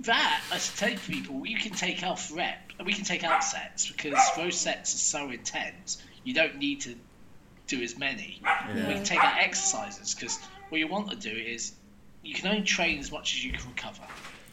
that 0.00 0.42
I 0.50 0.58
say 0.58 0.94
to 0.94 1.00
people, 1.10 1.46
you 1.46 1.58
can 1.58 1.72
take 1.72 2.02
off 2.02 2.30
rep, 2.34 2.58
and 2.78 2.86
we 2.86 2.92
can 2.92 3.04
take 3.04 3.24
out 3.24 3.44
sets 3.44 3.90
because 3.90 4.18
those 4.36 4.56
sets 4.56 4.94
are 4.94 4.98
so 4.98 5.30
intense. 5.30 6.02
You 6.24 6.34
don't 6.34 6.56
need 6.58 6.80
to 6.82 6.94
do 7.68 7.80
as 7.82 7.96
many. 7.98 8.40
We 8.74 8.82
can 8.94 9.04
take 9.04 9.22
out 9.22 9.38
exercises 9.38 10.14
because 10.14 10.38
what 10.68 10.78
you 10.78 10.88
want 10.88 11.10
to 11.10 11.16
do 11.16 11.30
is 11.30 11.72
you 12.22 12.34
can 12.34 12.48
only 12.48 12.62
train 12.62 12.98
as 12.98 13.10
much 13.12 13.34
as 13.34 13.44
you 13.44 13.52
can 13.52 13.68
recover. 13.68 14.02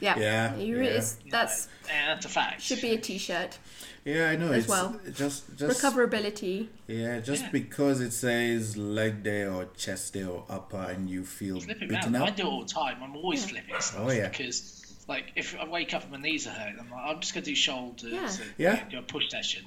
Yeah, 0.02 0.18
Yeah, 0.18 0.56
You 0.56 0.78
really, 0.78 0.94
yeah. 0.96 1.02
that's 1.30 1.66
know, 1.68 1.92
and 1.94 2.10
that's 2.16 2.26
a 2.26 2.30
fact. 2.30 2.62
should 2.62 2.80
be 2.82 2.92
a 2.94 2.98
t-shirt. 2.98 3.58
Yeah, 4.06 4.30
I 4.30 4.38
know. 4.38 4.52
As 4.54 4.60
it's 4.60 4.68
well. 4.70 4.98
just 5.14 5.44
just 5.58 5.82
Recoverability. 5.84 6.68
Yeah, 6.88 7.20
just 7.20 7.44
Yeah. 7.44 7.50
because 7.52 8.00
it 8.00 8.12
says 8.12 8.78
leg 8.78 9.24
day 9.24 9.46
or 9.46 9.66
chest 9.76 10.14
day 10.14 10.24
or 10.24 10.46
upper, 10.50 10.78
and 10.84 11.10
you 11.10 11.26
feel 11.26 11.60
flip 11.60 11.82
it 11.82 11.90
beaten 11.90 12.16
around. 12.16 12.30
I 12.30 12.32
do 12.32 12.44
it 12.44 12.46
all 12.46 12.62
the 12.62 12.68
time. 12.74 13.04
I'm 13.04 13.16
always 13.18 13.44
flipping 13.50 13.76
stuff 13.82 14.00
Oh, 14.08 14.12
yeah. 14.12 14.30
because, 14.30 14.78
like, 15.10 15.34
if 15.36 15.57
I 15.60 15.68
wake 15.68 15.93
up 15.93 16.03
and 16.03 16.12
my 16.12 16.18
knees 16.20 16.47
are 16.47 16.51
hurting, 16.51 16.80
I'm 16.80 16.89
like, 16.89 17.01
I'm 17.05 17.20
just 17.20 17.34
gonna 17.34 17.45
do 17.45 17.55
shoulders. 17.55 18.12
Yeah. 18.14 18.26
and, 18.41 18.53
Yeah. 18.57 18.84
do 18.89 18.99
a 18.99 19.01
push 19.01 19.30
session. 19.30 19.66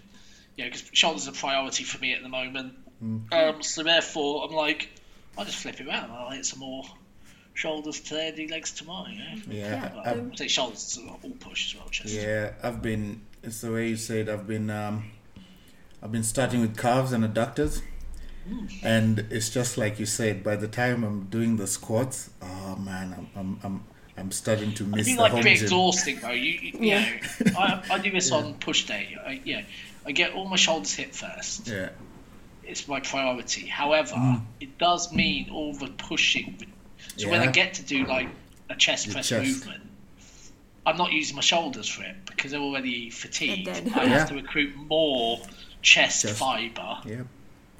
Yeah, 0.56 0.66
because 0.66 0.84
shoulders 0.92 1.26
are 1.28 1.32
a 1.32 1.34
priority 1.34 1.84
for 1.84 1.98
me 1.98 2.14
at 2.14 2.22
the 2.22 2.28
moment. 2.28 2.74
Mm. 3.02 3.32
Um, 3.32 3.62
so 3.62 3.82
therefore, 3.82 4.44
I'm 4.48 4.54
like, 4.54 4.88
I'll 5.36 5.44
just 5.44 5.58
flip 5.58 5.80
it 5.80 5.86
around. 5.88 6.10
I'll 6.10 6.30
hit 6.30 6.46
some 6.46 6.60
more 6.60 6.84
shoulders 7.54 8.00
today, 8.00 8.32
do 8.34 8.46
legs 8.48 8.70
tomorrow. 8.72 9.08
You 9.08 9.18
know? 9.18 9.42
Yeah, 9.50 9.92
Well, 9.94 10.02
I've, 10.06 10.32
I 10.32 10.34
say 10.36 10.48
shoulders, 10.48 10.98
are 11.02 11.10
all 11.22 11.30
push 11.40 11.74
as 11.74 11.80
well. 11.80 11.88
Chest. 11.90 12.14
yeah, 12.14 12.52
I've 12.62 12.80
been. 12.80 13.22
It's 13.42 13.60
the 13.60 13.72
way 13.72 13.88
you 13.88 13.96
said. 13.96 14.28
I've 14.28 14.46
been. 14.46 14.70
Um, 14.70 15.10
I've 16.02 16.12
been 16.12 16.22
starting 16.22 16.60
with 16.60 16.76
calves 16.78 17.12
and 17.12 17.24
adductors, 17.24 17.80
and 18.82 19.20
it's 19.30 19.50
just 19.50 19.78
like 19.78 19.98
you 19.98 20.06
said. 20.06 20.42
By 20.44 20.56
the 20.56 20.68
time 20.68 21.02
I'm 21.04 21.24
doing 21.26 21.56
the 21.56 21.66
squats, 21.66 22.30
oh 22.40 22.76
man, 22.76 23.14
I'm 23.16 23.28
I'm 23.36 23.58
I'm, 23.62 23.84
I'm 24.16 24.30
starting 24.30 24.74
to 24.74 24.84
I 24.84 24.88
miss 24.88 25.06
do 25.06 25.16
the 25.16 25.22
like 25.22 25.30
home 25.32 25.40
a 25.40 25.44
bit 25.44 25.56
gym. 25.56 25.64
exhausting 25.64 26.18
though. 26.20 26.30
You, 26.30 26.52
you, 26.52 26.60
you 26.60 26.78
Yeah. 26.80 27.08
know, 27.52 27.58
I, 27.58 27.82
I 27.90 27.98
do 27.98 28.10
this 28.10 28.30
on 28.38 28.54
push 28.54 28.84
day. 28.84 29.16
I, 29.26 29.40
yeah, 29.44 29.62
I 30.06 30.12
get 30.12 30.32
all 30.34 30.46
my 30.48 30.56
shoulders 30.56 30.94
hit 30.94 31.14
first. 31.14 31.66
Yeah, 31.68 31.90
it's 32.64 32.86
my 32.88 33.00
priority. 33.00 33.66
However, 33.66 34.14
Mm. 34.14 34.42
it 34.60 34.76
does 34.78 35.12
mean 35.12 35.48
all 35.50 35.72
the 35.74 35.88
pushing. 35.88 36.56
So 37.16 37.28
when 37.30 37.40
I 37.40 37.46
get 37.50 37.74
to 37.74 37.82
do 37.82 38.04
like 38.06 38.28
a 38.70 38.74
chest 38.76 39.06
Your 39.06 39.14
press 39.14 39.28
chest. 39.28 39.44
movement, 39.46 39.82
I'm 40.84 40.96
not 40.96 41.12
using 41.12 41.36
my 41.36 41.42
shoulders 41.42 41.88
for 41.88 42.02
it 42.02 42.16
because 42.26 42.50
they're 42.50 42.60
already 42.60 43.10
fatigued. 43.10 43.66
They're. 43.68 43.82
I 43.96 44.04
Yeah. 44.04 44.18
have 44.18 44.28
to 44.28 44.34
recruit 44.34 44.74
more 44.76 45.40
chest, 45.80 46.22
Chest. 46.22 46.38
fiber 46.38 46.98
yeah, 47.06 47.22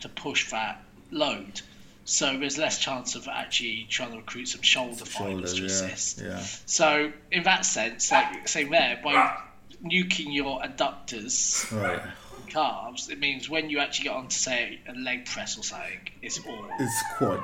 to 0.01 0.09
push 0.09 0.51
that 0.51 0.83
load. 1.11 1.61
So 2.05 2.37
there's 2.39 2.59
less 2.59 2.79
chance 2.79 3.15
of 3.15 3.29
actually 3.29 3.87
trying 3.89 4.11
to 4.11 4.17
recruit 4.19 4.47
some 4.49 4.63
shoulder 4.63 5.05
fibers 5.05 5.55
to 5.55 5.61
Yeah, 5.61 5.67
assist. 5.67 6.21
yeah, 6.21 6.39
So 6.67 7.13
in 7.31 7.43
that 7.45 7.65
sense, 7.65 8.11
like 8.11 8.49
same 8.49 8.71
there, 8.71 9.01
by 9.05 9.37
nuking 9.85 10.35
your 10.35 10.61
adductors 10.63 11.71
right. 11.73 12.03
calves, 12.49 13.09
it 13.09 13.19
means 13.21 13.49
when 13.49 13.71
you 13.71 13.79
actually 13.79 14.05
get 14.05 14.17
on 14.17 14.29
to 14.29 14.37
say 14.37 14.81
a 14.89 14.93
leg 14.99 15.27
press 15.27 15.57
or 15.59 15.63
something, 15.63 16.01
it's 16.23 16.39
all 16.47 16.67
It's 16.79 17.03
quad. 17.17 17.43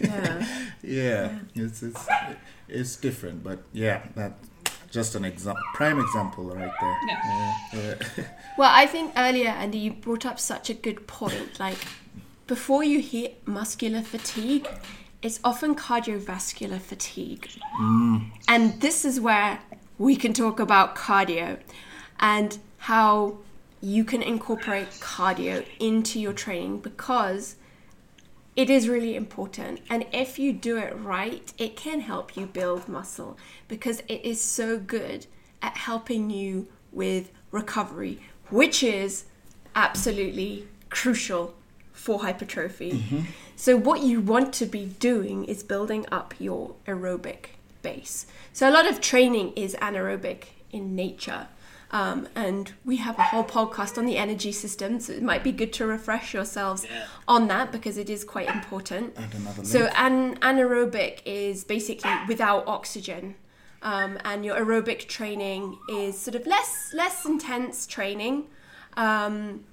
Yeah. 0.00 0.46
yeah, 0.82 1.38
it's 1.54 1.82
it's 1.82 2.06
it's 2.68 2.96
different, 2.96 3.42
but 3.44 3.60
yeah, 3.72 4.02
that 4.16 4.32
just 4.90 5.14
an 5.14 5.24
example, 5.24 5.62
prime 5.74 5.98
example 5.98 6.44
right 6.44 6.70
there. 6.80 6.98
Yeah. 7.08 7.54
Yeah, 7.74 7.94
yeah. 8.18 8.24
Well, 8.58 8.70
I 8.72 8.86
think 8.86 9.12
earlier, 9.16 9.48
Andy, 9.48 9.78
you 9.78 9.92
brought 9.92 10.24
up 10.26 10.38
such 10.38 10.70
a 10.70 10.74
good 10.74 11.06
point. 11.08 11.58
Like, 11.58 11.78
before 12.46 12.84
you 12.84 13.00
hit 13.00 13.46
muscular 13.46 14.02
fatigue, 14.02 14.68
it's 15.22 15.40
often 15.42 15.74
cardiovascular 15.74 16.80
fatigue. 16.80 17.48
Mm. 17.80 18.30
And 18.46 18.80
this 18.80 19.04
is 19.04 19.20
where 19.20 19.60
we 19.98 20.16
can 20.16 20.32
talk 20.32 20.60
about 20.60 20.96
cardio 20.96 21.58
and 22.20 22.58
how 22.78 23.38
you 23.80 24.04
can 24.04 24.22
incorporate 24.22 24.88
cardio 25.00 25.64
into 25.78 26.20
your 26.20 26.32
training 26.32 26.80
because 26.80 27.56
it 28.56 28.70
is 28.70 28.88
really 28.88 29.16
important. 29.16 29.80
And 29.88 30.06
if 30.12 30.38
you 30.38 30.52
do 30.52 30.76
it 30.78 30.94
right, 30.98 31.52
it 31.58 31.76
can 31.76 32.00
help 32.00 32.36
you 32.36 32.46
build 32.46 32.88
muscle 32.88 33.36
because 33.68 34.00
it 34.08 34.24
is 34.24 34.40
so 34.40 34.78
good 34.78 35.26
at 35.60 35.76
helping 35.76 36.30
you 36.30 36.68
with 36.92 37.30
recovery, 37.50 38.20
which 38.50 38.82
is 38.82 39.24
absolutely 39.74 40.68
crucial 40.90 41.54
for 42.04 42.20
hypertrophy. 42.20 43.02
So, 43.56 43.76
what 43.76 44.00
you 44.02 44.20
want 44.20 44.52
to 44.54 44.66
be 44.66 44.84
doing 45.10 45.44
is 45.44 45.62
building 45.62 46.04
up 46.12 46.34
your 46.38 46.74
aerobic 46.86 47.42
base. 47.82 48.26
So, 48.52 48.68
a 48.68 48.72
lot 48.78 48.86
of 48.86 49.00
training 49.00 49.52
is 49.56 49.74
anaerobic 49.80 50.40
in 50.70 50.94
nature. 50.94 51.48
Um, 51.90 52.28
and 52.34 52.72
we 52.84 52.96
have 52.96 53.16
a 53.18 53.22
whole 53.22 53.44
podcast 53.44 53.96
on 53.96 54.04
the 54.04 54.16
energy 54.18 54.50
system, 54.52 54.98
so 55.00 55.12
it 55.12 55.22
might 55.22 55.44
be 55.44 55.52
good 55.52 55.72
to 55.74 55.86
refresh 55.86 56.34
yourselves 56.34 56.84
Yeah. 56.84 57.04
on 57.28 57.46
that 57.48 57.70
because 57.72 57.96
it 57.96 58.10
is 58.10 58.24
quite 58.24 58.48
important. 58.48 59.14
And 59.16 59.66
So, 59.66 59.86
an 59.96 60.36
anaerobic 60.40 61.20
is 61.24 61.64
basically 61.64 62.12
without 62.28 62.66
oxygen, 62.66 63.36
um, 63.82 64.18
and 64.24 64.44
your 64.44 64.56
aerobic 64.62 65.06
training 65.08 65.78
is 65.88 66.18
sort 66.18 66.34
of 66.34 66.46
less 66.46 66.90
less 66.92 67.24
intense 67.24 67.86
training, 67.86 68.48
um, 68.96 69.64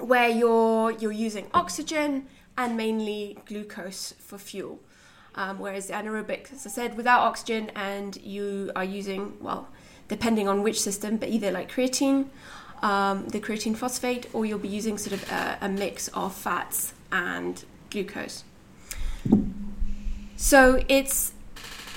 where 0.00 0.28
you're 0.28 0.92
you're 0.92 1.12
using 1.12 1.46
oxygen 1.54 2.26
and 2.56 2.76
mainly 2.76 3.38
glucose 3.46 4.14
for 4.18 4.38
fuel. 4.38 4.80
Um, 5.34 5.60
whereas 5.60 5.90
anaerobic, 5.90 6.52
as 6.52 6.66
I 6.66 6.70
said, 6.70 6.96
without 6.96 7.20
oxygen, 7.20 7.70
and 7.76 8.16
you 8.16 8.72
are 8.74 8.84
using 8.84 9.36
well, 9.40 9.68
depending 10.08 10.48
on 10.48 10.62
which 10.62 10.80
system, 10.80 11.16
but 11.16 11.28
either 11.28 11.50
like 11.50 11.70
creatine, 11.70 12.26
um, 12.82 13.28
the 13.28 13.40
creatine 13.40 13.76
phosphate, 13.76 14.26
or 14.32 14.44
you'll 14.44 14.58
be 14.58 14.68
using 14.68 14.98
sort 14.98 15.12
of 15.12 15.30
a, 15.30 15.58
a 15.62 15.68
mix 15.68 16.08
of 16.08 16.34
fats 16.34 16.94
and 17.12 17.64
glucose. 17.90 18.44
So 20.36 20.82
it's 20.88 21.32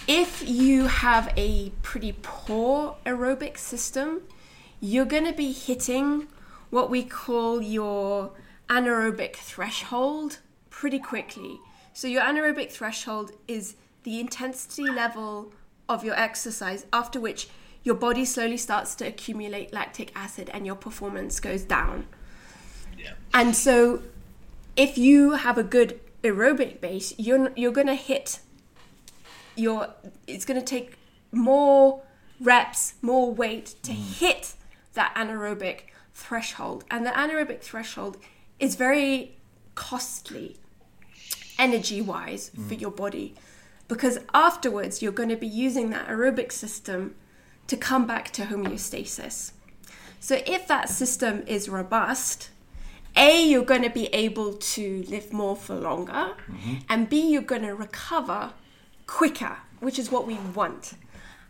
if 0.07 0.47
you 0.47 0.87
have 0.87 1.33
a 1.37 1.71
pretty 1.81 2.15
poor 2.21 2.97
aerobic 3.05 3.57
system, 3.57 4.21
you're 4.81 5.05
going 5.05 5.25
to 5.25 5.33
be 5.33 5.53
hitting 5.53 6.27
what 6.73 6.89
we 6.89 7.03
call 7.03 7.61
your 7.61 8.31
anaerobic 8.67 9.35
threshold 9.35 10.39
pretty 10.71 10.97
quickly. 10.97 11.59
So 11.93 12.07
your 12.07 12.23
anaerobic 12.23 12.71
threshold 12.71 13.31
is 13.47 13.75
the 14.01 14.19
intensity 14.19 14.89
level 14.89 15.53
of 15.87 16.03
your 16.03 16.15
exercise 16.15 16.87
after 16.91 17.21
which 17.21 17.47
your 17.83 17.93
body 17.93 18.25
slowly 18.25 18.57
starts 18.57 18.95
to 18.95 19.07
accumulate 19.07 19.71
lactic 19.71 20.11
acid 20.15 20.49
and 20.51 20.65
your 20.65 20.75
performance 20.75 21.39
goes 21.39 21.63
down. 21.63 22.07
yeah. 22.97 23.11
And 23.35 23.55
so, 23.55 24.01
if 24.75 24.97
you 24.97 25.33
have 25.33 25.59
a 25.59 25.63
good 25.63 25.99
aerobic 26.23 26.81
base, 26.81 27.13
you're 27.19 27.51
you're 27.55 27.71
gonna 27.71 27.93
hit 27.93 28.39
your. 29.55 29.89
It's 30.25 30.45
gonna 30.45 30.63
take 30.63 30.97
more 31.31 32.01
reps, 32.39 32.95
more 33.03 33.31
weight 33.31 33.75
to 33.83 33.91
mm. 33.91 34.19
hit 34.19 34.55
that 34.93 35.13
anaerobic 35.15 35.92
threshold, 36.13 36.83
and 36.89 37.05
the 37.05 37.11
anaerobic 37.11 37.61
threshold 37.61 38.17
is 38.59 38.75
very 38.75 39.37
costly, 39.75 40.57
energy 41.57 42.01
wise, 42.01 42.51
mm. 42.55 42.67
for 42.67 42.75
your 42.75 42.91
body, 42.91 43.35
because 43.87 44.19
afterwards 44.33 45.01
you're 45.01 45.11
going 45.11 45.29
to 45.29 45.35
be 45.35 45.47
using 45.47 45.89
that 45.89 46.07
aerobic 46.07 46.51
system 46.51 47.15
to 47.67 47.77
come 47.77 48.05
back 48.05 48.31
to 48.31 48.43
homeostasis. 48.43 49.51
So 50.19 50.41
if 50.45 50.67
that 50.67 50.89
system 50.89 51.43
is 51.47 51.67
robust 51.67 52.49
A, 53.15 53.45
you're 53.45 53.65
going 53.65 53.83
to 53.83 53.89
be 53.89 54.07
able 54.07 54.53
to 54.53 55.03
live 55.07 55.33
more 55.33 55.55
for 55.55 55.75
longer, 55.75 56.35
mm-hmm. 56.47 56.75
and 56.89 57.09
B, 57.09 57.29
you're 57.31 57.41
going 57.41 57.63
to 57.63 57.75
recover 57.75 58.53
quicker, 59.05 59.57
which 59.79 59.99
is 59.99 60.11
what 60.11 60.25
we 60.25 60.35
want. 60.55 60.93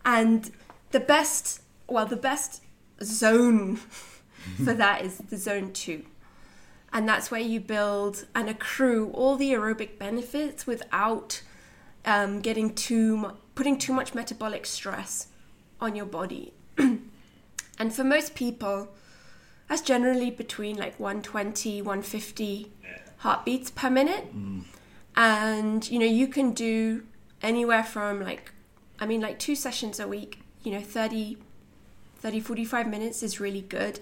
And 0.04 0.52
the 0.92 1.00
best, 1.00 1.62
well, 1.88 2.06
the 2.06 2.18
best 2.18 2.62
zone 3.02 3.80
for 4.64 4.74
that 4.74 5.04
is 5.04 5.18
the 5.18 5.38
zone 5.38 5.72
two. 5.74 6.04
And 6.92 7.10
that's 7.10 7.32
where 7.32 7.42
you 7.42 7.60
build 7.60 8.28
and 8.36 8.50
accrue 8.50 9.10
all 9.14 9.36
the 9.36 9.52
aerobic 9.52 9.98
benefits 9.98 10.68
without 10.68 11.42
um, 12.06 12.40
getting 12.42 12.76
too 12.76 13.18
mu- 13.18 13.32
putting 13.56 13.78
too 13.78 13.94
much 13.94 14.14
metabolic 14.14 14.66
stress 14.66 15.28
on 15.82 15.96
your 15.96 16.06
body. 16.06 16.54
and 16.78 17.94
for 17.94 18.04
most 18.04 18.36
people, 18.36 18.90
that's 19.68 19.82
generally 19.82 20.30
between 20.30 20.76
like 20.76 21.00
120, 21.00 21.82
150 21.82 22.72
heartbeats 23.18 23.72
per 23.72 23.90
minute. 23.90 24.26
And 25.16 25.90
you 25.90 26.00
know, 26.00 26.06
you 26.06 26.28
can 26.28 26.52
do 26.52 27.04
anywhere 27.42 27.84
from 27.84 28.22
like, 28.22 28.52
I 29.00 29.06
mean, 29.06 29.22
like 29.22 29.40
two 29.40 29.56
sessions 29.56 30.00
a 30.00 30.08
week, 30.08 30.40
you 30.64 30.72
know, 30.72 30.82
30, 30.82 31.38
30, 32.18 32.40
45 32.40 32.88
minutes 32.88 33.24
is 33.24 33.40
really 33.40 33.62
good. 33.62 34.00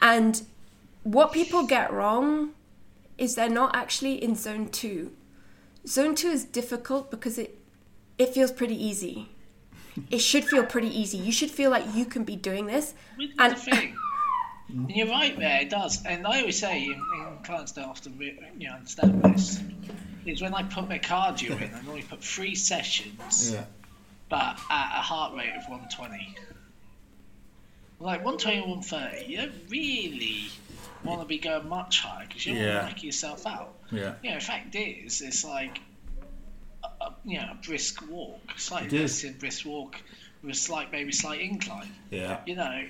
And 0.00 0.42
what 1.02 1.32
people 1.32 1.64
get 1.66 1.92
wrong 1.92 2.50
is 3.16 3.34
they're 3.34 3.48
not 3.48 3.74
actually 3.74 4.22
in 4.22 4.34
zone 4.34 4.68
two. 4.68 5.12
Zone 5.86 6.14
two 6.14 6.28
is 6.28 6.44
difficult 6.44 7.10
because 7.10 7.38
it 7.38 7.58
it 8.18 8.34
feels 8.34 8.50
pretty 8.50 8.74
easy. 8.82 9.28
It 10.10 10.18
should 10.18 10.44
feel 10.44 10.64
pretty 10.64 10.88
easy. 10.96 11.18
You 11.18 11.32
should 11.32 11.50
feel 11.50 11.70
like 11.70 11.84
you 11.94 12.04
can 12.04 12.24
be 12.24 12.36
doing 12.36 12.66
this. 12.66 12.94
With 13.16 13.30
And- 13.38 13.56
thing. 13.58 13.96
And 14.70 14.90
you're 14.90 15.08
right 15.08 15.36
there, 15.38 15.62
it 15.62 15.70
does. 15.70 16.04
And 16.04 16.26
I 16.26 16.40
always 16.40 16.58
say, 16.58 16.84
and 16.84 17.02
and 17.26 17.42
clients 17.44 17.72
don't 17.72 17.86
often 17.88 18.18
re- 18.18 18.38
you 18.58 18.68
know, 18.68 18.74
understand 18.74 19.22
this, 19.22 19.60
is 20.26 20.42
when 20.42 20.52
I 20.52 20.62
put 20.64 20.88
my 20.90 20.98
cardio 20.98 21.52
in, 21.60 21.72
I 21.74 21.80
normally 21.82 22.02
put 22.02 22.22
three 22.22 22.54
sessions, 22.54 23.52
Yeah. 23.52 23.64
but 24.28 24.58
at 24.70 24.98
a 24.98 25.02
heart 25.02 25.34
rate 25.34 25.54
of 25.56 25.62
120. 25.70 26.36
Like 28.00 28.24
120 28.24 28.58
or 28.60 28.76
130, 28.76 29.26
you 29.30 29.36
don't 29.38 29.52
really 29.68 30.46
want 31.04 31.20
to 31.20 31.26
be 31.26 31.38
going 31.38 31.68
much 31.68 32.00
higher 32.00 32.26
because 32.26 32.46
you 32.46 32.54
don't 32.54 32.62
Yeah. 32.62 32.74
want 32.76 32.88
to 32.90 32.94
knock 32.94 33.02
yourself 33.04 33.46
out. 33.46 33.74
Yeah. 33.90 34.14
You 34.22 34.30
know, 34.30 34.36
the 34.38 34.44
fact 34.44 34.74
is, 34.76 35.20
it's 35.20 35.44
like, 35.44 35.80
a, 36.84 37.04
a, 37.04 37.14
you 37.24 37.38
know, 37.38 37.48
a 37.52 37.54
brisk 37.66 38.08
walk, 38.08 38.40
slightly 38.56 38.98
less 39.00 39.22
than 39.22 39.32
brisk 39.34 39.66
walk 39.66 39.96
with 40.42 40.52
a 40.52 40.54
slight, 40.58 40.92
maybe 40.92 41.10
slight 41.12 41.40
incline 41.40 41.92
Yeah. 42.10 42.40
you 42.46 42.54
know, 42.54 42.84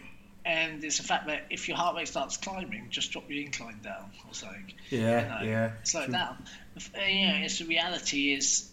and 0.44 0.84
it's 0.84 0.98
the 0.98 1.04
fact 1.04 1.26
that 1.28 1.46
if 1.50 1.68
your 1.68 1.76
heart 1.78 1.96
rate 1.96 2.08
starts 2.08 2.36
climbing, 2.36 2.88
just 2.90 3.10
drop 3.12 3.30
your 3.30 3.42
incline 3.42 3.80
down 3.82 4.10
or 4.26 4.34
something. 4.34 4.72
Yeah. 4.90 5.22
you 5.40 5.46
know, 5.46 5.50
Yeah. 5.50 5.70
slow 5.84 6.00
it 6.02 6.04
true. 6.04 6.12
down. 6.12 6.44
Uh, 6.76 7.00
You 7.00 7.26
know, 7.28 7.34
it's 7.44 7.58
the 7.58 7.64
reality 7.64 8.32
is, 8.34 8.70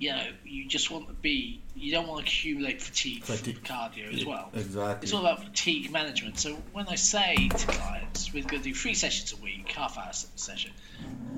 you 0.00 0.10
know, 0.10 0.26
you 0.44 0.66
just 0.66 0.90
want 0.90 1.06
to 1.06 1.12
be, 1.12 1.60
you 1.76 1.92
don't 1.92 2.08
want 2.08 2.24
to 2.24 2.30
accumulate 2.30 2.82
fatigue, 2.82 3.22
Fatigue. 3.22 3.56
from 3.58 3.64
cardio 3.64 4.12
as 4.12 4.24
well. 4.24 4.50
Exactly. 4.54 5.04
It's 5.04 5.12
all 5.12 5.20
about 5.20 5.44
fatigue 5.44 5.92
management. 5.92 6.38
So 6.38 6.54
when 6.72 6.88
I 6.88 6.96
say 6.96 7.48
to 7.48 7.66
clients, 7.66 8.32
we're 8.32 8.42
going 8.42 8.62
to 8.62 8.68
do 8.68 8.74
three 8.74 8.94
sessions 8.94 9.32
a 9.32 9.36
week, 9.36 9.70
half 9.72 9.96
hour 9.96 10.12
session, 10.12 10.72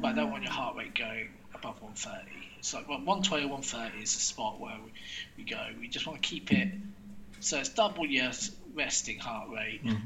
but 0.01 0.09
I 0.09 0.13
don't 0.15 0.31
want 0.31 0.45
your 0.45 0.53
heart 0.53 0.77
rate 0.77 0.95
going 0.95 1.29
above 1.55 1.83
130. 1.83 2.25
It's 2.59 2.73
like 2.73 2.89
well, 2.89 2.99
120 2.99 3.45
or 3.45 3.49
130 3.49 4.03
is 4.03 4.15
the 4.15 4.21
spot 4.21 4.61
where 4.61 4.77
we, 4.85 4.93
we 5.37 5.45
go. 5.45 5.61
We 5.79 5.89
just 5.89 6.07
want 6.07 6.23
to 6.23 6.27
keep 6.27 6.53
it 6.53 6.69
so 7.43 7.59
it's 7.59 7.71
double 7.71 8.07
your 8.07 8.31
resting 8.73 9.19
heart 9.19 9.49
rate, 9.51 9.85
mm. 9.85 10.01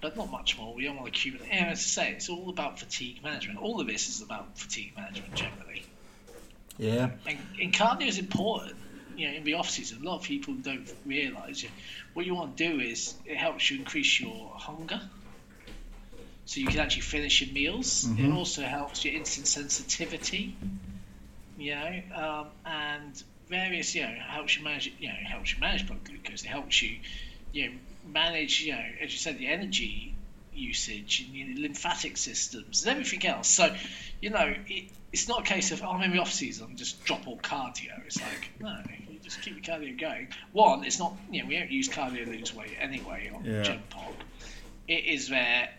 but 0.00 0.16
not 0.16 0.28
much 0.28 0.58
more. 0.58 0.74
We 0.74 0.82
don't 0.84 0.96
want 0.96 1.06
to 1.06 1.16
accumulate. 1.16 1.48
And 1.48 1.70
as 1.70 1.78
I 1.78 1.82
say, 1.82 2.10
it's 2.10 2.28
all 2.28 2.48
about 2.48 2.80
fatigue 2.80 3.22
management. 3.22 3.60
All 3.60 3.80
of 3.80 3.86
this 3.86 4.08
is 4.08 4.20
about 4.20 4.58
fatigue 4.58 4.92
management 4.96 5.34
generally. 5.36 5.84
Yeah. 6.78 7.10
And, 7.26 7.38
and 7.60 7.72
cardio 7.72 8.06
is 8.08 8.18
important. 8.18 8.76
You 9.16 9.28
know, 9.28 9.34
in 9.36 9.44
the 9.44 9.54
off 9.54 9.70
season, 9.70 10.02
a 10.02 10.04
lot 10.04 10.16
of 10.16 10.22
people 10.24 10.54
don't 10.54 10.88
realise. 11.04 11.64
What 12.14 12.26
you 12.26 12.34
want 12.34 12.56
to 12.56 12.68
do 12.68 12.80
is 12.80 13.14
it 13.24 13.36
helps 13.36 13.70
you 13.70 13.78
increase 13.78 14.20
your 14.20 14.52
hunger, 14.56 15.00
so 16.46 16.60
you 16.60 16.66
can 16.66 16.80
actually 16.80 17.02
finish 17.02 17.40
your 17.40 17.52
meals. 17.52 18.06
It 18.18 18.30
also 18.32 18.62
helps 18.62 19.04
your 19.04 19.14
insulin 19.14 19.46
sensitivity. 19.46 20.56
You 21.56 21.74
know, 21.76 22.02
um, 22.14 22.46
and 22.66 23.22
various. 23.48 23.94
You 23.94 24.02
know, 24.02 24.14
helps 24.26 24.56
you 24.56 24.64
manage. 24.64 24.92
You 24.98 25.08
know, 25.08 25.14
it 25.14 25.26
helps 25.26 25.54
you 25.54 25.60
manage 25.60 25.86
blood 25.86 26.02
glucose. 26.02 26.42
It 26.42 26.48
helps 26.48 26.82
you, 26.82 26.98
you 27.52 27.68
know, 27.68 27.74
manage. 28.04 28.62
You 28.62 28.72
know, 28.72 28.84
as 29.00 29.12
you 29.12 29.18
said, 29.18 29.38
the 29.38 29.46
energy 29.46 30.13
usage 30.56 31.20
and 31.26 31.34
your 31.34 31.58
lymphatic 31.58 32.16
systems 32.16 32.82
and 32.84 32.90
everything 32.92 33.26
else. 33.26 33.48
So, 33.48 33.74
you 34.20 34.30
know, 34.30 34.54
it, 34.66 34.90
it's 35.12 35.28
not 35.28 35.40
a 35.40 35.42
case 35.44 35.70
of, 35.72 35.82
oh, 35.82 35.90
I'm 35.90 36.02
in 36.02 36.12
the 36.12 36.18
off 36.18 36.32
season, 36.32 36.76
just 36.76 37.04
drop 37.04 37.26
all 37.26 37.38
cardio. 37.38 38.04
It's 38.06 38.20
like, 38.20 38.50
no, 38.60 38.76
you 39.08 39.18
just 39.22 39.40
keep 39.42 39.54
your 39.54 39.76
cardio 39.76 39.98
going. 39.98 40.28
One, 40.52 40.84
it's 40.84 40.98
not, 40.98 41.14
you 41.30 41.42
know, 41.42 41.48
we 41.48 41.58
don't 41.58 41.70
use 41.70 41.88
cardio 41.88 42.24
to 42.24 42.30
lose 42.30 42.54
weight 42.54 42.76
anyway 42.80 43.30
on 43.34 43.44
Yeah. 43.44 43.62
Gym 43.62 43.80
Pop. 43.90 44.14
It 44.88 45.04
is 45.04 45.28
there 45.28 45.70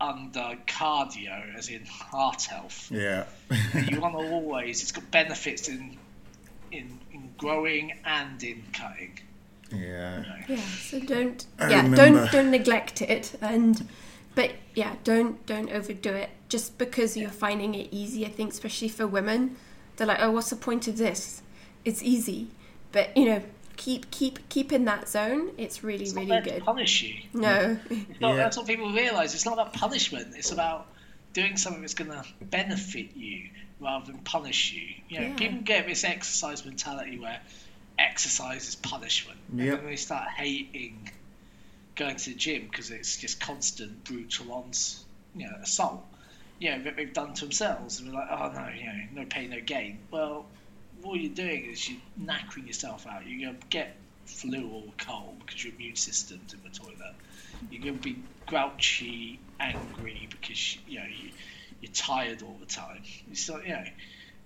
under 0.00 0.56
cardio, 0.66 1.54
as 1.56 1.68
in 1.68 1.84
heart 1.86 2.42
health. 2.42 2.90
Yeah. 2.90 3.24
you 3.88 4.00
want 4.00 4.14
to 4.18 4.18
always, 4.32 4.82
it's 4.82 4.92
got 4.92 5.10
benefits 5.10 5.68
in, 5.68 5.96
in, 6.70 6.98
in 7.12 7.32
growing 7.38 7.92
and 8.04 8.42
in 8.42 8.62
cutting. 8.72 9.18
yeah. 9.72 10.24
Yeah, 10.48 10.56
so 10.80 11.00
don't 11.00 11.46
yeah, 11.58 11.66
remember- 11.82 11.96
don't 11.96 12.30
don't 12.32 12.50
neglect 12.50 13.00
it 13.00 13.32
and 13.40 13.88
but 14.34 14.52
yeah, 14.74 14.96
don't 15.04 15.44
don't 15.46 15.70
overdo 15.70 16.10
it 16.12 16.30
just 16.48 16.78
because 16.78 17.16
you're 17.16 17.30
finding 17.30 17.74
it 17.74 17.88
easy. 17.90 18.24
I 18.26 18.28
think 18.30 18.52
especially 18.52 18.88
for 18.88 19.06
women, 19.06 19.56
they're 19.96 20.06
like, 20.06 20.18
"Oh, 20.20 20.30
what's 20.30 20.50
the 20.50 20.56
point 20.56 20.88
of 20.88 20.96
this? 20.98 21.42
It's 21.84 22.02
easy." 22.02 22.48
But, 22.92 23.16
you 23.16 23.24
know, 23.24 23.42
keep 23.76 24.10
keep 24.10 24.48
keep 24.50 24.70
in 24.72 24.84
that 24.84 25.08
zone. 25.08 25.50
It's 25.56 25.82
really 25.82 26.04
It's 26.04 26.12
not 26.14 26.26
really 26.26 26.42
to 26.42 26.50
good. 26.50 26.64
punish 26.64 27.02
you. 27.02 27.14
No. 27.32 27.78
It's 27.90 28.06
not, 28.20 28.30
Yeah. 28.30 28.36
That's 28.36 28.56
what 28.56 28.66
people 28.66 28.92
realise. 28.92 29.34
It's 29.34 29.44
not 29.46 29.54
about 29.54 29.72
punishment. 29.72 30.34
It's 30.36 30.52
about 30.52 30.88
doing 31.32 31.56
something 31.56 31.80
that's 31.80 31.94
going 31.94 32.10
to 32.10 32.22
benefit 32.42 33.16
you 33.16 33.48
rather 33.80 34.04
than 34.12 34.18
punish 34.18 34.72
you. 34.74 34.86
You 35.08 35.20
know, 35.20 35.26
Yeah. 35.28 35.36
people 35.36 35.60
get 35.62 35.86
this 35.86 36.04
exercise 36.04 36.64
mentality 36.66 37.18
where 37.18 37.40
exercise 37.98 38.68
is 38.68 38.74
punishment. 38.76 39.38
Yep. 39.54 39.66
And 39.68 39.78
then 39.78 39.86
they 39.86 39.96
start 39.96 40.28
hating 40.28 41.10
going 41.96 42.16
to 42.16 42.30
the 42.30 42.36
gym 42.36 42.68
because 42.70 42.90
it's 42.90 43.16
just 43.16 43.40
constant 43.40 44.04
brutal 44.04 44.52
ons, 44.52 45.04
you 45.34 45.46
know, 45.46 45.56
assault. 45.62 46.04
You 46.58 46.70
know, 46.70 46.84
that 46.84 46.96
they've 46.96 47.12
done 47.12 47.34
to 47.34 47.44
themselves. 47.46 47.98
And 47.98 48.08
they're 48.08 48.14
like, 48.14 48.28
oh 48.30 48.52
no, 48.52 48.68
you 48.68 48.86
know, 48.86 49.22
no 49.22 49.24
pain, 49.26 49.50
no 49.50 49.60
gain. 49.60 49.98
Well, 50.10 50.46
all 51.02 51.16
you're 51.16 51.34
doing 51.34 51.64
is 51.64 51.88
you're 51.88 52.00
knackering 52.20 52.66
yourself 52.66 53.06
out. 53.06 53.26
You're 53.26 53.50
going 53.50 53.60
to 53.60 53.66
get 53.68 53.96
flu 54.26 54.68
or 54.68 54.84
cold 54.98 55.40
because 55.44 55.64
your 55.64 55.74
immune 55.74 55.96
system's 55.96 56.54
in 56.54 56.60
the 56.62 56.70
toilet. 56.70 57.14
You're 57.70 57.82
going 57.82 57.98
to 57.98 58.02
be 58.02 58.22
grouchy, 58.46 59.40
angry 59.58 60.28
because 60.30 60.78
you 60.86 60.98
know 60.98 61.06
you, 61.06 61.30
you're 61.80 61.92
tired 61.92 62.42
all 62.42 62.56
the 62.60 62.66
time. 62.66 63.02
It's 63.30 63.48
like, 63.48 63.64
you 63.64 63.72
know, 63.72 63.84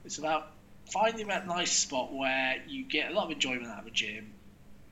it's 0.05 0.19
about 0.19 0.49
finding 0.91 1.29
that 1.29 1.47
nice 1.47 1.73
spot 1.73 2.13
where 2.13 2.57
you 2.67 2.85
get 2.85 3.11
a 3.11 3.15
lot 3.15 3.27
of 3.27 3.33
enjoyment 3.33 3.67
out 3.67 3.81
of 3.81 3.87
a 3.87 3.91
gym. 3.91 4.33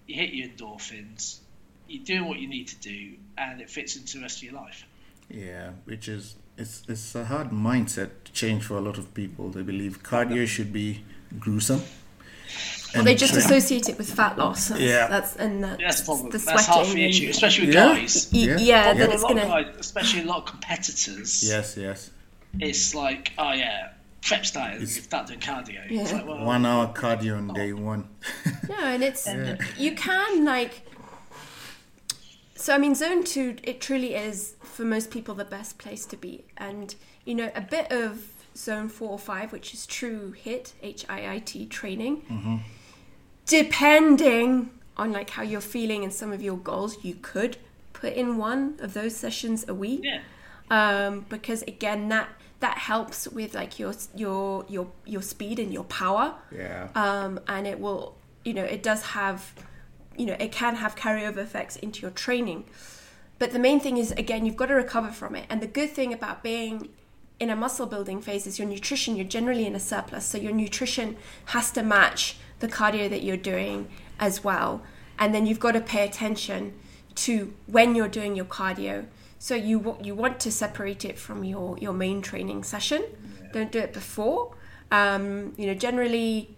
You 0.07 0.16
hit 0.16 0.34
your 0.34 0.48
endorphins. 0.48 1.38
You're 1.89 2.05
doing 2.05 2.26
what 2.28 2.39
you 2.39 2.49
need 2.49 2.68
to 2.68 2.76
do, 2.76 3.12
and 3.39 3.61
it 3.61 3.70
fits 3.70 3.97
into 3.97 4.16
the 4.18 4.22
rest 4.22 4.39
of 4.39 4.43
your 4.45 4.55
life. 4.55 4.85
Yeah, 5.30 5.70
which 5.85 6.09
is 6.09 6.35
it's 6.57 6.82
it's 6.89 7.14
a 7.14 7.24
hard 7.26 7.51
mindset 7.51 8.11
to 8.24 8.32
change 8.32 8.64
for 8.64 8.76
a 8.76 8.80
lot 8.80 8.99
of 8.99 9.12
people. 9.14 9.51
They 9.51 9.62
believe 9.62 10.03
cardio 10.03 10.47
should 10.47 10.72
be 10.72 11.03
gruesome. 11.39 11.82
Well, 12.95 13.03
they 13.03 13.16
just 13.16 13.32
tra- 13.32 13.43
associate 13.43 13.89
it 13.89 13.99
with 13.99 14.12
fat 14.12 14.39
loss. 14.39 14.68
That's, 14.68 14.80
Yeah. 14.80 15.09
That's 15.09 15.35
and 15.37 15.64
that's, 15.64 15.80
That's 15.82 16.01
the 16.01 16.05
problem. 16.05 16.30
the 16.30 16.39
That's 16.39 16.64
sweating. 16.66 16.85
half 16.85 16.95
the 16.95 17.05
issue, 17.05 17.22
and- 17.24 17.30
especially 17.35 17.66
with 17.66 17.74
Yeah. 17.74 17.87
guys. 17.97 18.28
Y- 18.32 18.39
Yeah. 18.39 18.47
yeah, 18.47 18.59
Yeah. 18.61 18.95
that 18.95 19.09
a 19.09 19.12
it's 19.12 19.22
lot 19.22 19.28
gonna. 19.30 19.43
of 19.43 19.49
guys, 19.49 19.74
especially 19.80 20.20
a 20.22 20.24
lot 20.26 20.39
of 20.39 20.45
competitors. 20.47 21.43
Yes, 21.43 21.76
yes. 21.76 22.11
It's 22.61 22.95
like, 22.95 23.32
oh 23.37 23.53
yeah, 23.53 23.89
prep 24.22 24.47
started. 24.47 24.76
You 24.76 24.85
It's- 24.87 25.03
start 25.03 25.26
doing 25.26 25.41
cardio. 25.41 25.91
Yeah. 25.91 26.03
It's 26.03 26.12
like, 26.12 26.24
well, 26.24 26.45
One 26.45 26.64
hour 26.64 26.93
cardio 26.95 27.37
on 27.37 27.49
day 27.53 27.72
one. 27.72 28.07
No, 28.68 28.76
and 28.78 29.03
it's 29.03 29.26
Yeah. 29.26 29.57
you 29.76 29.97
can 29.97 30.45
like. 30.45 30.84
So 32.64 32.74
I 32.74 32.78
mean, 32.78 32.94
zone 32.94 33.24
two, 33.24 33.56
it 33.62 33.78
truly 33.82 34.14
is 34.14 34.54
for 34.62 34.84
most 34.86 35.10
people 35.10 35.34
the 35.34 35.44
best 35.44 35.76
place 35.76 36.06
to 36.06 36.16
be, 36.16 36.44
and 36.56 36.94
you 37.26 37.34
know 37.34 37.50
a 37.54 37.60
bit 37.60 37.92
of 37.92 38.26
zone 38.56 38.88
four 38.88 39.10
or 39.10 39.18
five, 39.18 39.52
which 39.52 39.74
is 39.74 39.84
true 39.84 40.32
hit 40.32 40.72
H 40.82 41.04
I 41.06 41.34
I 41.34 41.38
T 41.40 41.66
training, 41.66 42.22
Mm-hmm. 42.22 42.56
depending 43.44 44.70
on 44.96 45.12
like 45.12 45.28
how 45.28 45.42
you're 45.42 45.60
feeling 45.60 46.04
and 46.04 46.12
some 46.12 46.32
of 46.32 46.40
your 46.40 46.56
goals, 46.56 47.04
you 47.04 47.16
could 47.20 47.58
put 47.92 48.14
in 48.14 48.38
one 48.38 48.76
of 48.80 48.94
those 48.94 49.14
sessions 49.14 49.66
a 49.68 49.74
week 49.74 50.00
yeah. 50.02 50.20
um, 50.70 51.26
because 51.28 51.60
again 51.62 52.08
that 52.08 52.28
that 52.60 52.78
helps 52.78 53.28
with 53.28 53.54
like 53.54 53.78
your 53.78 53.92
your 54.16 54.64
your 54.70 54.86
your 55.04 55.20
speed 55.20 55.58
and 55.58 55.70
your 55.70 55.84
power 55.84 56.34
Yeah. 56.50 56.88
um, 56.94 57.40
and 57.46 57.66
it 57.66 57.78
will 57.78 58.16
you 58.42 58.54
know 58.54 58.64
it 58.64 58.82
does 58.82 59.02
have 59.18 59.52
you 60.16 60.26
know 60.26 60.36
it 60.38 60.52
can 60.52 60.76
have 60.76 60.96
carryover 60.96 61.38
effects 61.38 61.76
into 61.76 62.02
your 62.02 62.10
training. 62.10 62.64
But 63.38 63.52
the 63.52 63.58
main 63.58 63.80
thing 63.80 63.96
is 63.96 64.12
again 64.12 64.46
you've 64.46 64.56
got 64.56 64.66
to 64.66 64.74
recover 64.74 65.10
from 65.10 65.34
it. 65.36 65.46
And 65.48 65.60
the 65.60 65.66
good 65.66 65.90
thing 65.90 66.12
about 66.12 66.42
being 66.42 66.88
in 67.40 67.50
a 67.50 67.56
muscle 67.56 67.86
building 67.86 68.20
phase 68.20 68.46
is 68.46 68.58
your 68.58 68.68
nutrition 68.68 69.16
you're 69.16 69.26
generally 69.26 69.66
in 69.66 69.74
a 69.74 69.80
surplus. 69.80 70.24
So 70.24 70.38
your 70.38 70.52
nutrition 70.52 71.16
has 71.46 71.70
to 71.72 71.82
match 71.82 72.36
the 72.60 72.68
cardio 72.68 73.10
that 73.10 73.22
you're 73.22 73.36
doing 73.36 73.88
as 74.18 74.44
well. 74.44 74.82
And 75.18 75.34
then 75.34 75.46
you've 75.46 75.60
got 75.60 75.72
to 75.72 75.80
pay 75.80 76.04
attention 76.04 76.74
to 77.16 77.52
when 77.66 77.94
you're 77.94 78.08
doing 78.08 78.34
your 78.34 78.44
cardio. 78.44 79.06
So 79.38 79.54
you 79.54 79.96
you 80.02 80.14
want 80.14 80.40
to 80.40 80.50
separate 80.50 81.04
it 81.04 81.18
from 81.18 81.44
your 81.44 81.76
your 81.78 81.92
main 81.92 82.22
training 82.22 82.64
session. 82.64 83.04
Don't 83.52 83.70
do 83.70 83.78
it 83.78 83.92
before. 83.92 84.54
Um, 84.90 85.54
you 85.56 85.66
know 85.66 85.74
generally 85.74 86.56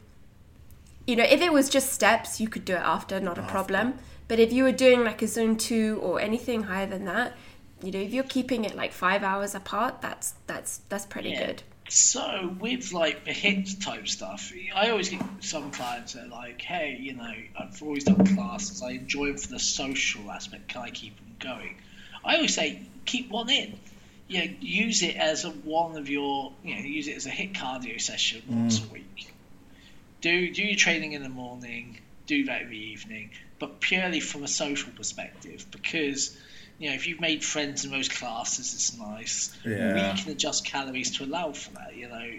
you 1.07 1.17
know 1.17 1.25
if 1.25 1.41
it 1.41 1.53
was 1.53 1.69
just 1.69 1.93
steps 1.93 2.41
you 2.41 2.49
could 2.49 2.65
do 2.65 2.75
it 2.75 2.83
after 2.83 3.21
not 3.21 3.39
a 3.39 3.43
problem. 3.43 3.95
But 4.29 4.41
if 4.41 4.53
you 4.53 4.65
were 4.65 4.73
doing 4.73 5.05
like 5.05 5.23
a 5.23 5.29
zone 5.29 5.57
2 5.57 6.01
or 6.03 6.21
anything 6.21 6.65
higher 6.65 6.87
than 6.87 7.05
that 7.05 7.35
you 7.83 7.93
know 7.93 8.01
if 8.01 8.13
you're 8.13 8.25
keeping 8.25 8.65
it 8.65 8.75
like 8.75 8.93
five 8.93 9.23
hours 9.23 9.55
apart 9.55 10.01
that's 10.01 10.35
that's 10.47 10.79
that's 10.89 11.07
pretty 11.07 11.31
yeah. 11.31 11.47
good. 11.47 11.63
So 11.89 12.57
with 12.59 12.93
like 12.93 13.25
the 13.25 13.31
HIIT 13.31 13.85
type 13.85 14.09
stuff 14.09 14.53
i 14.75 14.91
always 14.91 15.09
get 15.09 15.23
some 15.39 15.71
clients 15.71 16.15
that 16.15 16.25
are 16.25 16.29
like 16.29 16.61
hey 16.61 16.97
you 17.01 17.15
know 17.15 17.33
i've 17.59 17.81
always 17.83 18.05
done 18.05 18.27
classes. 18.35 18.83
I 18.83 18.93
enjoy 18.93 19.29
them 19.29 19.39
for 19.39 19.49
the 19.49 19.61
social 19.61 20.31
aspect. 20.31 20.69
Can 20.69 20.83
i 20.83 20.91
keep 20.91 21.17
them 21.17 21.37
going? 21.39 21.77
I 22.25 22.37
always 22.37 22.55
say 22.55 22.83
keep 23.05 23.31
one 23.31 23.49
in. 23.51 23.79
You 24.29 24.45
know, 24.45 24.55
use 24.59 25.05
it 25.05 25.15
as 25.15 25.45
a, 25.45 25.51
one 25.51 25.97
of 25.97 26.09
your 26.09 26.53
you 26.65 26.75
know 26.75 26.81
use 26.81 27.07
it 27.07 27.17
as 27.17 27.27
a 27.27 27.31
hit 27.31 27.53
cardio 27.53 28.01
session 28.01 28.43
mm. 28.51 28.57
once 28.63 28.85
a 28.85 28.89
week 28.89 29.29
do 30.27 30.51
do 30.53 30.63
your 30.63 30.77
training 30.77 31.13
in 31.13 31.23
the 31.23 31.29
morning 31.29 31.99
do 32.27 32.45
that 32.45 32.63
in 32.63 32.71
the 32.71 32.77
evening 32.77 33.31
but 33.59 33.81
purely 33.81 34.21
from 34.21 34.43
a 34.43 34.49
social 34.49 34.93
perspective 34.93 35.67
because 35.71 36.37
you 36.79 36.91
know, 36.91 36.95
if 36.95 37.07
you've 37.07 37.21
made 37.21 37.43
friends 37.43 37.85
in 37.85 37.91
those 37.91 38.09
classes, 38.09 38.75
it's 38.75 38.99
nice. 38.99 39.57
Yeah. 39.65 39.95
We 39.95 40.21
can 40.21 40.33
adjust 40.33 40.67
calories 40.67 41.17
to 41.17 41.25
allow 41.25 41.53
for 41.53 41.73
that, 41.73 41.97
you 41.97 42.09
know, 42.09 42.31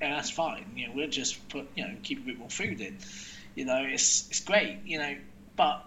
and 0.00 0.12
that's 0.12 0.30
fine. 0.30 0.66
You 0.76 0.88
know, 0.88 0.92
we'll 0.94 1.08
just 1.08 1.48
put, 1.48 1.66
you 1.74 1.84
know, 1.84 1.94
keep 2.02 2.20
a 2.20 2.26
bit 2.26 2.38
more 2.38 2.50
food 2.50 2.80
in. 2.80 2.98
You 3.54 3.64
know, 3.64 3.82
it's 3.82 4.28
it's 4.28 4.40
great, 4.40 4.78
you 4.84 4.98
know, 4.98 5.16
but 5.56 5.84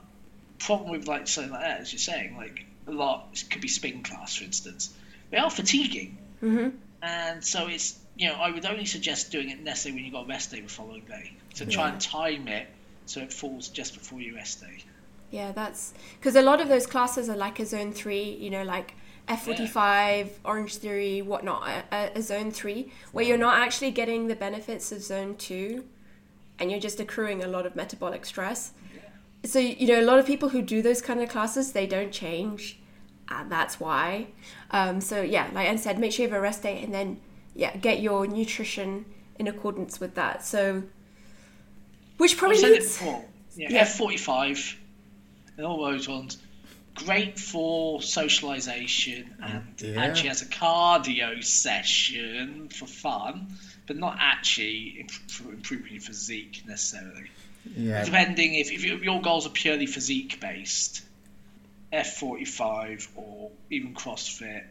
problem 0.58 0.92
with 0.92 1.08
like 1.08 1.28
something 1.28 1.54
like 1.54 1.62
that, 1.62 1.82
as 1.82 1.94
you're 1.94 2.00
saying, 2.00 2.36
like 2.36 2.66
a 2.88 2.92
lot 2.92 3.30
it 3.34 3.50
could 3.50 3.62
be 3.62 3.68
spin 3.68 4.04
class, 4.04 4.36
for 4.36 4.44
instance. 4.44 4.94
They 5.30 5.38
are 5.38 5.52
fatiguing, 5.52 6.18
mm-hmm. 6.44 6.70
and 7.02 7.46
so 7.46 7.68
it's 7.68 7.98
you 8.20 8.28
know 8.28 8.36
I 8.36 8.52
would 8.52 8.66
only 8.66 8.86
suggest 8.86 9.32
doing 9.32 9.50
it 9.50 9.64
necessarily 9.64 9.98
when 9.98 10.06
you've 10.06 10.14
got 10.14 10.26
a 10.26 10.28
rest 10.28 10.52
day 10.52 10.60
the 10.60 10.68
following 10.68 11.06
day. 11.06 11.32
So 11.56 11.64
yeah. 11.64 11.72
try 11.72 11.90
and 11.90 12.00
time 12.00 12.48
it 12.48 12.68
so 13.06 13.22
it 13.22 13.34
falls 13.34 13.70
just 13.70 13.96
before 13.96 14.22
your 14.22 14.36
rest 14.36 14.62
day. 14.62 14.84
Yeah, 15.32 15.54
that's 15.54 15.94
because 16.20 16.36
a 16.36 16.42
lot 16.42 16.60
of 16.60 16.68
those 16.68 16.86
classes 16.86 17.30
are 17.30 17.38
like 17.38 17.60
a 17.60 17.66
zone 17.66 17.94
three, 17.94 18.32
you 18.32 18.50
know, 18.50 18.64
like 18.64 18.94
F45, 19.30 19.74
yeah. 19.74 20.26
Orange 20.44 20.76
Theory, 20.76 21.22
whatnot, 21.22 21.86
a, 21.92 22.18
a, 22.18 22.22
zone 22.22 22.52
three, 22.52 22.92
where 23.14 23.24
you're 23.24 23.38
not 23.38 23.60
actually 23.60 23.92
getting 23.92 24.28
the 24.28 24.36
benefits 24.36 24.92
of 24.92 25.02
zone 25.02 25.36
two 25.38 25.86
and 26.58 26.70
you're 26.70 26.80
just 26.80 27.00
accruing 27.00 27.44
a 27.44 27.48
lot 27.48 27.66
of 27.66 27.76
metabolic 27.76 28.26
stress. 28.26 28.74
Yeah. 28.94 29.02
So, 29.46 29.60
you 29.60 29.88
know, 29.88 30.02
a 30.02 30.06
lot 30.06 30.20
of 30.20 30.26
people 30.26 30.50
who 30.50 30.62
do 30.62 30.82
those 30.82 31.02
kind 31.02 31.22
of 31.22 31.30
classes, 31.30 31.72
they 31.72 31.88
don't 31.88 32.12
change. 32.12 32.80
And 33.30 33.52
that's 33.52 33.80
why. 33.80 34.28
Um, 34.72 35.00
so, 35.00 35.22
yeah, 35.22 35.50
like 35.54 35.70
I 35.70 35.76
said, 35.78 36.00
make 36.00 36.12
sure 36.12 36.26
you 36.26 36.32
have 36.32 36.38
a 36.38 36.42
rest 36.42 36.64
day 36.64 36.84
and 36.84 36.94
then, 36.94 37.22
yeah, 37.60 37.76
get 37.76 38.00
your 38.00 38.26
nutrition 38.26 39.06
in 39.38 39.48
accordance 39.48 40.00
with 40.00 40.16
that. 40.16 40.44
So, 40.46 40.84
which 42.18 42.38
probably 42.38 42.58
I've 42.58 42.62
said 42.62 42.72
it 42.72 42.80
before. 42.80 43.26
Yeah, 43.56 43.68
yeah. 43.72 43.86
F45 43.86 44.76
and 45.58 45.66
all 45.66 45.84
those 45.84 46.08
ones. 46.08 46.38
Great 46.96 47.40
for 47.40 48.02
socialization 48.02 49.34
and 49.42 49.64
yeah. 49.78 50.02
actually 50.02 50.30
as 50.30 50.42
a 50.42 50.46
cardio 50.46 51.44
session 51.44 52.70
for 52.70 52.86
fun, 52.86 53.48
but 53.88 53.96
not 53.96 54.18
actually 54.20 55.08
for 55.28 55.52
improving 55.52 55.94
your 55.94 56.02
physique 56.02 56.64
necessarily. 56.66 57.30
Yeah. 57.76 58.04
Depending 58.04 58.56
if, 58.56 58.72
if 58.72 58.84
your 58.84 59.22
goals 59.22 59.46
are 59.46 59.52
purely 59.52 59.86
physique 59.86 60.40
based, 60.42 61.04
F45 61.94 63.08
or 63.16 63.52
even 63.70 63.94
CrossFit, 63.94 64.64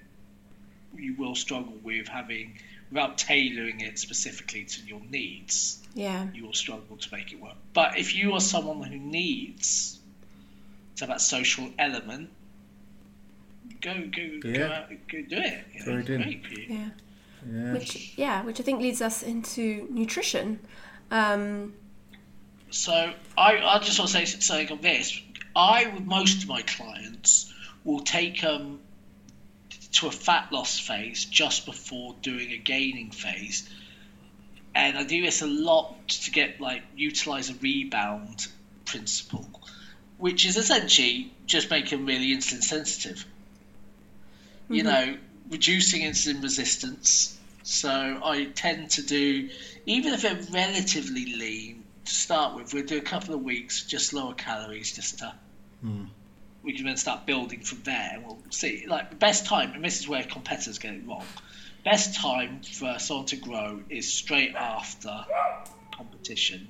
you 0.96 1.14
will 1.14 1.34
struggle 1.34 1.74
with 1.82 2.08
having, 2.08 2.58
without 2.90 3.18
tailoring 3.18 3.80
it 3.80 3.98
specifically 3.98 4.64
to 4.64 4.82
your 4.86 5.00
needs. 5.10 5.82
Yeah. 5.94 6.26
You 6.34 6.46
will 6.46 6.54
struggle 6.54 6.96
to 6.96 7.08
make 7.14 7.32
it 7.32 7.40
work. 7.40 7.56
But 7.74 7.98
if 7.98 8.14
you 8.14 8.34
are 8.34 8.40
someone 8.40 8.82
who 8.82 8.98
needs 8.98 9.98
to 10.96 11.04
have 11.04 11.10
that 11.10 11.20
social 11.20 11.68
element, 11.78 12.30
go 13.80 13.94
go 13.94 14.22
yeah. 14.48 14.58
go 14.58 14.66
out, 14.66 14.88
go 14.88 15.22
do 15.22 15.36
it. 15.36 15.64
You 15.74 15.86
know, 15.86 16.02
great 16.02 16.46
for 16.46 16.54
you. 16.54 16.66
Yeah. 16.68 16.88
Yeah. 17.50 17.72
Which 17.72 18.18
yeah, 18.18 18.42
which 18.42 18.60
I 18.60 18.62
think 18.62 18.80
leads 18.80 19.00
us 19.00 19.22
into 19.22 19.86
nutrition. 19.90 20.60
Um, 21.10 21.74
so 22.70 23.12
I 23.36 23.58
I 23.58 23.78
just 23.78 23.98
want 23.98 24.10
to 24.10 24.16
say 24.16 24.24
something 24.24 24.72
on 24.72 24.80
this. 24.80 25.20
I 25.54 25.86
with 25.88 26.04
most 26.04 26.42
of 26.42 26.48
my 26.48 26.62
clients 26.62 27.52
will 27.84 28.00
take 28.00 28.42
them 28.42 28.80
to 29.92 30.06
a 30.06 30.10
fat 30.10 30.52
loss 30.52 30.78
phase 30.78 31.24
just 31.24 31.66
before 31.66 32.14
doing 32.22 32.52
a 32.52 32.58
gaining 32.58 33.10
phase. 33.10 33.68
And 34.74 34.96
I 34.96 35.04
do 35.04 35.22
this 35.22 35.42
a 35.42 35.46
lot 35.46 36.08
to 36.08 36.30
get 36.30 36.60
like 36.60 36.82
utilize 36.96 37.50
a 37.50 37.54
rebound 37.54 38.46
principle 38.84 39.48
which 40.18 40.44
is 40.44 40.56
essentially 40.56 41.32
just 41.46 41.70
making 41.70 42.04
really 42.04 42.36
insulin 42.36 42.62
sensitive. 42.62 43.24
Mm-hmm. 44.64 44.74
You 44.74 44.82
know, 44.82 45.16
reducing 45.50 46.02
insulin 46.02 46.42
resistance. 46.42 47.38
So 47.62 48.20
I 48.24 48.46
tend 48.46 48.90
to 48.92 49.02
do, 49.02 49.48
even 49.86 50.12
if 50.12 50.22
they're 50.22 50.40
relatively 50.50 51.34
lean 51.36 51.84
to 52.04 52.12
start 52.12 52.56
with, 52.56 52.74
we'll 52.74 52.84
do 52.84 52.98
a 52.98 53.02
couple 53.02 53.34
of 53.34 53.42
weeks, 53.42 53.84
just 53.84 54.12
lower 54.12 54.34
calories, 54.34 54.92
just 54.92 55.18
to. 55.20 55.34
Mm. 55.84 56.08
We 56.68 56.74
can 56.74 56.84
then 56.84 56.98
start 56.98 57.24
building 57.24 57.60
from 57.62 57.82
there, 57.82 58.10
and 58.12 58.24
we'll 58.24 58.38
see. 58.50 58.84
Like 58.86 59.10
the 59.10 59.16
best 59.16 59.46
time, 59.46 59.72
and 59.72 59.82
this 59.82 60.00
is 60.00 60.06
where 60.06 60.22
competitors 60.22 60.78
get 60.78 60.94
it 60.94 61.02
wrong. 61.06 61.24
Best 61.84 62.14
time 62.14 62.60
for 62.60 62.98
someone 62.98 63.26
to 63.26 63.36
grow 63.36 63.80
is 63.88 64.12
straight 64.12 64.54
after 64.54 65.24
competition 65.90 66.68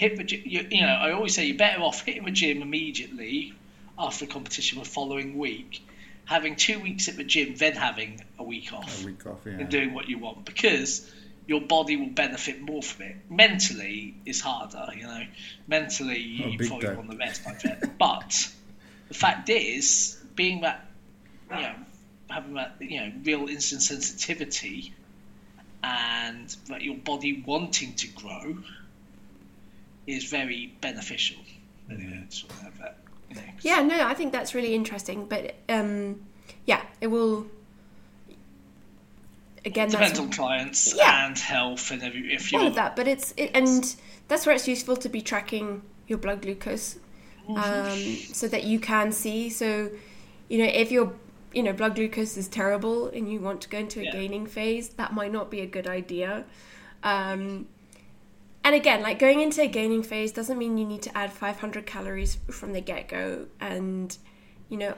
hit 0.00 0.16
the 0.16 0.24
gym. 0.24 0.42
You, 0.46 0.66
you 0.70 0.80
know, 0.80 0.88
I 0.88 1.12
always 1.12 1.34
say 1.34 1.44
you're 1.44 1.58
better 1.58 1.82
off 1.82 2.00
hitting 2.06 2.24
the 2.24 2.30
gym 2.30 2.62
immediately 2.62 3.52
after 3.98 4.26
competition 4.26 4.78
the 4.78 4.84
following 4.86 5.36
week, 5.36 5.86
having 6.24 6.56
two 6.56 6.80
weeks 6.80 7.06
at 7.08 7.16
the 7.16 7.24
gym, 7.24 7.54
then 7.56 7.74
having 7.74 8.24
a 8.38 8.42
week 8.42 8.72
off, 8.72 9.02
a 9.02 9.06
week 9.06 9.26
off, 9.26 9.40
yeah. 9.44 9.52
and 9.52 9.68
doing 9.68 9.92
what 9.92 10.08
you 10.08 10.18
want 10.18 10.46
because 10.46 11.12
your 11.46 11.60
body 11.60 11.96
will 11.96 12.06
benefit 12.06 12.62
more 12.62 12.82
from 12.82 13.06
it. 13.06 13.16
Mentally, 13.28 14.14
it's 14.24 14.40
harder. 14.40 14.88
You 14.96 15.02
know, 15.02 15.22
mentally 15.66 16.40
oh, 16.42 16.48
you 16.48 16.58
probably 16.66 16.96
want 16.96 17.10
the 17.10 17.16
rest. 17.16 17.42
I 17.46 17.54
bet, 17.62 17.98
but 17.98 18.50
the 19.10 19.14
fact 19.14 19.50
is, 19.50 20.18
being 20.36 20.62
that 20.62 20.86
you 21.50 21.56
know 21.56 21.74
having 22.30 22.54
that 22.54 22.76
you 22.78 23.00
know 23.00 23.12
real 23.24 23.48
insulin 23.48 23.82
sensitivity 23.82 24.94
and 25.82 26.56
that 26.68 26.82
your 26.82 26.96
body 26.96 27.42
wanting 27.44 27.94
to 27.94 28.06
grow 28.08 28.56
is 30.06 30.24
very 30.24 30.72
beneficial. 30.80 31.36
Yeah, 33.62 33.82
no, 33.82 34.06
I 34.06 34.14
think 34.14 34.32
that's 34.32 34.54
really 34.54 34.74
interesting. 34.74 35.26
But 35.26 35.56
um, 35.68 36.20
yeah, 36.66 36.82
it 37.00 37.08
will. 37.08 37.46
Again, 39.64 39.88
it 39.88 39.92
depends 39.92 40.18
on 40.18 40.30
clients 40.30 40.94
yeah. 40.96 41.26
and 41.26 41.38
health 41.38 41.90
and 41.90 42.02
every, 42.02 42.32
if 42.32 42.54
all 42.54 42.66
of 42.66 42.76
that. 42.76 42.96
But 42.96 43.08
it's 43.08 43.34
it, 43.36 43.50
and 43.54 43.94
that's 44.28 44.46
where 44.46 44.54
it's 44.54 44.68
useful 44.68 44.96
to 44.96 45.08
be 45.08 45.20
tracking 45.20 45.82
your 46.06 46.18
blood 46.18 46.42
glucose, 46.42 46.98
mm-hmm. 47.56 47.90
um, 47.90 48.34
so 48.34 48.48
that 48.48 48.64
you 48.64 48.78
can 48.78 49.12
see. 49.12 49.50
So, 49.50 49.90
you 50.48 50.58
know, 50.58 50.70
if 50.72 50.90
your 50.90 51.14
you 51.52 51.62
know 51.62 51.72
blood 51.72 51.96
glucose 51.96 52.36
is 52.36 52.48
terrible 52.48 53.08
and 53.08 53.30
you 53.30 53.40
want 53.40 53.60
to 53.62 53.68
go 53.68 53.78
into 53.78 54.00
a 54.00 54.04
yeah. 54.04 54.12
gaining 54.12 54.46
phase, 54.46 54.90
that 54.90 55.12
might 55.12 55.32
not 55.32 55.50
be 55.50 55.60
a 55.60 55.66
good 55.66 55.86
idea. 55.86 56.44
Um, 57.02 57.66
and 58.62 58.74
again, 58.74 59.02
like 59.02 59.18
going 59.18 59.40
into 59.40 59.62
a 59.62 59.66
gaining 59.66 60.02
phase 60.02 60.32
doesn't 60.32 60.58
mean 60.58 60.76
you 60.76 60.84
need 60.84 61.02
to 61.02 61.16
add 61.16 61.32
500 61.32 61.86
calories 61.86 62.36
from 62.50 62.72
the 62.72 62.80
get 62.80 63.08
go. 63.08 63.46
And, 63.58 64.16
you 64.68 64.76
know, 64.76 64.94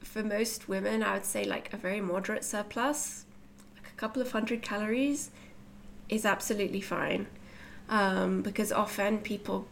for 0.00 0.22
most 0.22 0.68
women, 0.68 1.02
I 1.02 1.14
would 1.14 1.24
say 1.24 1.44
like 1.44 1.72
a 1.72 1.76
very 1.76 2.00
moderate 2.00 2.44
surplus, 2.44 3.24
like 3.74 3.90
a 3.90 3.96
couple 3.96 4.20
of 4.20 4.32
hundred 4.32 4.60
calories, 4.60 5.30
is 6.08 6.26
absolutely 6.26 6.80
fine. 6.80 7.26
Um, 7.88 8.42
because 8.42 8.70
often 8.70 9.18
people 9.18 9.66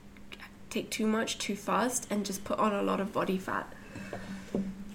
take 0.71 0.91
too 0.91 1.07
much 1.07 1.39
too 1.39 1.57
fast 1.57 2.07
and 2.11 2.25
just 2.25 2.45
put 2.45 2.59
on 2.59 2.73
a 2.73 2.83
lot 2.83 3.01
of 3.01 3.12
body 3.12 3.39
fat. 3.39 3.73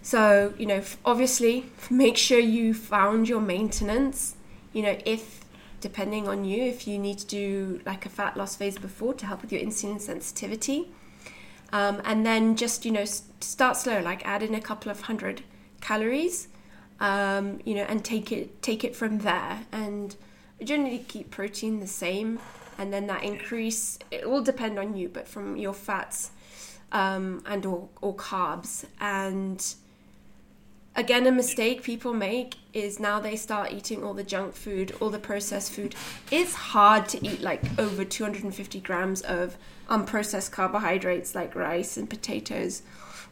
So, 0.01 0.53
you 0.57 0.65
know, 0.65 0.83
obviously, 1.05 1.65
make 1.89 2.17
sure 2.17 2.39
you 2.39 2.73
found 2.73 3.29
your 3.29 3.41
maintenance. 3.41 4.35
You 4.73 4.83
know, 4.83 4.97
if 5.05 5.43
depending 5.83 6.29
on 6.29 6.45
you 6.45 6.63
if 6.63 6.87
you 6.87 6.97
need 6.97 7.17
to 7.19 7.27
do 7.27 7.81
like 7.85 8.05
a 8.05 8.09
fat 8.09 8.37
loss 8.37 8.55
phase 8.55 8.77
before 8.77 9.13
to 9.13 9.25
help 9.25 9.41
with 9.41 9.51
your 9.51 9.61
insulin 9.61 9.99
sensitivity. 9.99 10.89
um, 11.73 12.01
and 12.05 12.25
then 12.25 12.55
just 12.55 12.85
you 12.85 12.91
know 12.91 13.03
start 13.41 13.75
slow, 13.75 13.99
like 13.99 14.25
add 14.25 14.41
in 14.41 14.55
a 14.55 14.61
couple 14.61 14.89
of 14.89 15.01
hundred 15.01 15.41
calories, 15.81 16.47
um, 16.99 17.59
you 17.65 17.75
know, 17.75 17.83
and 17.83 18.05
take 18.05 18.31
it 18.31 18.61
take 18.61 18.83
it 18.83 18.95
from 18.95 19.19
there. 19.19 19.61
And 19.71 20.15
generally 20.63 20.99
keep 20.99 21.31
protein 21.31 21.81
the 21.81 21.87
same, 21.87 22.39
and 22.77 22.93
then 22.93 23.07
that 23.07 23.23
increase 23.23 23.99
it 24.11 24.29
will 24.29 24.43
depend 24.43 24.79
on 24.79 24.95
you, 24.95 25.09
but 25.09 25.27
from 25.27 25.57
your 25.57 25.73
fats 25.73 26.31
um, 26.91 27.43
and 27.45 27.65
or, 27.65 27.89
or 28.01 28.15
carbs. 28.15 28.85
And 28.99 29.63
again 30.95 31.25
a 31.25 31.31
mistake 31.31 31.81
people 31.81 32.13
make 32.13 32.55
is 32.71 32.99
now 32.99 33.19
they 33.19 33.35
start 33.35 33.73
eating 33.73 34.03
all 34.03 34.13
the 34.13 34.23
junk 34.23 34.53
food 34.53 34.95
all 34.99 35.09
the 35.09 35.19
processed 35.19 35.71
food. 35.71 35.95
It's 36.31 36.53
hard 36.53 37.09
to 37.09 37.25
eat 37.25 37.41
like 37.41 37.63
over 37.79 38.05
250 38.05 38.79
grams 38.81 39.21
of 39.21 39.57
unprocessed 39.89 40.51
carbohydrates 40.51 41.35
like 41.35 41.55
rice 41.55 41.97
and 41.97 42.09
potatoes. 42.09 42.83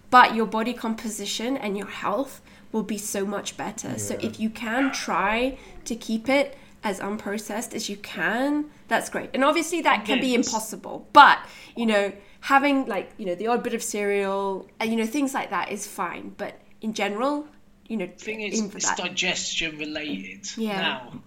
But 0.09 0.35
your 0.35 0.45
body 0.45 0.73
composition 0.73 1.55
and 1.55 1.77
your 1.77 1.87
health 1.87 2.41
will 2.71 2.83
be 2.83 2.97
so 2.97 3.25
much 3.25 3.57
better. 3.57 3.97
So 3.97 4.17
if 4.21 4.39
you 4.39 4.49
can 4.49 4.91
try 4.91 5.57
to 5.85 5.95
keep 5.95 6.29
it 6.29 6.57
as 6.83 6.99
unprocessed 6.99 7.73
as 7.73 7.89
you 7.89 7.97
can 7.97 8.65
that's 8.87 9.09
great 9.09 9.29
and 9.33 9.43
obviously 9.43 9.81
that 9.81 10.03
can 10.05 10.19
be 10.19 10.33
impossible 10.33 11.07
but 11.13 11.39
you 11.75 11.85
know 11.85 12.11
having 12.41 12.85
like 12.87 13.11
you 13.17 13.25
know 13.25 13.35
the 13.35 13.45
odd 13.47 13.61
bit 13.63 13.73
of 13.73 13.83
cereal 13.83 14.67
and 14.79 14.89
you 14.91 14.97
know 14.97 15.05
things 15.05 15.33
like 15.33 15.51
that 15.51 15.71
is 15.71 15.85
fine 15.85 16.33
but 16.37 16.59
in 16.81 16.93
general 16.93 17.47
you 17.87 17.97
know 17.97 18.07
thing 18.17 18.41
is, 18.41 18.59
it's 18.61 18.87
that 18.87 18.97
digestion 18.97 19.77
related 19.77 20.47
Yeah. 20.57 20.77
now. 20.81 21.21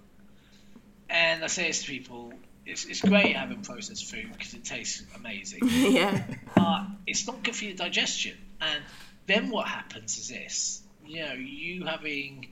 And 1.11 1.45
I 1.45 1.49
say 1.49 1.67
this 1.69 1.83
to 1.83 1.89
people, 1.91 2.33
it's, 2.65 2.87
it's 2.87 3.03
great 3.03 3.37
having 3.37 3.61
processed 3.61 4.11
food 4.11 4.33
because 4.33 4.55
it 4.55 4.65
tastes 4.65 5.05
amazing, 5.15 5.61
yeah 5.69 6.25
but 6.57 6.87
it's 7.07 7.27
not 7.27 7.43
good 7.43 7.55
for 7.55 7.67
your 7.67 7.75
digestion. 7.77 8.37
And 8.63 8.83
then 9.27 9.51
what 9.51 9.69
happens 9.69 10.17
is 10.17 10.29
this, 10.29 10.83
you 11.07 11.23
know, 11.23 11.35
you 11.35 11.85
having 11.85 12.49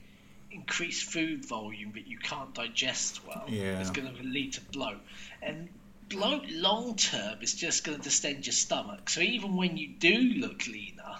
increased 0.53 1.03
food 1.11 1.45
volume 1.45 1.91
but 1.93 2.07
you 2.07 2.17
can't 2.17 2.53
digest 2.53 3.25
well, 3.25 3.45
Yeah. 3.47 3.79
it's 3.79 3.89
going 3.91 4.13
to 4.13 4.23
lead 4.23 4.53
to 4.53 4.61
bloat. 4.61 5.01
And 5.41 5.69
bloat 6.09 6.45
long 6.49 6.95
term 6.95 7.41
is 7.41 7.53
just 7.53 7.83
going 7.83 7.97
to 7.97 8.03
distend 8.03 8.45
your 8.45 8.53
stomach. 8.53 9.09
So 9.09 9.21
even 9.21 9.55
when 9.55 9.77
you 9.77 9.87
do 9.99 10.15
look 10.37 10.67
leaner, 10.67 11.17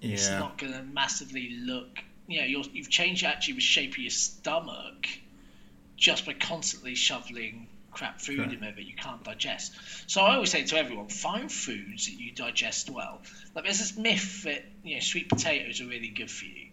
it's 0.00 0.28
not 0.30 0.58
going 0.58 0.72
to 0.72 0.82
massively 0.82 1.50
look. 1.64 1.98
You 2.26 2.40
know, 2.40 2.46
you're, 2.46 2.64
you've 2.72 2.90
changed 2.90 3.24
actually 3.24 3.54
the 3.54 3.60
shape 3.60 3.92
of 3.92 3.98
your 3.98 4.10
stomach 4.10 5.06
just 5.96 6.26
by 6.26 6.32
constantly 6.34 6.94
shoveling 6.94 7.68
crap 7.92 8.20
food 8.20 8.36
Sure. 8.36 8.44
in 8.52 8.60
there 8.60 8.72
that 8.72 8.84
you 8.84 8.94
can't 8.94 9.22
digest. 9.22 9.72
So 10.08 10.20
I 10.22 10.34
always 10.34 10.50
say 10.50 10.64
to 10.64 10.76
everyone, 10.76 11.08
find 11.08 11.50
foods 11.50 12.06
that 12.06 12.12
you 12.12 12.32
digest 12.32 12.90
well. 12.90 13.22
Like 13.54 13.64
there's 13.64 13.78
this 13.78 13.96
myth 13.96 14.42
that 14.42 14.64
you 14.82 14.96
know 14.96 15.00
sweet 15.00 15.28
potatoes 15.28 15.80
are 15.80 15.86
really 15.86 16.08
good 16.08 16.30
for 16.30 16.44
you, 16.44 16.66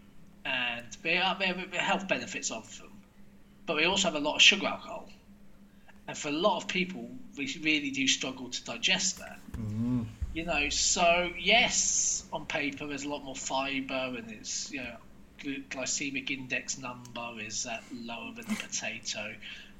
and 0.46 0.86
there 1.04 1.24
are 1.24 1.38
there 1.38 1.56
are 1.74 1.78
health 1.78 2.08
benefits 2.08 2.52
of 2.52 2.78
them, 2.78 2.92
but 3.66 3.76
we 3.78 3.86
also 3.86 4.08
have 4.10 4.16
a 4.16 4.20
lot 4.20 4.36
of 4.36 4.42
sugar 4.42 4.68
alcohol. 4.68 5.10
And 6.08 6.18
for 6.18 6.30
a 6.30 6.34
lot 6.34 6.58
of 6.58 6.68
people, 6.68 7.10
we 7.38 7.46
really 7.62 7.92
do 7.92 8.08
struggle 8.08 8.50
to 8.50 8.64
digest 8.64 9.20
that 9.20 9.40
Mm. 9.58 10.06
you 10.34 10.46
know 10.46 10.70
so 10.70 11.30
yes 11.38 12.24
on 12.32 12.46
paper 12.46 12.88
there's 12.88 13.04
a 13.04 13.10
lot 13.10 13.24
more 13.24 13.36
fiber 13.36 14.14
and 14.18 14.32
it's 14.32 14.72
you 14.72 14.82
know 14.82 14.96
glycemic 15.70 16.32
index 16.32 16.78
number 16.78 17.32
is 17.42 17.66
uh, 17.66 17.78
lower 17.94 18.32
than 18.34 18.46
the 18.48 18.56
potato 18.56 19.36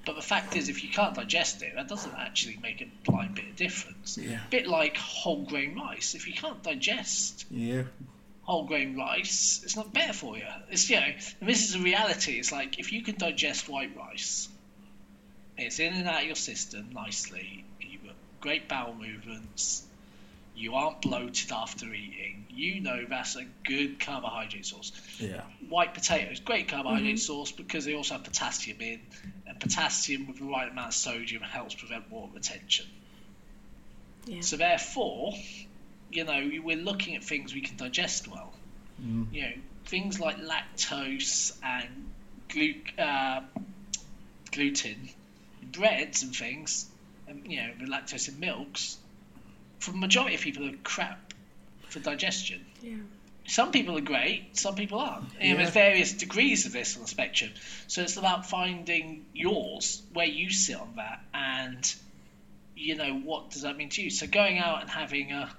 but 0.06 0.16
the 0.16 0.22
fact 0.22 0.56
is 0.56 0.68
if 0.70 0.84
you 0.84 0.90
can't 0.90 1.16
digest 1.16 1.62
it 1.62 1.74
that 1.76 1.88
doesn't 1.88 2.14
actually 2.18 2.58
make 2.62 2.82
a 2.82 2.88
blind 3.10 3.34
bit 3.36 3.46
of 3.48 3.56
difference 3.56 4.18
Yeah. 4.18 4.40
bit 4.50 4.68
like 4.68 4.98
whole 4.98 5.44
grain 5.44 5.76
rice 5.76 6.16
if 6.16 6.28
you 6.28 6.34
can't 6.34 6.62
digest 6.62 7.46
Yeah. 7.50 7.84
Whole 8.44 8.66
grain 8.66 8.98
rice 8.98 9.62
it's 9.64 9.76
not 9.76 9.94
better 9.94 10.14
for 10.14 10.38
you. 10.38 10.44
It's 10.70 10.90
you 10.90 10.98
know 10.98 11.06
and 11.40 11.50
this 11.50 11.70
is 11.70 11.76
a 11.76 11.80
reality. 11.80 12.40
It's 12.40 12.52
like 12.52 12.80
if 12.80 12.92
you 12.92 13.02
can 13.04 13.16
digest 13.16 13.70
white 13.70 13.96
rice 13.96 14.50
it's 15.58 15.80
in 15.80 15.94
and 15.94 16.08
out 16.08 16.22
of 16.22 16.28
your 16.28 16.36
system 16.36 16.90
nicely. 16.94 17.64
You've 17.80 18.04
got 18.04 18.16
great 18.40 18.68
bowel 18.68 18.96
movements. 18.96 19.84
You 20.56 20.76
aren't 20.76 21.02
bloated 21.02 21.52
after 21.52 21.86
eating. 21.94 22.46
You 22.50 22.82
know 22.82 23.06
that's 23.08 23.36
a 23.36 23.46
good 23.64 24.00
carbohydrate 24.00 24.66
source. 24.66 24.92
Yeah. 25.20 25.42
white 25.70 25.94
potatoes 25.94 26.40
great 26.40 26.68
carbohydrate 26.68 27.16
mm-hmm. 27.16 27.18
source 27.18 27.52
because 27.52 27.86
they 27.86 27.96
also 27.96 28.16
have 28.16 28.24
potassium 28.24 28.82
in 28.82 29.00
and 29.48 29.60
potassium 29.60 30.28
with 30.28 30.40
the 30.40 30.46
right 30.46 30.70
amount 30.70 30.90
of 30.90 30.94
sodium 30.94 31.42
helps 31.42 31.76
prevent 31.76 32.12
water 32.12 32.32
retention. 32.34 32.86
Yeah. 34.26 34.42
So 34.42 34.58
therefore, 34.58 35.34
you 36.12 36.24
know, 36.26 36.50
we're 36.64 36.78
looking 36.78 37.16
at 37.16 37.24
things 37.24 37.54
we 37.54 37.62
can 37.62 37.78
digest 37.78 38.28
well. 38.28 38.54
Mm. 39.02 39.34
You 39.34 39.42
know, 39.42 39.52
things 39.86 40.20
like 40.20 40.38
lactose 40.38 41.58
and 41.64 42.12
glu- 42.50 42.82
uh, 43.04 43.42
gluten, 44.52 45.10
in 45.62 45.68
breads 45.72 46.24
and 46.24 46.36
things, 46.36 46.88
and 47.28 47.50
you 47.52 47.58
know, 47.62 47.70
the 47.80 47.86
lactose 47.86 48.28
in 48.30 48.40
milks. 48.40 48.98
For 49.80 49.92
the 49.92 49.98
majority 49.98 50.36
of 50.36 50.42
people, 50.42 50.68
are 50.68 50.74
crap 50.84 51.34
for 51.90 52.00
digestion. 52.00 52.64
yeah 52.82 52.96
Some 53.48 53.72
people 53.72 53.98
are 53.98 54.02
great, 54.02 54.56
some 54.58 54.76
people 54.76 55.00
aren't. 55.00 55.34
You 55.34 55.40
know, 55.40 55.46
Yeah. 55.46 55.56
there's 55.58 55.70
various 55.74 56.14
degrees 56.14 56.66
of 56.68 56.72
this 56.72 56.96
on 56.96 57.02
the 57.02 57.08
spectrum. 57.08 57.52
So 57.88 58.04
it's 58.04 58.18
about 58.18 58.46
finding 58.48 59.26
yours, 59.34 60.02
where 60.14 60.28
you 60.28 60.52
sit 60.52 60.76
on 60.76 60.94
that, 60.98 61.22
and 61.34 61.96
you 62.76 62.96
know 62.96 63.14
what 63.16 63.50
does 63.52 63.64
that 63.64 63.76
mean 63.78 63.90
to 63.90 64.02
you. 64.04 64.10
So 64.12 64.28
going 64.28 64.60
out 64.60 64.82
and 64.82 64.90
having 64.90 65.32
a 65.32 65.50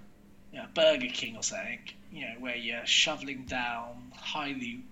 you 0.53 0.59
know, 0.59 0.67
Burger 0.75 1.09
King 1.09 1.37
or 1.37 1.43
something, 1.43 1.81
you 2.11 2.23
know, 2.27 2.35
where 2.41 2.57
you're 2.57 2.87
shoveling 2.87 3.47
down 3.47 4.13
highly 4.15 4.85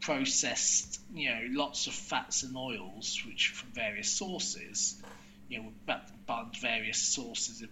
processed, 0.00 1.00
you 1.14 1.30
know, 1.30 1.40
lots 1.50 1.86
of 1.86 1.92
fats 1.94 2.42
and 2.42 2.56
oils, 2.56 3.20
which 3.26 3.48
from 3.48 3.70
various 3.70 4.10
sources, 4.10 5.00
you 5.48 5.62
know, 5.62 5.96
buns 6.26 6.58
various 6.58 6.98
sources 6.98 7.62
of 7.62 7.68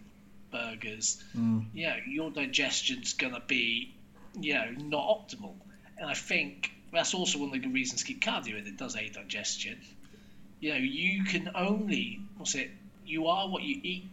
burgers 0.51 1.23
Mm. 1.37 1.67
you 1.73 1.87
know, 1.87 1.97
your 2.09 2.31
digestion's 2.31 3.13
going 3.15 3.35
to 3.35 3.43
be, 3.47 3.95
you 4.35 4.55
know, 4.55 4.71
not 4.79 5.07
optimal. 5.07 5.55
And 5.97 6.11
I 6.11 6.15
think 6.15 6.73
that's 6.93 7.15
also 7.15 7.39
one 7.39 7.49
of 7.49 7.53
the 7.53 7.59
good 7.61 7.75
reasons 7.75 8.01
to 8.01 8.07
keep 8.07 8.23
cardio 8.23 8.59
in. 8.59 8.67
It 8.67 8.77
does 8.77 8.97
aid 8.97 9.13
digestion. 9.13 9.81
You 10.59 10.73
know, 10.73 10.79
you 10.79 11.25
can 11.25 11.51
only, 11.55 12.21
what's 12.37 12.55
it, 12.55 12.71
you 13.05 13.29
are 13.29 13.49
what 13.49 13.63
you 13.63 13.81
eat, 13.83 14.11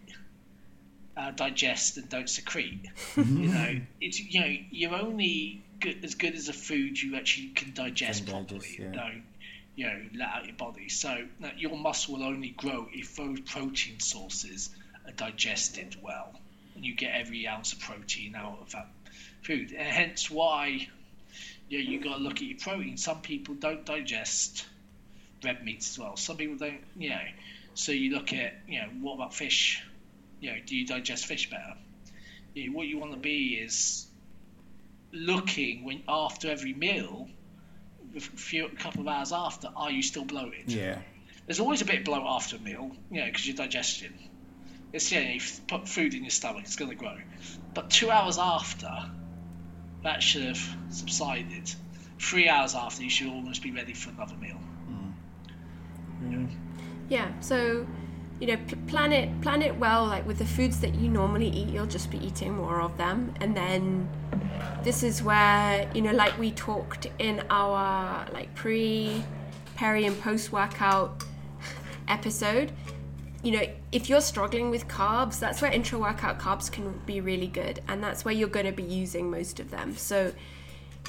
uh, 1.17 1.31
digest, 1.31 1.97
and 1.97 2.07
don't 2.09 2.29
secrete. 2.29 2.85
you 3.15 3.23
know, 3.23 3.81
it's, 3.99 4.19
you 4.19 4.39
know, 4.39 4.55
you're 4.69 4.95
only 4.95 5.63
good, 5.79 6.03
as 6.03 6.15
good 6.15 6.35
as 6.35 6.47
a 6.47 6.53
food 6.53 7.01
you 7.01 7.15
actually 7.15 7.49
can 7.49 7.73
digest 7.73 8.25
Can 8.25 8.33
properly. 8.33 8.59
digest, 8.59 8.79
yeah. 8.79 8.91
Don't, 8.91 9.23
you 9.75 9.85
know, 9.87 10.01
let 10.15 10.29
out 10.29 10.45
your 10.45 10.55
body. 10.55 10.89
So 10.89 11.25
no, 11.39 11.49
your 11.57 11.77
muscle 11.77 12.15
will 12.15 12.23
only 12.23 12.49
grow 12.49 12.87
if 12.91 13.15
those 13.15 13.39
protein 13.41 13.99
sources 13.99 14.69
are 15.05 15.11
digested 15.11 15.95
well 16.01 16.33
and 16.75 16.85
you 16.85 16.95
get 16.95 17.13
every 17.13 17.47
ounce 17.47 17.73
of 17.73 17.79
protein 17.79 18.35
out 18.35 18.59
of 18.61 18.71
that 18.71 18.87
food. 19.43 19.71
And 19.71 19.87
hence 19.87 20.31
why 20.31 20.87
you 21.69 21.83
know, 21.83 21.91
you 21.91 22.03
got 22.03 22.17
to 22.17 22.23
look 22.23 22.37
at 22.37 22.43
your 22.43 22.57
protein. 22.57 22.97
Some 22.97 23.21
people 23.21 23.55
don't 23.55 23.85
digest 23.85 24.65
red 25.43 25.63
meats 25.63 25.91
as 25.91 25.99
well. 25.99 26.15
Some 26.15 26.37
people 26.37 26.57
don't, 26.57 26.81
you 26.95 27.09
know. 27.09 27.21
So 27.75 27.91
you 27.91 28.11
look 28.15 28.33
at, 28.33 28.55
you 28.67 28.79
know, 28.81 28.87
what 29.01 29.15
about 29.15 29.33
fish? 29.35 29.83
You 30.39 30.51
know, 30.51 30.57
do 30.65 30.75
you 30.75 30.85
digest 30.85 31.25
fish 31.25 31.49
better? 31.49 31.73
You 32.53 32.69
know, 32.69 32.77
what 32.77 32.87
you 32.87 32.97
want 32.97 33.13
to 33.13 33.19
be 33.19 33.55
is 33.55 34.07
looking 35.11 35.83
when 35.83 36.03
after 36.07 36.49
every 36.49 36.73
meal, 36.73 37.29
a 38.15 38.19
few 38.19 38.65
a 38.65 38.69
couple 38.69 39.01
of 39.01 39.07
hours 39.07 39.31
after, 39.31 39.69
are 39.75 39.91
you 39.91 40.01
still 40.01 40.25
bloated? 40.25 40.71
Yeah. 40.71 40.99
There's 41.45 41.59
always 41.59 41.81
a 41.81 41.85
bit 41.85 41.99
of 41.99 42.05
bloat 42.05 42.23
after 42.25 42.57
a 42.57 42.59
meal, 42.59 42.91
you 43.09 43.21
know, 43.21 43.25
because 43.25 43.47
your 43.47 43.55
digestion. 43.55 44.13
It's 44.93 45.11
yeah, 45.11 45.21
you 45.21 45.37
f- 45.37 45.61
put 45.67 45.87
food 45.87 46.13
in 46.13 46.23
your 46.23 46.31
stomach, 46.31 46.63
it's 46.63 46.75
going 46.75 46.91
to 46.91 46.95
grow. 46.95 47.17
But 47.73 47.89
two 47.89 48.09
hours 48.09 48.37
after, 48.37 48.91
that 50.03 50.23
should 50.23 50.43
have 50.43 50.77
subsided. 50.89 51.71
Three 52.19 52.49
hours 52.49 52.75
after, 52.75 53.03
you 53.03 53.09
should 53.09 53.27
almost 53.27 53.61
be 53.61 53.71
ready 53.71 53.93
for 53.93 54.09
another 54.09 54.35
meal. 54.35 54.59
Hmm. 56.19 56.45
yeah 57.09 57.39
so 57.39 57.85
you 58.39 58.47
know 58.47 58.57
pl- 58.67 58.77
plan 58.87 59.11
it 59.11 59.41
plan 59.41 59.61
it 59.61 59.75
well 59.77 60.05
like 60.05 60.25
with 60.27 60.37
the 60.37 60.45
foods 60.45 60.79
that 60.79 60.93
you 60.95 61.09
normally 61.09 61.49
eat 61.49 61.67
you'll 61.69 61.87
just 61.87 62.11
be 62.11 62.17
eating 62.25 62.55
more 62.55 62.81
of 62.81 62.97
them. 62.97 63.33
And 63.41 63.55
then 63.55 64.09
this 64.83 65.03
is 65.03 65.23
where 65.23 65.89
you 65.93 66.01
know 66.01 66.11
like 66.11 66.37
we 66.37 66.51
talked 66.51 67.07
in 67.19 67.43
our 67.49 68.27
like 68.31 68.53
pre 68.55 69.23
peri 69.75 70.05
and 70.05 70.19
post 70.21 70.51
workout 70.51 71.23
episode 72.07 72.71
you 73.43 73.51
know 73.51 73.61
if 73.91 74.09
you're 74.09 74.21
struggling 74.21 74.71
with 74.71 74.87
carbs 74.87 75.39
that's 75.39 75.61
where 75.61 75.71
intra 75.71 75.99
workout 75.99 76.39
carbs 76.39 76.71
can 76.71 76.99
be 77.05 77.21
really 77.21 77.47
good. 77.47 77.81
And 77.87 78.03
that's 78.03 78.25
where 78.25 78.33
you're 78.33 78.49
going 78.49 78.65
to 78.65 78.71
be 78.71 78.83
using 78.83 79.29
most 79.29 79.59
of 79.59 79.71
them. 79.71 79.95
So 79.95 80.33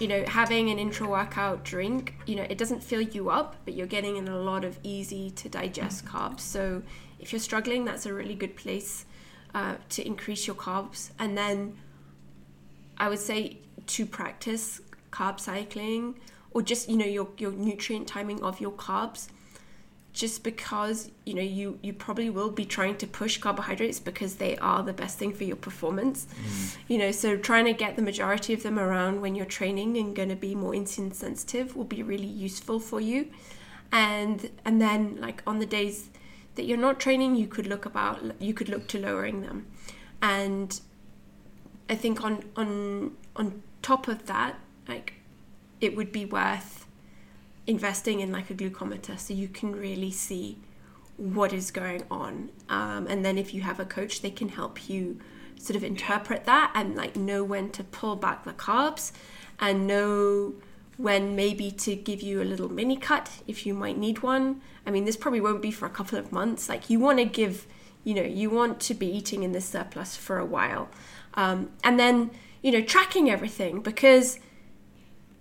you 0.01 0.07
know, 0.07 0.25
having 0.27 0.71
an 0.71 0.79
intra 0.79 1.09
workout 1.09 1.65
drink, 1.65 2.15
you 2.27 2.37
know, 2.37 2.47
it 2.49 2.57
doesn't 2.57 2.83
fill 2.83 3.01
you 3.01 3.31
up, 3.31 3.57
but 3.65 3.75
you're 3.75 3.87
getting 3.87 4.17
in 4.17 4.29
a 4.29 4.39
lot 4.39 4.65
of 4.65 4.79
easy 4.83 5.31
to 5.31 5.49
digest 5.49 6.05
carbs. 6.05 6.41
So 6.41 6.83
if 7.19 7.33
you're 7.33 7.41
struggling, 7.41 7.85
that's 7.85 8.07
a 8.07 8.13
really 8.15 8.35
good 8.35 8.57
place 8.57 9.05
uh, 9.55 9.77
to 9.91 10.07
increase 10.07 10.47
your 10.47 10.57
carbs. 10.57 11.11
And 11.19 11.37
then 11.37 11.77
I 12.97 13.09
would 13.09 13.19
say 13.19 13.59
to 13.87 14.07
practice 14.07 14.81
carb 15.11 15.41
cycling 15.41 16.15
or 16.51 16.63
just 16.63 16.89
you 16.89 16.97
know 16.97 17.07
your 17.07 17.29
your 17.39 17.53
nutrient 17.53 18.07
timing 18.07 18.43
of 18.43 18.61
your 18.61 18.73
carbs 18.73 19.29
just 20.13 20.43
because 20.43 21.11
you 21.25 21.35
know 21.35 21.43
you 21.43 21.79
you 21.83 21.93
probably 21.93 22.29
will 22.29 22.51
be 22.51 22.65
trying 22.65 22.97
to 22.97 23.07
push 23.07 23.39
carbohydrates 23.39 24.01
because 24.01 24.37
they 24.37 24.57
are 24.59 24.83
the 24.83 24.93
best 24.93 25.19
thing 25.19 25.33
for 25.33 25.45
your 25.45 25.57
performance 25.57 26.27
mm. 26.27 26.77
you 26.89 26.99
know 26.99 27.11
so 27.11 27.37
trying 27.37 27.65
to 27.65 27.73
get 27.73 27.97
the 27.97 28.03
majority 28.03 28.53
of 28.53 28.63
them 28.63 28.79
around 28.79 29.21
when 29.21 29.35
you're 29.35 29.47
training 29.47 29.97
and 29.97 30.17
going 30.17 30.29
to 30.29 30.37
be 30.37 30.55
more 30.55 30.73
insulin 30.73 31.15
sensitive 31.15 31.77
will 31.77 31.85
be 31.85 32.03
really 32.03 32.27
useful 32.27 32.81
for 32.81 33.01
you 33.01 33.29
and 33.93 34.51
and 34.65 34.81
then 34.81 35.17
like 35.21 35.43
on 35.47 35.59
the 35.59 35.67
days 35.67 36.11
that 36.59 36.67
you're 36.67 36.77
not 36.77 36.99
training 37.01 37.37
you 37.37 37.47
could 37.47 37.69
look 37.69 37.87
about 37.87 38.21
you 38.41 38.53
could 38.53 38.69
look 38.69 38.87
to 38.89 38.99
lowering 38.99 39.41
them. 39.43 39.67
And 40.21 40.81
i 41.91 41.95
think 41.95 42.23
on 42.23 42.45
on 42.55 43.13
on 43.37 43.63
top 43.81 44.09
of 44.09 44.27
that 44.27 44.57
like 44.87 45.15
it 45.81 45.97
would 45.97 46.13
be 46.13 46.25
worth 46.27 46.87
investing 47.67 48.21
in 48.21 48.31
like 48.33 48.51
a 48.51 48.55
glucometer 48.55 49.19
so 49.19 49.33
you 49.33 49.49
can 49.49 49.75
really 49.75 50.11
see 50.11 50.59
what 51.17 51.53
is 51.53 51.71
going 51.73 52.05
on. 52.11 52.49
Um, 52.69 53.07
and 53.09 53.25
then 53.25 53.39
if 53.39 53.53
you 53.55 53.63
have 53.63 53.81
a 53.81 53.85
coach 53.85 54.21
they 54.23 54.31
can 54.31 54.49
help 54.49 54.89
you 54.89 55.21
sort 55.59 55.77
of 55.77 55.85
interpret 55.85 56.45
that 56.45 56.71
and 56.75 56.97
like 56.97 57.17
know 57.17 57.43
when 57.45 57.71
to 57.71 57.85
pull 57.85 58.17
back 58.17 58.45
the 58.45 58.53
carbs 58.53 59.13
and 59.61 59.87
know 59.87 60.55
when 60.99 61.35
maybe 61.35 61.71
to 61.71 61.97
give 61.97 62.21
you 62.21 62.43
a 62.43 62.45
little 62.45 62.69
mini 62.69 62.97
cut 62.97 63.31
if 63.47 63.65
you 63.65 63.73
might 63.73 63.97
need 63.97 64.23
one 64.23 64.61
i 64.87 64.91
mean 64.91 65.05
this 65.05 65.17
probably 65.17 65.41
won't 65.41 65.63
be 65.63 65.71
for 65.71 65.87
a 65.87 65.91
couple 65.91 66.19
of 66.19 66.31
months 66.31 66.69
like 66.69 66.91
you 66.91 67.01
want 67.01 67.19
to 67.19 67.25
give 67.25 67.67
you 68.05 68.15
know 68.15 68.23
you 68.23 68.51
want 68.51 68.79
to 68.81 68.93
be 68.93 69.07
eating 69.07 69.43
in 69.43 69.53
this 69.53 69.65
surplus 69.65 70.17
for 70.17 70.39
a 70.39 70.45
while 70.45 70.89
um, 71.35 71.71
and 71.83 71.99
then 71.99 72.31
you 72.63 72.71
know 72.71 72.83
tracking 72.83 73.31
everything 73.31 73.81
because 73.81 74.39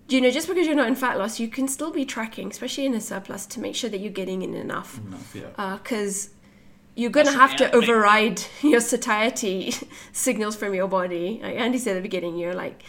you 0.09 0.21
know, 0.21 0.31
just 0.31 0.47
because 0.47 0.65
you're 0.65 0.75
not 0.75 0.87
in 0.87 0.95
fat 0.95 1.17
loss, 1.17 1.39
you 1.39 1.47
can 1.47 1.67
still 1.67 1.91
be 1.91 2.05
tracking, 2.05 2.49
especially 2.49 2.85
in 2.85 2.93
a 2.93 3.01
surplus, 3.01 3.45
to 3.47 3.59
make 3.59 3.75
sure 3.75 3.89
that 3.89 3.99
you're 3.99 4.11
getting 4.11 4.41
in 4.41 4.53
enough. 4.53 4.99
Enough. 4.99 5.83
Because 5.83 6.27
uh, 6.27 6.29
you're 6.95 7.11
going 7.11 7.25
to 7.25 7.33
have 7.33 7.57
to 7.57 7.69
override 7.75 8.41
your 8.61 8.79
satiety 8.79 9.73
signals 10.13 10.55
from 10.55 10.73
your 10.73 10.87
body. 10.87 11.39
Like 11.43 11.57
Andy 11.57 11.77
said 11.77 11.91
at 11.91 11.95
the 11.95 12.01
beginning, 12.01 12.37
you're 12.37 12.55
like, 12.55 12.83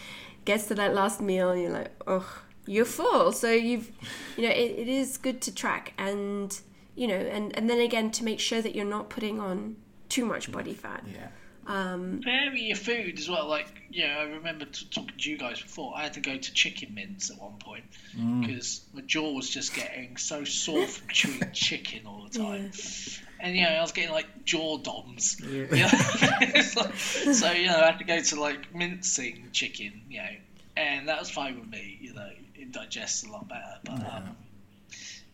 gets 0.45 0.67
to 0.67 0.75
that 0.75 0.95
last 0.95 1.19
meal, 1.19 1.49
and 1.49 1.61
you're 1.61 1.71
like, 1.71 1.91
oh, 2.07 2.41
you're 2.69 2.85
full. 2.85 3.31
So 3.31 3.51
you've, 3.51 3.91
you 4.37 4.43
know, 4.43 4.53
it, 4.53 4.77
it 4.77 4.87
is 4.87 5.17
good 5.17 5.41
to 5.41 5.53
track 5.53 5.93
and, 5.97 6.57
you 6.95 7.07
know, 7.07 7.15
and, 7.15 7.55
and 7.57 7.69
then 7.69 7.79
again, 7.79 8.11
to 8.11 8.23
make 8.23 8.39
sure 8.39 8.61
that 8.61 8.75
you're 8.75 8.85
not 8.85 9.09
putting 9.09 9.39
on 9.39 9.75
too 10.07 10.25
much 10.25 10.51
body 10.51 10.75
fat. 10.75 11.03
Yeah. 11.11 11.27
Um, 11.65 12.21
Vary 12.23 12.61
your 12.61 12.75
food 12.75 13.19
as 13.19 13.29
well. 13.29 13.47
Like, 13.47 13.67
you 13.91 14.07
know, 14.07 14.13
I 14.13 14.23
remember 14.23 14.65
t- 14.65 14.87
talking 14.89 15.17
to 15.17 15.29
you 15.29 15.37
guys 15.37 15.61
before. 15.61 15.93
I 15.95 16.03
had 16.03 16.13
to 16.13 16.19
go 16.19 16.35
to 16.35 16.53
chicken 16.53 16.95
mince 16.95 17.29
at 17.29 17.39
one 17.39 17.57
point 17.59 17.83
because 18.11 18.81
mm. 18.91 18.95
my 18.95 19.01
jaw 19.01 19.31
was 19.33 19.49
just 19.49 19.75
getting 19.75 20.17
so 20.17 20.43
sore 20.43 20.87
from 20.87 21.07
chewing 21.09 21.43
chicken 21.53 22.07
all 22.07 22.27
the 22.27 22.39
time. 22.39 22.71
Yeah. 22.73 23.23
And 23.41 23.55
you 23.55 23.63
know, 23.63 23.69
I 23.69 23.81
was 23.81 23.91
getting 23.91 24.11
like 24.11 24.45
jaw 24.45 24.77
DOMs. 24.77 25.39
Yeah. 25.41 25.65
You 25.71 25.83
know? 25.83 26.63
like, 26.75 26.95
so 26.95 27.51
you 27.51 27.67
know, 27.67 27.79
I 27.79 27.85
had 27.85 27.99
to 27.99 28.05
go 28.05 28.19
to 28.19 28.39
like 28.39 28.73
mincing 28.73 29.49
chicken. 29.53 30.01
You 30.09 30.21
know, 30.21 30.29
and 30.75 31.07
that 31.07 31.19
was 31.19 31.29
fine 31.29 31.59
with 31.59 31.69
me. 31.69 31.99
You 32.01 32.13
know, 32.13 32.29
it 32.59 32.71
digests 32.71 33.23
a 33.23 33.31
lot 33.31 33.47
better. 33.47 33.79
But 33.83 33.99
yeah. 33.99 34.17
Um, 34.17 34.37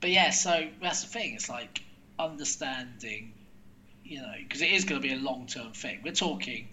but 0.01 0.09
yeah, 0.11 0.29
so 0.29 0.67
that's 0.81 1.01
the 1.01 1.07
thing. 1.07 1.33
It's 1.35 1.49
like 1.49 1.81
understanding 2.19 3.33
you 4.05 4.21
know, 4.21 4.33
because 4.37 4.61
it 4.61 4.69
is 4.69 4.85
going 4.85 5.01
to 5.01 5.07
be 5.07 5.13
a 5.13 5.17
long 5.17 5.47
term 5.47 5.71
thing. 5.73 5.99
We're 6.03 6.13
talking 6.13 6.69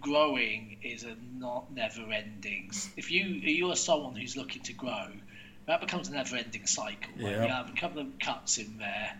growing 0.00 0.76
is 0.82 1.04
a 1.04 1.16
not 1.38 1.72
never 1.72 2.02
ending. 2.12 2.70
If 2.96 3.10
you 3.10 3.24
you 3.24 3.70
are 3.70 3.76
someone 3.76 4.14
who's 4.14 4.36
looking 4.36 4.62
to 4.64 4.72
grow, 4.72 5.08
that 5.66 5.80
becomes 5.80 6.08
a 6.08 6.12
never 6.12 6.36
ending 6.36 6.66
cycle. 6.66 7.12
Yeah. 7.16 7.28
Like 7.28 7.48
you 7.48 7.54
have 7.54 7.70
a 7.70 7.80
couple 7.80 8.00
of 8.00 8.18
cuts 8.18 8.58
in 8.58 8.78
there, 8.78 9.16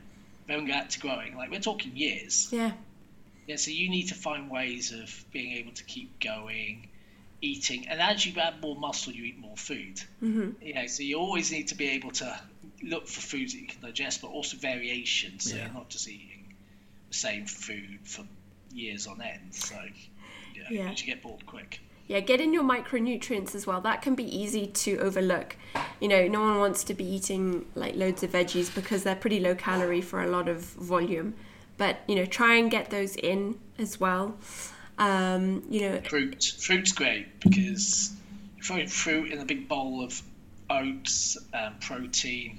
then 0.46 0.66
get 0.66 0.90
to 0.90 1.00
growing. 1.00 1.36
Like 1.36 1.50
we're 1.50 1.60
talking 1.60 1.96
years. 1.96 2.48
Yeah. 2.52 2.72
Yeah. 3.46 3.56
So 3.56 3.70
you 3.70 3.88
need 3.88 4.08
to 4.08 4.14
find 4.14 4.50
ways 4.50 4.92
of 4.92 5.24
being 5.32 5.56
able 5.56 5.72
to 5.72 5.84
keep 5.84 6.20
going. 6.20 6.88
Eating, 7.44 7.88
and 7.88 8.00
as 8.00 8.24
you 8.24 8.40
add 8.40 8.60
more 8.62 8.76
muscle, 8.76 9.12
you 9.12 9.24
eat 9.24 9.38
more 9.38 9.56
food. 9.56 10.00
Mm-hmm. 10.22 10.50
You 10.62 10.74
know, 10.74 10.86
so 10.86 11.02
you 11.02 11.18
always 11.18 11.50
need 11.50 11.68
to 11.68 11.74
be 11.74 11.90
able 11.90 12.12
to 12.12 12.40
look 12.82 13.08
for 13.08 13.20
foods 13.20 13.52
that 13.52 13.60
you 13.60 13.66
can 13.66 13.82
digest, 13.82 14.22
but 14.22 14.28
also 14.28 14.56
variations. 14.56 15.50
So 15.50 15.56
yeah. 15.56 15.64
you're 15.64 15.74
not 15.74 15.88
just 15.88 16.08
eating 16.08 16.54
the 17.08 17.14
same 17.14 17.46
food 17.46 17.98
for 18.04 18.22
years 18.72 19.06
on 19.06 19.20
end. 19.20 19.54
So 19.54 19.76
yeah, 20.54 20.62
yeah. 20.70 20.90
you 20.90 21.06
get 21.06 21.22
bored 21.22 21.44
quick. 21.46 21.80
Yeah, 22.08 22.20
get 22.20 22.40
in 22.40 22.52
your 22.52 22.64
micronutrients 22.64 23.54
as 23.54 23.66
well. 23.66 23.80
That 23.80 24.02
can 24.02 24.14
be 24.14 24.24
easy 24.24 24.66
to 24.66 24.98
overlook. 24.98 25.56
You 26.00 26.08
know, 26.08 26.26
no 26.28 26.40
one 26.40 26.58
wants 26.58 26.84
to 26.84 26.94
be 26.94 27.04
eating 27.04 27.66
like 27.74 27.94
loads 27.94 28.22
of 28.22 28.32
veggies 28.32 28.74
because 28.74 29.02
they're 29.04 29.16
pretty 29.16 29.40
low 29.40 29.54
calorie 29.54 30.00
for 30.00 30.22
a 30.22 30.26
lot 30.26 30.48
of 30.48 30.60
volume. 30.60 31.34
But 31.78 32.00
you 32.06 32.14
know, 32.14 32.26
try 32.26 32.54
and 32.54 32.70
get 32.70 32.90
those 32.90 33.16
in 33.16 33.58
as 33.78 33.98
well. 33.98 34.36
Um, 34.98 35.64
you 35.70 35.88
know, 35.88 36.00
fruit. 36.02 36.44
Fruit's 36.58 36.92
great 36.92 37.40
because 37.40 38.12
you 38.56 38.62
throw 38.62 38.86
fruit 38.86 39.32
in 39.32 39.38
a 39.40 39.44
big 39.44 39.68
bowl 39.68 40.04
of 40.04 40.22
oats, 40.70 41.36
and 41.52 41.80
protein, 41.80 42.58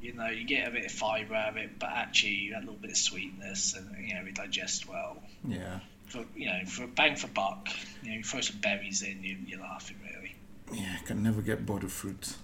you 0.00 0.12
know, 0.12 0.28
you 0.28 0.44
get 0.44 0.68
a 0.68 0.70
bit 0.70 0.86
of 0.86 0.92
fibre 0.92 1.34
out 1.34 1.50
of 1.50 1.56
it, 1.56 1.78
but 1.78 1.90
actually 1.90 2.32
you 2.32 2.56
a 2.56 2.60
little 2.60 2.74
bit 2.74 2.90
of 2.90 2.96
sweetness, 2.96 3.74
and 3.74 4.06
you 4.06 4.14
know, 4.14 4.22
it 4.26 4.34
digests 4.34 4.86
well. 4.88 5.22
Yeah. 5.46 5.80
For 6.06 6.24
you 6.36 6.46
know, 6.46 6.60
for 6.66 6.84
a 6.84 6.88
bang 6.88 7.16
for 7.16 7.28
buck, 7.28 7.68
you 8.02 8.10
know, 8.10 8.16
you 8.16 8.22
throw 8.22 8.40
some 8.40 8.58
berries 8.58 9.02
in, 9.02 9.22
you, 9.22 9.36
you're 9.46 9.60
laughing 9.60 9.96
really. 10.04 10.34
Yeah, 10.72 10.96
I 11.00 11.04
can 11.04 11.22
never 11.22 11.42
get 11.42 11.66
bored 11.66 11.84
of 11.84 11.92
fruit. 11.92 12.34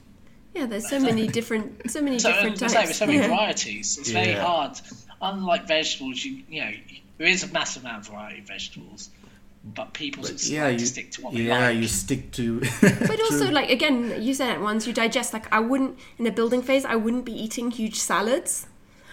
Yeah, 0.55 0.67
there's 0.67 0.89
so 0.89 1.01
many 1.01 1.27
different, 1.29 1.91
so 1.91 2.03
many 2.03 2.19
so, 2.19 2.31
different 2.31 2.59
types. 2.59 2.75
There's 2.75 2.97
so 2.97 3.07
many 3.07 3.19
yeah. 3.19 3.29
varieties. 3.29 3.99
It's 3.99 4.11
yeah. 4.11 4.25
very 4.25 4.37
hard. 4.37 4.79
Unlike 5.21 5.67
vegetables, 5.67 6.25
you 6.25 6.43
you 6.49 6.61
know, 6.61 6.73
there 7.19 7.27
is 7.29 7.43
a 7.43 7.49
massive 7.49 7.85
amount 7.85 8.07
of 8.07 8.13
variety 8.13 8.41
of 8.41 8.47
vegetables 8.47 9.11
but 9.65 9.93
people 9.93 10.23
but 10.23 10.45
yeah, 10.45 10.67
like 10.67 10.81
you, 10.81 10.87
stick 10.87 11.11
to 11.13 11.23
what 11.23 11.35
yeah, 11.35 11.55
like. 11.55 11.61
Yeah, 11.61 11.81
you 11.81 11.89
stick 11.89 12.33
to. 12.33 12.61
but 12.81 13.21
also, 13.21 13.51
like 13.51 13.71
again, 13.71 14.21
you 14.21 14.35
said 14.35 14.55
it 14.57 14.61
once 14.61 14.87
you 14.87 14.93
digest. 14.93 15.33
Like 15.33 15.53
I 15.53 15.61
wouldn't 15.61 15.99
in 16.19 16.25
the 16.25 16.33
building 16.33 16.63
phase, 16.63 16.85
I 16.85 16.97
wouldn't 16.97 17.25
be 17.25 17.33
eating 17.33 17.71
huge 17.71 17.97
salads. 17.97 18.67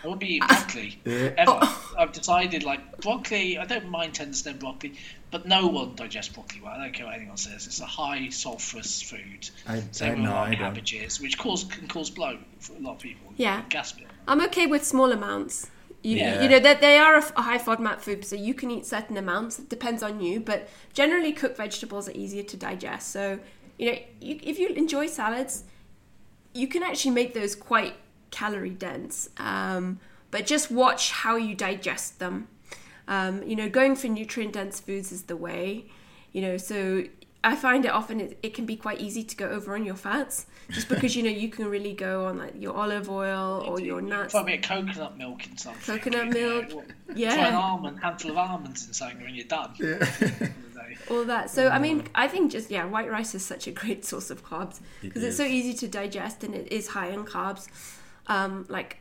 I 0.04 0.08
would 0.08 0.20
be 0.20 0.36
eating 0.36 0.48
broccoli. 0.48 1.00
yeah. 1.06 1.34
Ever. 1.38 1.60
Oh. 1.62 1.96
I've 2.00 2.14
decided 2.14 2.64
like 2.64 3.00
broccoli. 3.02 3.58
I 3.58 3.66
don't 3.66 3.90
mind 3.90 4.14
Tenderstem 4.14 4.60
broccoli, 4.60 4.94
but 5.30 5.46
no 5.46 5.68
one 5.68 5.96
digests 5.96 6.34
broccoli 6.34 6.62
well. 6.62 6.74
I 6.74 6.86
don't 6.86 6.94
care 6.94 7.06
what 7.06 7.16
anyone 7.16 7.38
says. 7.38 7.68
It's 7.68 7.82
a 7.82 7.86
high 7.86 8.28
sulfurous 8.30 9.04
food. 9.04 9.50
I, 9.68 9.84
Same 9.92 10.26
I 10.26 10.46
know, 10.46 10.50
with 10.50 10.60
cabbages, 10.60 11.22
which 11.22 11.38
cause 11.38 11.66
can 11.66 11.88
cause 11.88 12.10
bloat 12.10 12.40
for 12.60 12.74
a 12.76 12.80
lot 12.80 12.94
of 12.94 13.00
people. 13.00 13.34
Yeah, 13.38 13.64
gas 13.70 13.94
I'm 14.28 14.42
okay 14.46 14.66
with 14.66 14.84
small 14.84 15.12
amounts. 15.12 15.70
You, 16.02 16.18
yeah. 16.18 16.42
you 16.42 16.48
know 16.48 16.60
that 16.60 16.80
they 16.80 16.98
are 16.98 17.16
a, 17.18 17.24
a 17.36 17.42
high 17.42 17.58
FODMAP 17.58 18.00
food, 18.00 18.24
so 18.24 18.36
you 18.36 18.54
can 18.54 18.72
eat 18.72 18.86
certain 18.86 19.18
amounts. 19.18 19.60
It 19.60 19.70
depends 19.70 20.02
on 20.02 20.22
you, 20.22 20.40
but 20.40 20.70
generally 20.94 21.34
cooked 21.34 21.58
vegetables 21.58 22.08
are 22.08 22.14
easier 22.14 22.44
to 22.44 22.58
digest. 22.58 23.12
So 23.12 23.40
you 23.78 23.92
know, 23.92 23.98
you, 24.22 24.40
if 24.44 24.60
you 24.60 24.70
enjoy 24.70 25.08
salads, 25.08 25.64
you 26.54 26.68
can 26.68 26.84
actually 26.84 27.12
make 27.12 27.34
those 27.34 27.56
quite 27.56 27.96
calorie 28.32 28.70
dense. 28.70 29.30
Um, 29.38 30.00
but 30.32 30.46
just 30.46 30.70
watch 30.70 31.12
how 31.12 31.36
you 31.36 31.56
digest 31.56 32.20
them. 32.20 32.48
Um, 33.08 33.42
you 33.44 33.56
know, 33.56 33.70
going 33.70 33.96
for 33.96 34.08
nutrient 34.08 34.54
dense 34.54 34.80
foods 34.80 35.12
is 35.12 35.24
the 35.24 35.38
way. 35.38 35.86
You 36.32 36.42
know, 36.42 36.58
so 36.58 37.06
I 37.44 37.56
find 37.56 37.86
it 37.86 37.92
often 37.92 38.20
it, 38.20 38.38
it, 38.44 38.54
can 38.54 38.66
be 38.66 38.76
quite 38.76 39.00
easy 39.00 39.24
to 39.24 39.36
go 39.36 39.48
over 39.48 39.74
on 39.74 39.86
your 39.86 39.96
fats 39.96 40.46
just 40.72 40.90
because 40.90 41.16
you 41.16 41.24
know 41.24 41.30
you 41.30 41.50
can 41.50 41.68
really 41.68 41.94
go 41.94 42.26
on 42.26 42.38
like 42.38 42.54
your 42.60 42.76
olive 42.76 43.10
oil 43.10 43.64
or 43.66 43.80
your 43.80 44.02
nuts. 44.02 44.32
Try 44.32 44.42
a 44.42 44.44
bit 44.44 44.60
of 44.60 44.70
coconut 44.70 45.18
milk 45.18 45.48
in 45.48 45.58
something. 45.58 45.98
Coconut 45.98 46.30
milk, 46.30 46.86
yeah. 47.16 47.36
Try 47.36 47.48
an 47.48 47.56
almond, 47.56 48.00
handful 48.02 48.32
of 48.32 48.38
almonds 48.38 48.88
in 48.88 48.94
something, 48.94 49.26
and 49.26 49.36
you're 49.36 49.46
done. 49.46 49.74
Yeah. 49.80 50.50
All 51.10 51.24
that. 51.26 51.50
So 51.50 51.70
I 51.70 51.80
mean, 51.80 52.08
I 52.14 52.28
think 52.28 52.52
just 52.52 52.70
yeah, 52.70 52.86
white 52.86 53.10
rice 53.10 53.34
is 53.34 53.46
such 53.46 53.68
a 53.68 53.72
great 53.72 54.04
source 54.04 54.30
of 54.30 54.46
carbs 54.46 54.80
because 55.02 55.24
it 55.24 55.28
it's 55.28 55.38
so 55.38 55.44
easy 55.44 55.74
to 55.76 55.88
digest 55.88 56.44
and 56.44 56.54
it 56.54 56.72
is 56.72 56.90
high 56.90 57.08
in 57.08 57.26
carbs. 57.26 57.68
Um, 58.28 58.66
like 58.70 59.00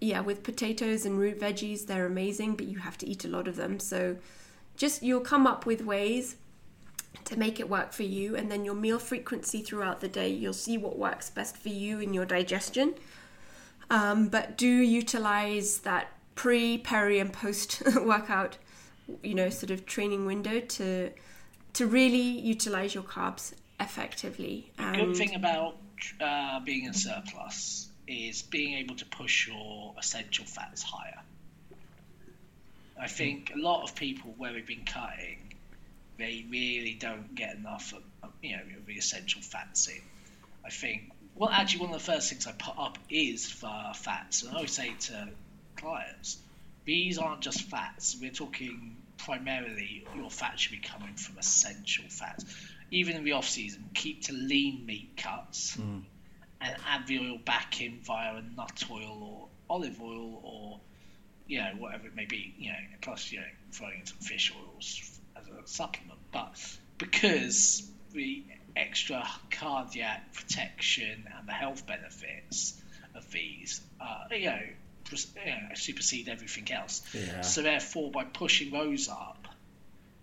yeah, 0.00 0.20
with 0.20 0.42
potatoes 0.42 1.04
and 1.04 1.18
root 1.18 1.40
veggies, 1.40 1.86
they're 1.86 2.06
amazing, 2.06 2.54
but 2.54 2.66
you 2.66 2.78
have 2.78 2.96
to 2.98 3.08
eat 3.08 3.24
a 3.24 3.28
lot 3.28 3.48
of 3.48 3.56
them. 3.56 3.80
So 3.80 4.16
just 4.76 5.02
you'll 5.02 5.20
come 5.20 5.46
up 5.46 5.66
with 5.66 5.84
ways 5.84 6.36
to 7.24 7.38
make 7.38 7.60
it 7.60 7.68
work 7.68 7.92
for 7.92 8.02
you 8.02 8.36
and 8.36 8.50
then 8.50 8.64
your 8.64 8.74
meal 8.74 8.98
frequency 8.98 9.62
throughout 9.62 10.00
the 10.00 10.08
day 10.08 10.28
you'll 10.28 10.52
see 10.52 10.76
what 10.78 10.98
works 10.98 11.30
best 11.30 11.56
for 11.56 11.68
you 11.68 12.00
in 12.00 12.14
your 12.14 12.24
digestion. 12.24 12.94
Um, 13.88 14.28
but 14.28 14.56
do 14.56 14.68
utilize 14.68 15.78
that 15.78 16.12
pre 16.34 16.78
peri 16.78 17.18
and 17.18 17.32
post 17.32 17.82
workout 17.96 18.56
you 19.22 19.34
know 19.34 19.50
sort 19.50 19.70
of 19.70 19.86
training 19.86 20.26
window 20.26 20.60
to 20.60 21.10
to 21.72 21.86
really 21.86 22.18
utilize 22.18 22.94
your 22.94 23.04
carbs 23.04 23.52
effectively. 23.78 24.72
And... 24.78 24.96
good 24.96 25.16
thing 25.16 25.34
about 25.34 25.76
uh, 26.20 26.60
being 26.60 26.84
in 26.84 26.94
surplus 26.94 27.88
is 28.06 28.42
being 28.42 28.74
able 28.74 28.96
to 28.96 29.06
push 29.06 29.46
your 29.46 29.94
essential 29.98 30.44
fats 30.44 30.82
higher. 30.82 31.20
I 33.00 33.06
think 33.06 33.52
a 33.54 33.58
lot 33.58 33.84
of 33.84 33.94
people 33.94 34.34
where 34.36 34.52
we've 34.52 34.66
been 34.66 34.84
cutting 34.84 35.49
they 36.20 36.44
really 36.50 36.96
don't 36.98 37.34
get 37.34 37.56
enough 37.56 37.92
of, 37.94 38.30
you 38.42 38.56
know, 38.56 38.62
the 38.86 38.94
essential 38.94 39.40
fats 39.40 39.88
in. 39.88 40.00
I 40.64 40.70
think, 40.70 41.10
well, 41.34 41.50
actually, 41.50 41.86
one 41.86 41.94
of 41.94 42.04
the 42.04 42.12
first 42.12 42.30
things 42.30 42.46
I 42.46 42.52
put 42.52 42.78
up 42.78 42.98
is 43.08 43.50
for 43.50 43.92
fats. 43.94 44.42
And 44.42 44.52
I 44.52 44.56
always 44.56 44.72
say 44.72 44.92
to 45.00 45.28
clients, 45.76 46.38
these 46.84 47.18
aren't 47.18 47.40
just 47.40 47.62
fats. 47.62 48.16
We're 48.20 48.30
talking 48.30 48.96
primarily 49.18 50.06
your 50.14 50.30
fat 50.30 50.58
should 50.58 50.72
be 50.72 50.78
coming 50.86 51.14
from 51.14 51.38
essential 51.38 52.04
fats. 52.08 52.44
Even 52.90 53.16
in 53.16 53.24
the 53.24 53.32
off 53.32 53.48
season, 53.48 53.84
keep 53.94 54.24
to 54.24 54.32
lean 54.32 54.84
meat 54.86 55.10
cuts 55.16 55.76
Mm. 55.76 56.02
and 56.60 56.76
add 56.88 57.06
the 57.06 57.18
oil 57.18 57.38
back 57.38 57.80
in 57.80 58.00
via 58.02 58.36
a 58.36 58.42
nut 58.56 58.84
oil 58.90 59.22
or 59.22 59.48
olive 59.74 60.00
oil 60.00 60.40
or 60.42 60.80
you 61.46 61.58
know 61.58 61.70
whatever 61.78 62.06
it 62.08 62.14
may 62.16 62.26
be. 62.26 62.52
You 62.58 62.72
know, 62.72 62.78
plus 63.00 63.30
you 63.30 63.40
know 63.40 63.46
throwing 63.72 64.00
in 64.00 64.06
some 64.06 64.18
fish 64.18 64.52
oils 64.56 65.19
supplement. 65.68 66.18
But 66.32 66.56
because 66.98 67.82
the 68.12 68.44
extra 68.76 69.26
cardiac 69.50 70.32
protection 70.34 71.28
and 71.36 71.48
the 71.48 71.52
health 71.52 71.86
benefits 71.86 72.80
of 73.14 73.30
these, 73.30 73.80
uh, 74.00 74.24
you 74.30 74.46
know, 74.46 74.62
pres- 75.04 75.32
you 75.44 75.50
know, 75.50 75.74
supersede 75.74 76.28
everything 76.28 76.70
else. 76.72 77.02
Yeah. 77.12 77.40
So 77.42 77.62
therefore, 77.62 78.10
by 78.10 78.24
pushing 78.24 78.70
those 78.70 79.08
up, 79.08 79.48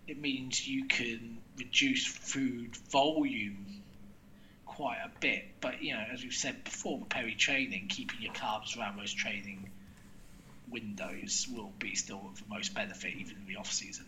it 0.06 0.20
means 0.20 0.66
you 0.66 0.86
can 0.86 1.38
reduce 1.58 2.06
food 2.06 2.76
volume 2.90 3.82
quite 4.64 4.98
a 5.04 5.10
bit. 5.20 5.44
But 5.60 5.82
you 5.82 5.94
know, 5.94 6.04
as 6.12 6.22
we've 6.22 6.32
said 6.32 6.64
before, 6.64 6.98
with 6.98 7.08
peri-training, 7.08 7.88
keeping 7.88 8.22
your 8.22 8.32
carbs 8.32 8.78
around 8.78 8.98
those 8.98 9.12
training 9.12 9.70
windows 10.70 11.46
will 11.54 11.72
be 11.78 11.94
still 11.94 12.22
of 12.30 12.38
the 12.38 12.54
most 12.54 12.74
benefit, 12.74 13.14
even 13.14 13.36
in 13.36 13.46
the 13.46 13.56
off 13.56 13.72
season. 13.72 14.06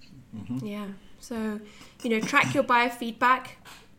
Yeah. 0.63 0.87
So, 1.21 1.61
you 2.03 2.11
know, 2.11 2.21
track 2.21 2.55
your 2.55 2.65
biofeedback, 2.65 3.49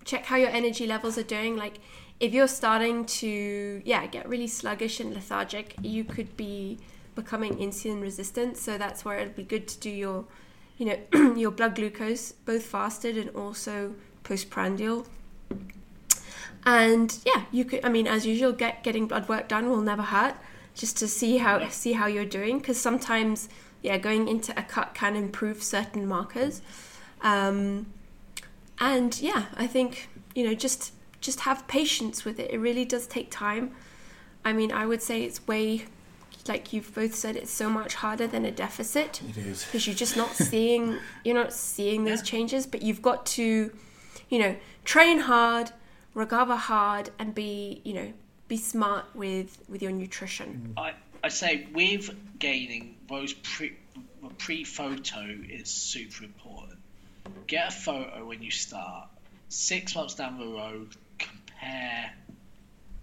check 0.04 0.26
how 0.26 0.36
your 0.36 0.50
energy 0.50 0.88
levels 0.88 1.18
are 1.18 1.24
doing. 1.24 1.56
Like, 1.56 1.80
if 2.20 2.34
you're 2.34 2.48
starting 2.48 3.06
to, 3.06 3.82
yeah, 3.86 4.06
get 4.08 4.28
really 4.28 4.48
sluggish 4.48 5.00
and 5.00 5.14
lethargic, 5.14 5.76
you 5.82 6.04
could 6.04 6.36
be 6.36 6.80
becoming 7.16 7.56
insulin 7.58 8.02
resistant. 8.02 8.58
So 8.58 8.78
that's 8.78 9.06
where 9.06 9.18
it'd 9.20 9.36
be 9.36 9.44
good 9.44 9.68
to 9.68 9.80
do 9.80 9.90
your, 9.90 10.26
you 10.78 10.86
know, 10.86 11.34
your 11.36 11.52
blood 11.52 11.76
glucose, 11.76 12.32
both 12.32 12.64
fasted 12.64 13.18
and 13.18 13.30
also 13.32 13.96
postprandial. 14.24 15.08
And 16.66 17.18
yeah, 17.26 17.46
you 17.52 17.66
could. 17.66 17.84
I 17.84 17.90
mean, 17.90 18.08
as 18.08 18.26
usual, 18.26 18.52
get 18.52 18.84
getting 18.84 19.08
blood 19.08 19.28
work 19.28 19.48
done 19.48 19.70
will 19.70 19.82
never 19.82 20.04
hurt. 20.04 20.36
Just 20.76 20.98
to 20.98 21.08
see 21.08 21.38
how 21.38 21.68
see 21.70 21.94
how 21.94 22.06
you're 22.06 22.24
doing, 22.24 22.60
because 22.60 22.80
sometimes, 22.80 23.50
yeah, 23.82 23.98
going 23.98 24.28
into 24.28 24.58
a 24.58 24.64
cut 24.64 24.94
can 24.94 25.16
improve 25.16 25.64
certain 25.64 26.08
markers. 26.08 26.62
Um, 27.22 27.88
and 28.80 29.20
yeah, 29.22 29.46
I 29.56 29.68
think 29.68 30.10
you 30.36 30.46
know 30.46 30.54
just 30.54 30.94
just 31.20 31.42
have 31.42 31.68
patience 31.68 32.26
with 32.26 32.40
it. 32.40 32.52
It 32.52 32.58
really 32.60 32.86
does 32.86 33.06
take 33.08 33.30
time. 33.30 33.72
I 34.44 34.54
mean, 34.54 34.72
I 34.72 34.88
would 34.88 35.04
say 35.04 35.22
it's 35.24 35.46
way, 35.48 35.86
like 36.48 36.74
you've 36.74 36.96
both 36.96 37.14
said, 37.14 37.36
it's 37.36 37.52
so 37.52 37.70
much 37.70 37.94
harder 37.96 38.26
than 38.26 38.44
a 38.44 38.50
deficit 38.52 39.22
It 39.30 39.38
is. 39.38 39.64
because 39.66 39.86
you're 39.86 39.96
just 39.96 40.18
not 40.18 40.34
seeing 40.50 40.98
you're 41.24 41.36
not 41.36 41.54
seeing 41.54 42.06
those 42.06 42.20
Yeah. 42.22 42.26
changes 42.26 42.66
but 42.66 42.82
you've 42.82 43.04
got 43.04 43.26
to 43.38 43.72
you 44.30 44.40
know 44.40 44.56
train 44.84 45.20
hard 45.20 45.72
recover 46.16 46.56
hard 46.56 47.12
and 47.20 47.36
be 47.36 47.82
you 47.86 47.94
know 47.94 48.12
be 48.48 48.58
smart 48.58 49.06
with 49.14 49.60
with 49.70 49.82
your 49.84 49.92
nutrition 49.92 50.74
I, 50.76 50.94
I 51.24 51.30
say 51.30 51.68
with 51.74 52.10
gaining 52.40 52.96
those 53.08 53.34
pre 53.34 53.74
pre 54.40 54.64
photo 54.64 55.22
is 55.50 55.70
super 55.70 56.24
important. 56.24 56.80
Get 57.48 57.68
a 57.70 57.72
photo 57.72 58.26
when 58.26 58.42
you 58.42 58.52
start. 58.52 59.10
Six 59.50 59.96
months 59.96 60.16
down 60.16 60.40
the 60.40 60.48
road, 60.48 60.96
compare 61.18 62.14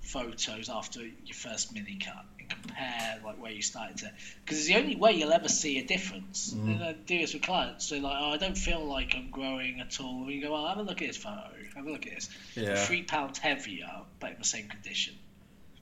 photos 0.09 0.71
after 0.71 1.01
your 1.03 1.35
first 1.35 1.75
mini 1.75 1.99
cut 2.03 2.25
and 2.39 2.49
compare 2.49 3.21
like 3.23 3.41
where 3.43 3.53
you 3.53 3.61
started 3.61 3.99
to 3.99 4.11
because 4.43 4.59
it's 4.59 4.67
the 4.69 4.77
only 4.77 4.97
way 4.97 5.13
you'll 5.13 5.33
ever 5.33 5.49
see 5.49 5.79
a 5.79 5.85
difference. 5.85 6.55
Mm. 6.55 6.77
And 6.77 6.85
I 6.85 6.93
do 6.93 7.19
this 7.19 7.35
with 7.35 7.43
clients. 7.43 7.87
So 7.87 7.97
like, 7.97 8.17
oh, 8.19 8.31
I 8.31 8.39
don't 8.39 8.57
feel 8.57 8.85
like 8.85 9.15
I'm 9.15 9.31
growing 9.31 9.81
at 9.81 10.01
all. 10.01 10.23
And 10.23 10.33
you 10.33 10.41
go, 10.41 10.53
well, 10.53 10.67
have 10.67 10.79
a 10.79 10.83
look 10.83 11.03
at 11.03 11.09
this 11.09 11.19
photo. 11.19 11.51
Have 11.77 11.87
a 11.87 11.91
look 11.91 12.07
at 12.07 12.15
this. 12.15 12.31
Yeah. 12.55 12.77
Three 12.77 13.03
pounds 13.03 13.39
heavier, 13.39 13.91
but 14.19 14.33
in 14.33 14.39
the 14.39 14.45
same 14.45 14.69
condition. 14.69 15.15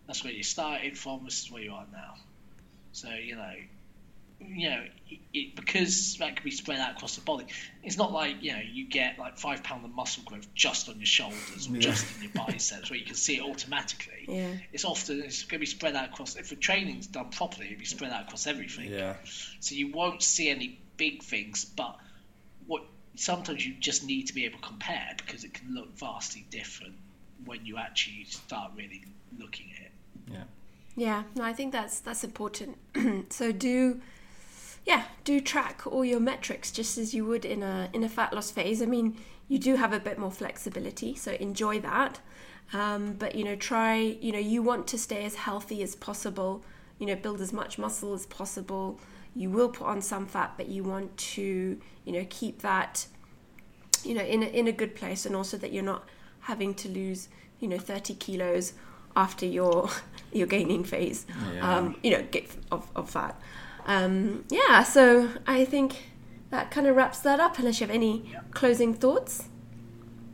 That's 0.07 0.25
where 0.25 0.33
you 0.33 0.43
started 0.43 0.99
from. 0.99 1.25
This 1.25 1.45
is 1.45 1.51
where 1.51 1.63
you 1.63 1.73
are 1.73 1.87
now. 1.93 2.15
So 2.93 3.11
you 3.11 3.37
know, 3.37 3.55
you 4.41 4.69
know, 4.71 4.85
it, 5.09 5.19
it, 5.33 5.57
because 5.57 6.17
that 6.19 6.37
can 6.37 6.45
be 6.45 6.51
spread 6.51 6.79
out 6.79 6.93
across 6.97 7.15
the 7.17 7.21
body. 7.23 7.47
It's 7.83 7.97
not 7.97 8.13
like 8.13 8.43
you 8.43 8.53
know 8.53 8.61
you 8.61 8.87
get 8.89 9.19
like 9.19 9.39
five 9.39 9.63
pound 9.63 9.85
of 9.85 9.95
muscle 9.95 10.23
growth 10.25 10.47
just 10.55 10.89
on 10.89 10.97
your 10.97 11.07
shoulders 11.07 11.69
or 11.69 11.75
Yeah. 11.75 11.81
just 11.81 12.17
in 12.17 12.23
your 12.25 12.33
biceps, 12.47 12.91
where 12.91 12.99
you 12.99 13.05
can 13.07 13.15
see 13.15 13.37
it 13.37 13.43
automatically. 13.43 14.25
yeah 14.29 14.53
It's 14.73 14.85
often 14.85 15.23
it's 15.23 15.43
going 15.45 15.59
to 15.59 15.59
be 15.61 15.67
spread 15.67 15.97
out 15.97 16.09
across. 16.11 16.37
If 16.37 16.51
the 16.51 16.57
training's 16.57 17.07
done 17.07 17.31
properly, 17.31 17.67
it'll 17.67 17.79
be 17.79 17.85
spread 17.85 18.13
out 18.13 18.25
across 18.25 18.47
everything. 18.47 18.91
Yeah. 18.93 19.15
So 19.61 19.75
you 19.75 19.93
won't 19.93 20.23
see 20.23 20.49
any 20.51 20.79
big 20.97 21.23
things, 21.23 21.65
but 21.65 21.97
what 22.67 22.83
sometimes 23.15 23.67
you 23.67 23.75
just 23.81 24.05
need 24.05 24.27
to 24.29 24.35
be 24.35 24.45
able 24.45 24.59
to 24.59 24.65
compare 24.67 25.15
because 25.19 25.45
it 25.45 25.55
can 25.55 25.75
look 25.75 25.97
vastly 25.97 26.45
different 26.51 26.95
when 27.45 27.65
you 27.65 27.77
actually 27.79 28.25
start 28.25 28.73
really 28.77 29.05
looking 29.39 29.71
at 29.77 29.83
it. 29.87 29.93
Yeah. 30.33 30.43
yeah 30.97 31.23
no 31.35 31.45
i 31.45 31.53
think 31.53 31.71
that's 31.73 32.01
that's 32.01 32.25
important 32.25 32.77
so 33.31 33.53
do 33.53 34.01
yeah 34.87 35.03
do 35.25 35.41
track 35.41 35.83
all 35.87 36.05
your 36.05 36.21
metrics 36.21 36.71
just 36.71 36.97
as 36.97 37.13
you 37.13 37.27
would 37.27 37.45
in 37.45 37.63
a 37.63 37.91
in 37.93 38.03
a 38.05 38.09
fat 38.09 38.33
loss 38.33 38.51
phase. 38.51 38.81
I 38.81 38.87
mean 38.87 39.17
you 39.49 39.59
do 39.59 39.77
have 39.77 39.93
a 39.93 40.01
bit 40.01 40.19
more 40.19 40.31
flexibility 40.31 41.15
so 41.15 41.33
enjoy 41.33 41.81
that. 41.81 42.21
Um, 42.73 43.15
but 43.15 43.35
you 43.35 43.45
know 43.45 43.57
try 43.57 43.97
you 43.97 44.33
know 44.33 44.39
you 44.39 44.63
want 44.63 44.87
to 44.89 44.99
stay 44.99 45.25
as 45.25 45.35
healthy 45.35 45.83
as 45.83 45.95
possible. 45.95 46.65
You 46.99 47.07
know 47.07 47.17
build 47.17 47.41
as 47.41 47.53
much 47.53 47.79
muscle 47.79 48.15
as 48.15 48.25
possible. 48.27 49.01
You 49.35 49.51
will 49.51 49.69
put 49.69 49.87
on 49.87 50.01
some 50.01 50.27
fat 50.27 50.55
but 50.57 50.69
you 50.69 50.85
want 50.85 51.15
to 51.35 51.79
you 52.05 52.13
know 52.13 52.27
keep 52.31 52.63
that 52.63 53.07
you 54.05 54.15
know 54.15 54.23
in 54.23 54.43
a, 54.43 54.47
in 54.47 54.69
a 54.69 54.73
good 54.73 54.95
place 54.95 55.27
and 55.27 55.35
also 55.35 55.57
that 55.59 55.73
you're 55.73 55.83
not 55.83 56.09
having 56.41 56.73
to 56.75 56.89
lose 56.89 57.29
you 57.59 57.67
know 57.67 57.79
30 57.79 58.15
kilos 58.15 58.73
after 59.17 59.47
your 59.47 59.91
your 60.33 60.47
gaining 60.47 60.85
phase. 60.85 61.27
Yeah. 61.53 61.77
um, 61.77 61.97
you 62.05 62.13
know 62.13 62.23
get 62.31 62.49
of, 62.71 62.89
of 62.95 63.11
fat 63.11 63.41
um, 63.87 64.45
yeah 64.51 64.83
so 64.83 65.31
i 65.47 65.65
think 65.65 66.05
that 66.51 66.71
kind 66.71 66.87
of 66.87 66.95
wraps 66.97 67.21
that 67.21 67.41
up 67.41 67.59
unless 67.59 67.81
you 67.81 67.87
have 67.87 67.95
any 67.95 68.23
Yeah. 68.33 68.41
closing 68.53 68.93
thoughts 68.95 69.45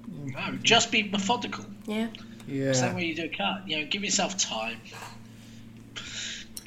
No, 0.09 0.59
just 0.63 0.91
be 0.93 1.03
methodical. 1.05 1.65
yeah 1.87 2.09
Yeah. 2.47 2.73
Same 2.73 2.95
way 2.97 3.05
you 3.07 3.15
do 3.15 3.25
a 3.25 3.29
cut. 3.29 3.69
You 3.69 3.81
know, 3.81 3.87
give 3.87 4.03
yourself 4.05 4.37
time. 4.37 4.79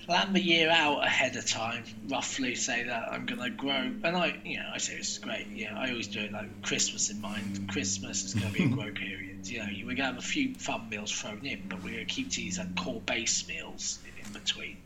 Plan 0.06 0.34
the 0.34 0.42
year 0.42 0.70
out 0.70 1.04
ahead 1.04 1.36
of 1.36 1.46
time. 1.48 1.84
Roughly 2.10 2.54
say 2.56 2.84
that 2.84 3.12
I'm 3.12 3.26
going 3.26 3.42
to 3.42 3.50
grow, 3.50 3.72
and 4.04 4.06
I, 4.16 4.40
you 4.46 4.58
know, 4.60 4.70
I 4.72 4.78
say 4.78 4.96
this 4.98 5.14
is 5.14 5.18
great. 5.18 5.48
You 5.48 5.66
know, 5.72 5.78
I 5.78 5.90
always 5.90 6.08
do 6.08 6.20
it 6.20 6.32
like 6.32 6.62
Christmas 6.62 7.10
in 7.10 7.20
mind. 7.22 7.68
Christmas 7.70 8.24
is 8.24 8.36
going 8.36 8.54
to 8.54 8.58
be 8.58 8.66
a 8.66 8.68
grow 8.78 8.92
period. 8.92 9.48
You 9.48 9.60
know, 9.60 9.66
we're 9.80 9.84
going 9.86 9.98
to 9.98 10.04
have 10.06 10.18
a 10.18 10.22
few 10.22 10.54
fun 10.56 10.90
meals 10.90 11.12
thrown 11.12 11.44
in, 11.44 11.64
but 11.68 11.84
we're 11.84 11.96
going 11.96 12.06
to 12.06 12.14
keep 12.14 12.30
these 12.32 12.60
like 12.60 12.76
core 12.76 13.02
base 13.02 13.48
meals 13.48 13.98
in 14.24 14.32
between. 14.32 14.78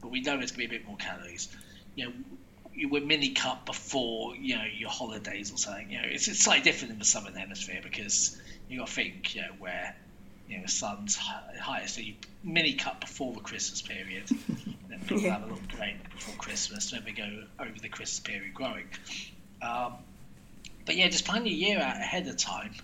But 0.00 0.10
we 0.10 0.20
know 0.20 0.36
there's 0.38 0.52
going 0.52 0.66
to 0.66 0.70
be 0.70 0.76
a 0.76 0.78
bit 0.78 0.86
more 0.86 0.96
calories. 0.96 1.48
You 1.94 2.06
know, 2.06 2.12
you 2.74 2.88
were 2.88 3.00
mini 3.00 3.30
cut 3.30 3.66
before 3.66 4.36
you 4.36 4.56
know 4.56 4.64
your 4.64 4.90
holidays 4.90 5.52
or 5.52 5.56
something. 5.58 5.90
You 5.90 5.98
know, 6.02 6.08
it's, 6.08 6.28
it's 6.28 6.40
slightly 6.40 6.62
different 6.64 6.92
in 6.92 6.98
the 6.98 7.04
southern 7.04 7.34
hemisphere 7.34 7.80
because 7.82 8.40
you 8.68 8.78
got 8.78 8.86
to 8.88 8.92
think, 8.92 9.34
you 9.34 9.42
know, 9.42 9.48
where 9.58 9.94
you 10.48 10.56
know 10.56 10.62
the 10.64 10.70
sun's 10.70 11.16
hi- 11.16 11.42
higher, 11.60 11.86
so 11.86 12.00
you 12.00 12.14
mini 12.42 12.74
cut 12.74 13.00
before 13.00 13.32
the 13.34 13.40
Christmas 13.40 13.82
period. 13.82 14.24
then 14.88 15.00
people 15.00 15.20
Yeah. 15.20 15.32
have 15.34 15.42
a 15.42 15.46
little 15.52 15.76
break 15.76 16.10
before 16.10 16.34
Christmas. 16.36 16.90
Then 16.90 17.02
we 17.04 17.12
go 17.12 17.28
over 17.58 17.78
the 17.80 17.88
Christmas 17.88 18.20
period 18.20 18.54
growing. 18.54 18.86
Um, 19.62 19.94
but 20.86 20.96
yeah, 20.96 21.08
just 21.08 21.24
plan 21.26 21.44
your 21.44 21.54
year 21.54 21.78
out 21.78 21.96
ahead 21.96 22.26
of 22.26 22.36
time. 22.36 22.74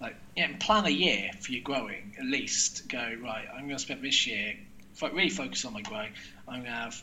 Like, 0.00 0.16
yeah, 0.36 0.44
and 0.46 0.60
plan 0.60 0.86
a 0.86 0.90
year 0.90 1.30
for 1.40 1.52
your 1.52 1.62
growing. 1.62 2.14
At 2.18 2.24
least 2.24 2.88
go 2.88 2.98
right. 3.22 3.46
I'm 3.52 3.64
going 3.64 3.76
to 3.76 3.78
spend 3.78 4.02
this 4.02 4.26
year 4.26 4.54
really 5.02 5.28
focus 5.28 5.64
on 5.64 5.72
my 5.74 5.82
growing. 5.82 6.12
I'm 6.48 6.60
going 6.62 6.64
to 6.64 6.70
have, 6.70 7.02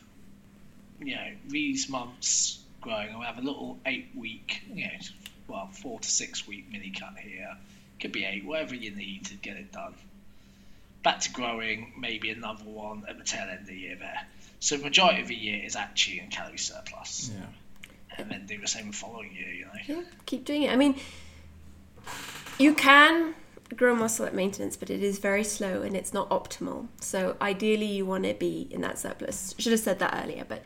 you 1.00 1.16
know, 1.16 1.28
these 1.48 1.90
months 1.90 2.60
growing. 2.82 3.10
I'll 3.14 3.22
have 3.22 3.38
a 3.38 3.42
little 3.42 3.78
eight 3.86 4.10
week, 4.16 4.62
you 4.74 4.86
know, 4.86 4.92
well, 5.48 5.70
four 5.72 6.00
to 6.00 6.10
six 6.10 6.48
week 6.48 6.66
mini 6.72 6.92
cut 6.92 7.14
here. 7.18 7.56
Could 8.00 8.12
be 8.12 8.26
eight, 8.26 8.46
whatever 8.46 8.76
you 8.76 8.92
need 8.92 9.26
to 9.26 9.36
get 9.36 9.56
it 9.58 9.72
done. 9.72 9.94
Back 11.04 11.20
to 11.22 11.32
growing, 11.32 11.94
maybe 12.00 12.30
another 12.32 12.64
one 12.64 13.04
at 13.08 13.18
the 13.18 13.24
tail 13.24 13.48
end 13.50 13.60
of 13.62 13.68
the 13.68 13.76
year 13.78 13.96
there. 13.96 14.26
So 14.60 14.78
the 14.78 14.84
majority 14.84 15.22
of 15.22 15.28
the 15.28 15.36
year 15.36 15.64
is 15.64 15.76
actually 15.76 16.20
in 16.20 16.30
calorie 16.30 16.58
surplus, 16.58 17.30
Yeah. 17.34 17.46
and 18.18 18.32
then 18.32 18.46
do 18.48 18.60
the 18.60 18.68
same 18.68 18.88
the 18.88 18.94
following 18.94 19.32
year. 19.34 19.54
You 19.54 19.66
know. 19.66 19.72
yeah 19.88 20.02
keep 20.26 20.46
doing 20.46 20.64
it 20.64 20.72
i 20.72 20.76
mean 20.76 20.96
you 22.58 22.74
can 22.74 23.36
grow 23.76 23.96
muscle 23.96 24.26
at 24.26 24.34
maintenance 24.36 24.78
but 24.78 24.90
it 24.90 25.02
is 25.02 25.18
very 25.18 25.44
slow 25.44 25.82
and 25.82 25.96
it's 25.96 26.14
not 26.14 26.30
optimal. 26.30 26.88
So 27.02 27.36
ideally 27.42 27.88
you 27.88 28.06
want 28.06 28.24
to 28.26 28.34
be 28.34 28.68
in 28.72 28.82
that 28.82 29.00
surplus. 29.00 29.56
Should 29.58 29.72
have 29.72 29.82
said 29.82 30.00
that 30.00 30.22
earlier 30.24 30.46
but 30.48 30.66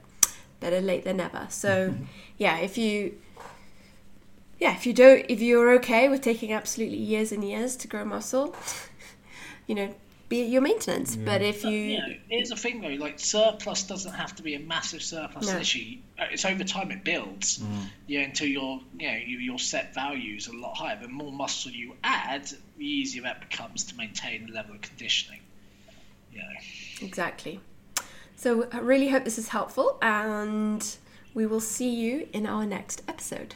better 0.60 0.82
late 0.82 1.06
than 1.06 1.18
never. 1.18 1.48
So 1.50 1.96
yeah 2.38 2.58
if 2.58 2.78
you 2.78 3.16
yeah, 4.60 4.74
if 4.76 4.86
you 4.86 4.94
don't, 4.94 5.26
if 5.30 5.42
you're 5.42 5.72
okay 5.76 6.10
with 6.10 6.22
taking 6.22 6.52
absolutely 6.52 6.98
years 6.98 7.32
and 7.32 7.44
years 7.44 7.78
to 7.78 7.88
grow 7.88 8.04
muscle, 8.04 8.54
you 9.68 9.76
know, 9.76 9.96
be 10.30 10.42
it 10.42 10.50
your 10.50 10.62
maintenance. 10.62 11.16
But 11.16 11.42
if 11.42 11.64
you, 11.64 11.72
you 11.72 11.98
know, 11.98 12.14
here's 12.30 12.50
the 12.50 12.56
thing 12.56 12.82
though, 12.82 12.88
like 12.90 13.20
surplus 13.20 13.84
doesn't 13.84 14.14
have 14.14 14.36
to 14.36 14.44
be 14.44 14.54
a 14.56 14.60
massive 14.60 15.02
surplus 15.02 15.48
No. 15.48 15.56
initially. 15.56 16.04
Uh, 16.20 16.26
It's 16.32 16.46
over 16.46 16.64
time 16.64 16.92
it 16.92 17.04
builds, 17.04 17.62
yeah, 18.08 18.22
until 18.22 18.48
your 18.48 18.82
you 18.98 19.08
know 19.08 19.18
your, 19.18 19.42
your 19.42 19.60
set 19.60 19.94
values 19.94 20.48
are 20.48 20.54
a 20.54 20.60
lot 20.60 20.78
higher. 20.78 20.98
The 21.02 21.08
more 21.08 21.32
muscle 21.32 21.72
you 21.72 21.96
add, 22.04 22.46
the 22.78 22.86
easier 22.86 23.24
that 23.24 23.42
becomes 23.42 23.84
to 23.86 23.96
maintain 23.98 24.46
the 24.48 24.54
level 24.54 24.76
of 24.76 24.82
conditioning. 24.82 25.42
You 26.32 26.40
know. 26.40 26.46
exactly. 27.02 27.60
So 28.36 28.68
I 28.72 28.80
really 28.80 29.10
hope 29.10 29.26
this 29.26 29.38
is 29.40 29.50
helpful, 29.50 29.98
and 30.02 30.86
we 31.34 31.46
will 31.46 31.60
see 31.60 31.90
you 31.90 32.30
in 32.32 32.46
our 32.46 32.66
next 32.66 33.02
episode. 33.08 33.56